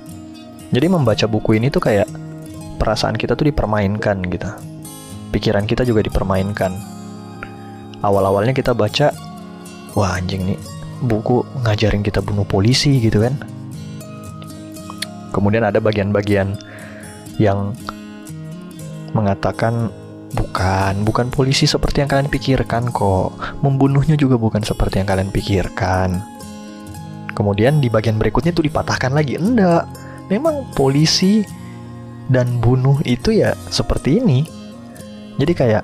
Jadi 0.69 0.87
membaca 0.91 1.25
buku 1.29 1.57
ini 1.57 1.71
tuh 1.71 1.83
kayak 1.83 2.09
perasaan 2.77 3.15
kita 3.15 3.33
tuh 3.33 3.47
dipermainkan 3.47 4.19
gitu. 4.27 4.49
Pikiran 5.31 5.67
kita 5.67 5.87
juga 5.87 6.03
dipermainkan. 6.03 6.71
Awal-awalnya 8.03 8.53
kita 8.53 8.75
baca 8.75 9.09
wah 9.95 10.19
anjing 10.19 10.43
nih 10.43 10.59
buku 11.01 11.41
ngajarin 11.63 12.03
kita 12.03 12.19
bunuh 12.19 12.43
polisi 12.43 12.99
gitu 12.99 13.23
kan 13.23 13.35
kemudian 15.31 15.65
ada 15.65 15.81
bagian-bagian 15.81 16.57
yang 17.41 17.73
mengatakan 19.15 19.89
bukan 20.35 21.07
bukan 21.07 21.27
polisi 21.31 21.63
seperti 21.63 22.03
yang 22.03 22.09
kalian 22.11 22.27
pikirkan 22.27 22.91
kok 22.91 23.31
membunuhnya 23.63 24.19
juga 24.19 24.35
bukan 24.35 24.61
seperti 24.61 24.99
yang 24.99 25.07
kalian 25.07 25.31
pikirkan 25.31 26.19
kemudian 27.31 27.79
di 27.79 27.87
bagian 27.87 28.19
berikutnya 28.19 28.51
tuh 28.51 28.67
dipatahkan 28.67 29.15
lagi 29.15 29.39
enggak 29.39 29.87
memang 30.27 30.67
polisi 30.75 31.45
dan 32.27 32.59
bunuh 32.59 32.99
itu 33.07 33.31
ya 33.31 33.55
seperti 33.71 34.19
ini 34.19 34.43
jadi 35.39 35.53
kayak 35.55 35.83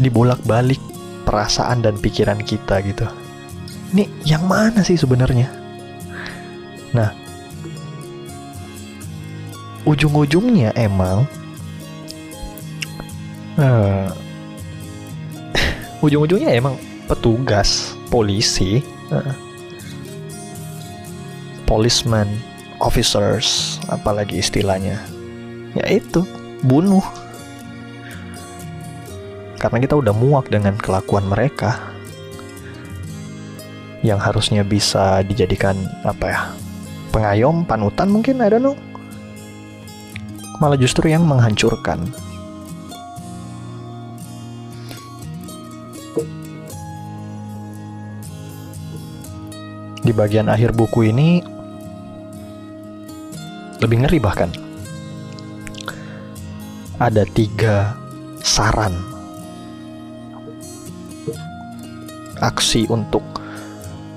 dibolak-balik 0.00 0.80
perasaan 1.22 1.84
dan 1.84 1.98
pikiran 2.00 2.40
kita 2.42 2.80
gitu. 2.84 3.06
Ini 3.92 4.08
yang 4.24 4.48
mana 4.48 4.80
sih 4.80 4.96
sebenarnya? 4.96 5.52
Nah, 6.96 7.12
ujung-ujungnya 9.82 10.70
emang 10.78 11.26
uh, 13.58 14.08
ujung-ujungnya 16.02 16.54
emang 16.54 16.78
petugas 17.10 17.94
polisi, 18.10 18.82
uh, 19.10 19.34
policeman, 21.66 22.28
officers, 22.78 23.78
apalagi 23.88 24.38
istilahnya, 24.38 25.00
yaitu 25.78 26.22
bunuh. 26.62 27.02
Karena 29.58 29.78
kita 29.78 29.94
udah 29.94 30.10
muak 30.10 30.50
dengan 30.50 30.74
kelakuan 30.74 31.22
mereka. 31.26 31.78
Yang 34.02 34.20
harusnya 34.26 34.66
bisa 34.66 35.22
dijadikan 35.22 35.78
apa 36.02 36.26
ya 36.26 36.40
pengayom 37.14 37.62
panutan 37.62 38.10
mungkin 38.10 38.42
ada 38.42 38.58
no 38.58 38.74
malah 40.62 40.78
justru 40.78 41.10
yang 41.10 41.26
menghancurkan 41.26 42.06
di 50.06 50.14
bagian 50.14 50.46
akhir 50.46 50.70
buku 50.70 51.10
ini 51.10 51.42
lebih 53.82 54.06
ngeri 54.06 54.22
bahkan 54.22 54.54
ada 57.02 57.26
tiga 57.34 57.98
saran 58.46 58.94
aksi 62.38 62.86
untuk 62.86 63.26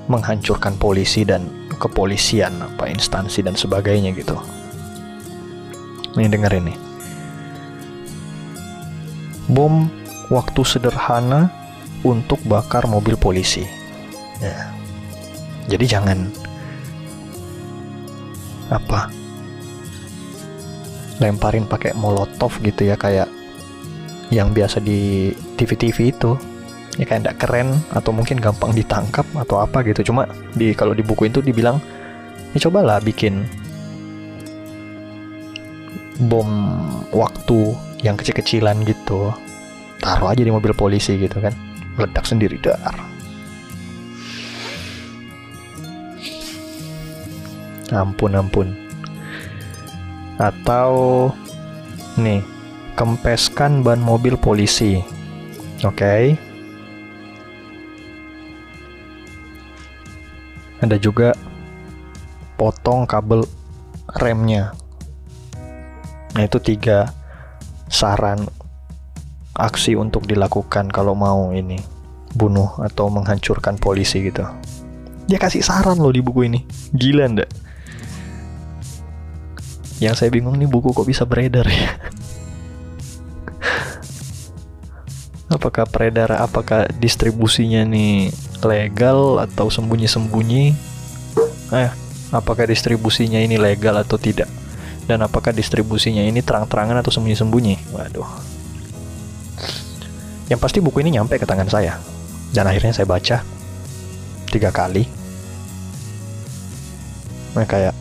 menghancurkan 0.05 0.77
polisi 0.77 1.25
dan 1.25 1.49
kepolisian 1.81 2.61
apa 2.61 2.85
instansi 2.85 3.41
dan 3.41 3.57
sebagainya 3.57 4.13
gitu. 4.13 4.37
Ini 6.15 6.27
denger 6.31 6.51
ini. 6.57 6.73
Bom 9.51 9.91
waktu 10.31 10.61
sederhana 10.65 11.51
untuk 12.01 12.39
bakar 12.47 12.87
mobil 12.87 13.19
polisi. 13.19 13.67
Ya. 14.39 14.71
Jadi 15.65 15.85
jangan 15.85 16.19
apa 18.69 19.13
lemparin 21.21 21.69
pakai 21.69 21.93
molotov 21.95 22.57
gitu 22.65 22.89
ya 22.89 22.97
kayak 22.97 23.29
yang 24.33 24.51
biasa 24.51 24.81
di 24.81 25.31
TV-TV 25.55 26.11
itu 26.11 26.33
ya 26.97 27.05
kayak 27.05 27.21
tidak 27.27 27.37
keren 27.39 27.69
atau 27.93 28.11
mungkin 28.15 28.41
gampang 28.41 28.73
ditangkap 28.73 29.23
atau 29.37 29.61
apa 29.61 29.85
gitu 29.85 30.11
cuma 30.11 30.27
di 30.55 30.73
kalau 30.73 30.95
di 30.97 31.05
buku 31.05 31.29
itu 31.29 31.43
dibilang 31.43 31.77
ya 32.55 32.59
cobalah 32.67 32.99
bikin 33.03 33.45
bom 36.17 36.47
waktu 37.11 37.75
yang 37.99 38.15
kecil-kecilan 38.15 38.85
gitu 38.87 39.33
taruh 39.99 40.31
aja 40.31 40.45
di 40.45 40.51
mobil 40.53 40.71
polisi 40.71 41.17
gitu 41.19 41.41
kan. 41.41 41.51
Meledak 41.95 42.27
sendiri 42.27 42.59
dar. 42.59 42.95
Ampun 47.95 48.35
ampun. 48.35 48.67
Atau 50.35 51.31
nih 52.19 52.43
kempeskan 52.99 53.81
ban 53.81 54.03
mobil 54.03 54.35
polisi. 54.35 54.99
Oke. 55.83 55.95
Okay. 55.95 56.23
ada 60.85 61.01
juga 61.01 61.33
potong 62.61 63.09
kabel 63.09 63.41
remnya 64.21 64.77
nah 66.35 66.43
itu 66.43 66.59
tiga 66.59 67.15
saran 67.87 68.43
aksi 69.55 69.95
untuk 69.95 70.27
dilakukan 70.27 70.91
kalau 70.91 71.15
mau 71.15 71.55
ini 71.55 71.79
bunuh 72.35 72.75
atau 72.83 73.07
menghancurkan 73.07 73.79
polisi 73.79 74.27
gitu. 74.27 74.43
Dia 75.25 75.39
kasih 75.39 75.63
saran 75.63 75.97
loh 75.97 76.11
di 76.11 76.19
buku 76.19 76.51
ini. 76.51 76.59
Gila 76.91 77.31
ndak? 77.31 77.49
Yang 80.03 80.15
saya 80.19 80.29
bingung 80.29 80.59
nih 80.59 80.67
buku 80.67 80.91
kok 80.91 81.07
bisa 81.07 81.23
beredar 81.23 81.63
ya? 81.63 81.95
Apakah 85.55 85.87
beredar 85.87 86.35
apakah 86.35 86.91
distribusinya 86.99 87.87
nih 87.87 88.27
legal 88.59 89.39
atau 89.39 89.71
sembunyi-sembunyi? 89.71 90.75
Eh 91.71 91.89
apakah 92.35 92.67
distribusinya 92.67 93.39
ini 93.39 93.55
legal 93.55 93.95
atau 93.95 94.19
tidak 94.19 94.51
dan 95.05 95.21
apakah 95.21 95.53
distribusinya 95.53 96.25
ini 96.25 96.41
terang-terangan 96.41 96.97
atau 97.05 97.13
sembunyi-sembunyi? 97.13 97.93
Waduh. 97.93 98.29
Yang 100.49 100.59
pasti 100.61 100.77
buku 100.81 101.05
ini 101.05 101.17
nyampe 101.17 101.37
ke 101.37 101.45
tangan 101.45 101.69
saya. 101.69 102.01
Dan 102.49 102.65
akhirnya 102.65 102.93
saya 102.93 103.05
baca. 103.05 103.45
Tiga 104.49 104.73
kali. 104.73 105.05
Nah, 107.53 107.65
kayak 107.69 107.93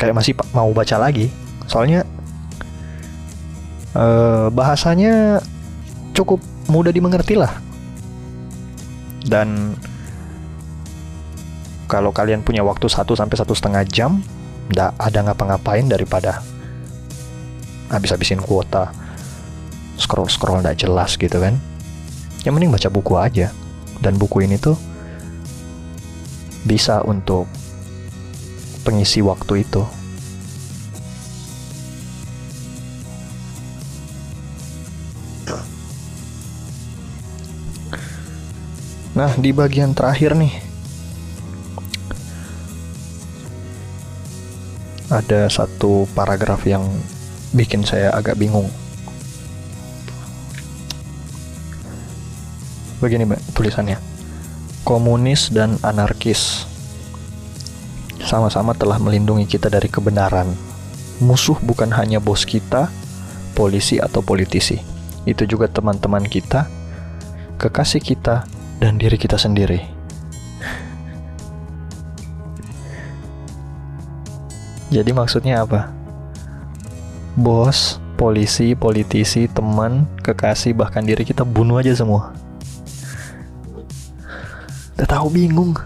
kayak 0.00 0.16
masih 0.16 0.32
mau 0.56 0.72
baca 0.72 0.96
lagi. 0.96 1.28
Soalnya 1.68 2.08
eh, 3.92 4.46
bahasanya 4.48 5.44
cukup 6.16 6.40
mudah 6.72 6.96
dimengerti 6.96 7.36
lah. 7.36 7.60
Dan 9.20 9.76
kalau 11.92 12.08
kalian 12.08 12.40
punya 12.40 12.64
waktu 12.64 12.88
satu 12.88 13.12
sampai 13.12 13.36
satu 13.36 13.52
setengah 13.52 13.84
jam 13.84 14.24
nggak 14.70 14.98
ada 14.98 15.18
ngapa-ngapain 15.26 15.86
daripada 15.86 16.42
habis-habisin 17.90 18.42
kuota. 18.42 18.90
Scroll 19.96 20.28
scroll 20.28 20.60
nggak 20.60 20.86
jelas 20.86 21.14
gitu 21.16 21.38
kan. 21.38 21.56
Yang 22.42 22.52
mending 22.52 22.72
baca 22.74 22.88
buku 22.90 23.12
aja. 23.16 23.48
Dan 23.96 24.20
buku 24.20 24.44
ini 24.44 24.60
tuh 24.60 24.76
bisa 26.68 27.00
untuk 27.06 27.48
pengisi 28.84 29.24
waktu 29.24 29.64
itu. 29.64 29.82
Nah, 39.16 39.32
di 39.40 39.48
bagian 39.48 39.96
terakhir 39.96 40.36
nih 40.36 40.65
ada 45.12 45.46
satu 45.46 46.06
paragraf 46.14 46.66
yang 46.66 46.82
bikin 47.54 47.86
saya 47.86 48.10
agak 48.12 48.38
bingung. 48.38 48.66
Begini, 52.98 53.28
Mbak, 53.28 53.40
tulisannya. 53.54 53.98
Komunis 54.86 55.50
dan 55.50 55.76
anarkis 55.82 56.64
sama-sama 58.22 58.74
telah 58.74 58.98
melindungi 58.98 59.46
kita 59.46 59.70
dari 59.70 59.90
kebenaran. 59.90 60.50
Musuh 61.22 61.58
bukan 61.62 61.90
hanya 61.94 62.18
bos 62.18 62.46
kita, 62.46 62.90
polisi 63.54 63.98
atau 63.98 64.22
politisi. 64.22 64.78
Itu 65.26 65.46
juga 65.46 65.66
teman-teman 65.66 66.22
kita 66.26 66.66
kekasih 67.56 68.04
kita, 68.04 68.44
dan 68.76 69.00
diri 69.00 69.16
kita 69.16 69.40
sendiri. 69.40 69.95
Jadi 74.86 75.10
maksudnya 75.10 75.66
apa? 75.66 75.90
Bos, 77.34 77.98
polisi, 78.16 78.72
politisi, 78.72 79.50
teman, 79.50 80.06
kekasih, 80.22 80.72
bahkan 80.72 81.04
diri 81.04 81.26
kita 81.26 81.42
bunuh 81.42 81.82
aja 81.82 81.92
semua. 81.92 82.32
Udah 84.96 85.08
tahu 85.10 85.28
bingung. 85.28 85.76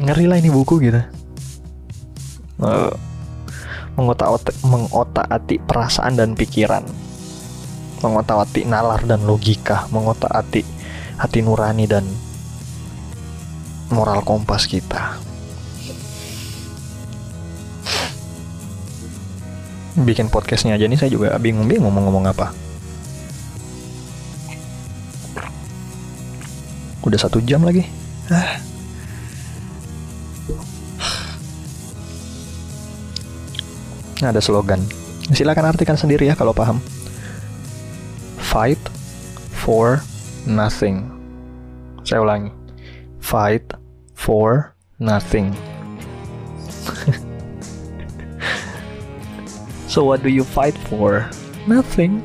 Ngeri 0.00 0.26
lah 0.26 0.40
ini 0.40 0.50
buku 0.50 0.80
gitu. 0.80 0.98
Uh, 2.58 2.90
mengotak 3.94 4.32
mengotak-atik 4.64 5.60
perasaan 5.68 6.16
dan 6.16 6.32
pikiran. 6.32 6.82
Mengotak-atik 8.00 8.64
nalar 8.64 9.04
dan 9.04 9.22
logika, 9.28 9.84
mengotak-atik 9.92 10.64
hati 11.20 11.44
nurani 11.44 11.84
dan 11.84 12.08
moral 13.90 14.22
kompas 14.22 14.64
kita. 14.64 15.30
bikin 19.98 20.32
podcastnya 20.32 20.78
aja 20.78 20.88
nih 20.88 20.96
saya 20.96 21.10
juga 21.12 21.36
bingung-bingung 21.36 21.92
mau 21.92 22.02
ngomong 22.08 22.30
apa. 22.30 22.54
Udah 27.00 27.18
satu 27.20 27.40
jam 27.44 27.64
lagi. 27.64 27.84
Ah. 28.28 28.60
Nah, 34.20 34.28
ada 34.28 34.40
slogan. 34.44 34.84
Silakan 35.32 35.72
artikan 35.72 35.96
sendiri 35.96 36.28
ya 36.28 36.36
kalau 36.36 36.52
paham. 36.52 36.76
Fight 38.36 38.80
for 39.56 40.04
nothing. 40.44 41.08
Saya 42.04 42.20
ulangi. 42.20 42.52
Fight 43.16 43.64
for 44.30 44.78
nothing. 45.02 45.50
So 49.90 50.06
what 50.06 50.22
do 50.22 50.30
you 50.30 50.46
fight 50.46 50.78
for? 50.86 51.26
Nothing. 51.66 52.22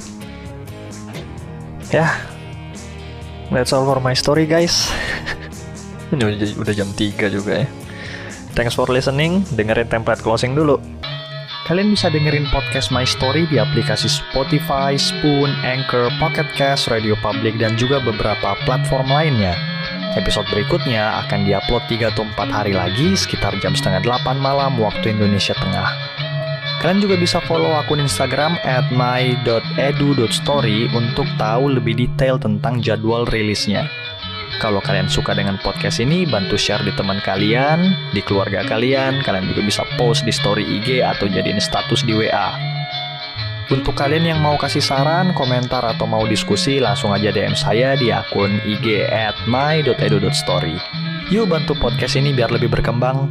Ya, 1.89 2.05
yeah. 2.05 2.13
that's 3.49 3.73
all 3.73 3.89
for 3.89 3.97
my 3.97 4.13
story 4.13 4.45
guys. 4.45 4.93
udah, 6.13 6.73
jam 6.77 6.85
3 6.93 7.33
juga 7.33 7.65
ya. 7.65 7.67
Thanks 8.53 8.77
for 8.77 8.85
listening, 8.85 9.41
dengerin 9.57 9.89
template 9.89 10.21
closing 10.21 10.53
dulu. 10.53 10.77
Kalian 11.65 11.89
bisa 11.89 12.13
dengerin 12.13 12.45
podcast 12.53 12.93
My 12.93 13.01
Story 13.01 13.49
di 13.49 13.57
aplikasi 13.57 14.05
Spotify, 14.05 14.93
Spoon, 14.93 15.49
Anchor, 15.65 16.13
Pocket 16.21 16.45
Cast, 16.53 16.93
Radio 16.93 17.17
Public, 17.25 17.57
dan 17.57 17.73
juga 17.81 17.97
beberapa 17.97 18.53
platform 18.69 19.09
lainnya. 19.09 19.74
Episode 20.15 20.47
berikutnya 20.47 21.27
akan 21.27 21.43
diupload 21.43 21.91
3 21.91 22.15
atau 22.15 22.23
4 22.23 22.47
hari 22.47 22.71
lagi 22.71 23.19
sekitar 23.19 23.51
jam 23.59 23.75
setengah 23.75 23.99
8 24.23 24.39
malam 24.39 24.79
waktu 24.79 25.11
Indonesia 25.11 25.51
Tengah. 25.51 25.91
Kalian 26.79 27.03
juga 27.03 27.19
bisa 27.19 27.43
follow 27.43 27.75
akun 27.75 27.99
Instagram 27.99 28.55
at 28.63 28.87
my.edu.story 28.95 30.87
untuk 30.95 31.27
tahu 31.35 31.75
lebih 31.75 31.99
detail 31.99 32.39
tentang 32.39 32.79
jadwal 32.79 33.27
rilisnya. 33.27 33.91
Kalau 34.63 34.79
kalian 34.79 35.11
suka 35.11 35.35
dengan 35.35 35.59
podcast 35.59 35.99
ini, 35.99 36.23
bantu 36.23 36.55
share 36.55 36.87
di 36.87 36.95
teman 36.95 37.19
kalian, 37.19 37.91
di 38.15 38.23
keluarga 38.23 38.63
kalian. 38.63 39.19
Kalian 39.19 39.51
juga 39.51 39.67
bisa 39.67 39.83
post 39.99 40.23
di 40.23 40.31
story 40.31 40.63
IG 40.79 41.03
atau 41.03 41.27
jadiin 41.27 41.59
status 41.59 42.07
di 42.07 42.15
WA. 42.15 42.74
Untuk 43.65 43.97
kalian 43.97 44.29
yang 44.29 44.39
mau 44.45 44.55
kasih 44.61 44.81
saran, 44.81 45.33
komentar, 45.33 45.81
atau 45.81 46.05
mau 46.05 46.21
diskusi, 46.29 46.77
langsung 46.77 47.09
aja 47.09 47.33
DM 47.33 47.57
saya 47.57 47.97
di 47.97 48.13
akun 48.13 48.61
IG 48.61 49.09
at 49.09 49.33
my.edu.story. 49.49 50.77
Yuk 51.33 51.49
bantu 51.49 51.73
podcast 51.81 52.13
ini 52.21 52.37
biar 52.37 52.53
lebih 52.53 52.69
berkembang. 52.69 53.25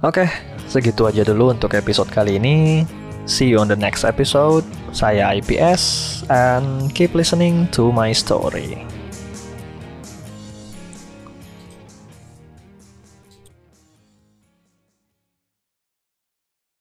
Oke, 0.00 0.28
Segitu 0.66 1.06
aja 1.06 1.22
dulu 1.22 1.54
untuk 1.54 1.78
episode 1.78 2.10
kali 2.10 2.42
ini. 2.42 2.82
See 3.26 3.46
you 3.46 3.62
on 3.62 3.70
the 3.70 3.78
next 3.78 4.02
episode. 4.02 4.66
Saya 4.90 5.30
IPS 5.38 5.82
and 6.26 6.90
keep 6.90 7.14
listening 7.14 7.70
to 7.70 7.94
my 7.94 8.10
story. 8.10 8.82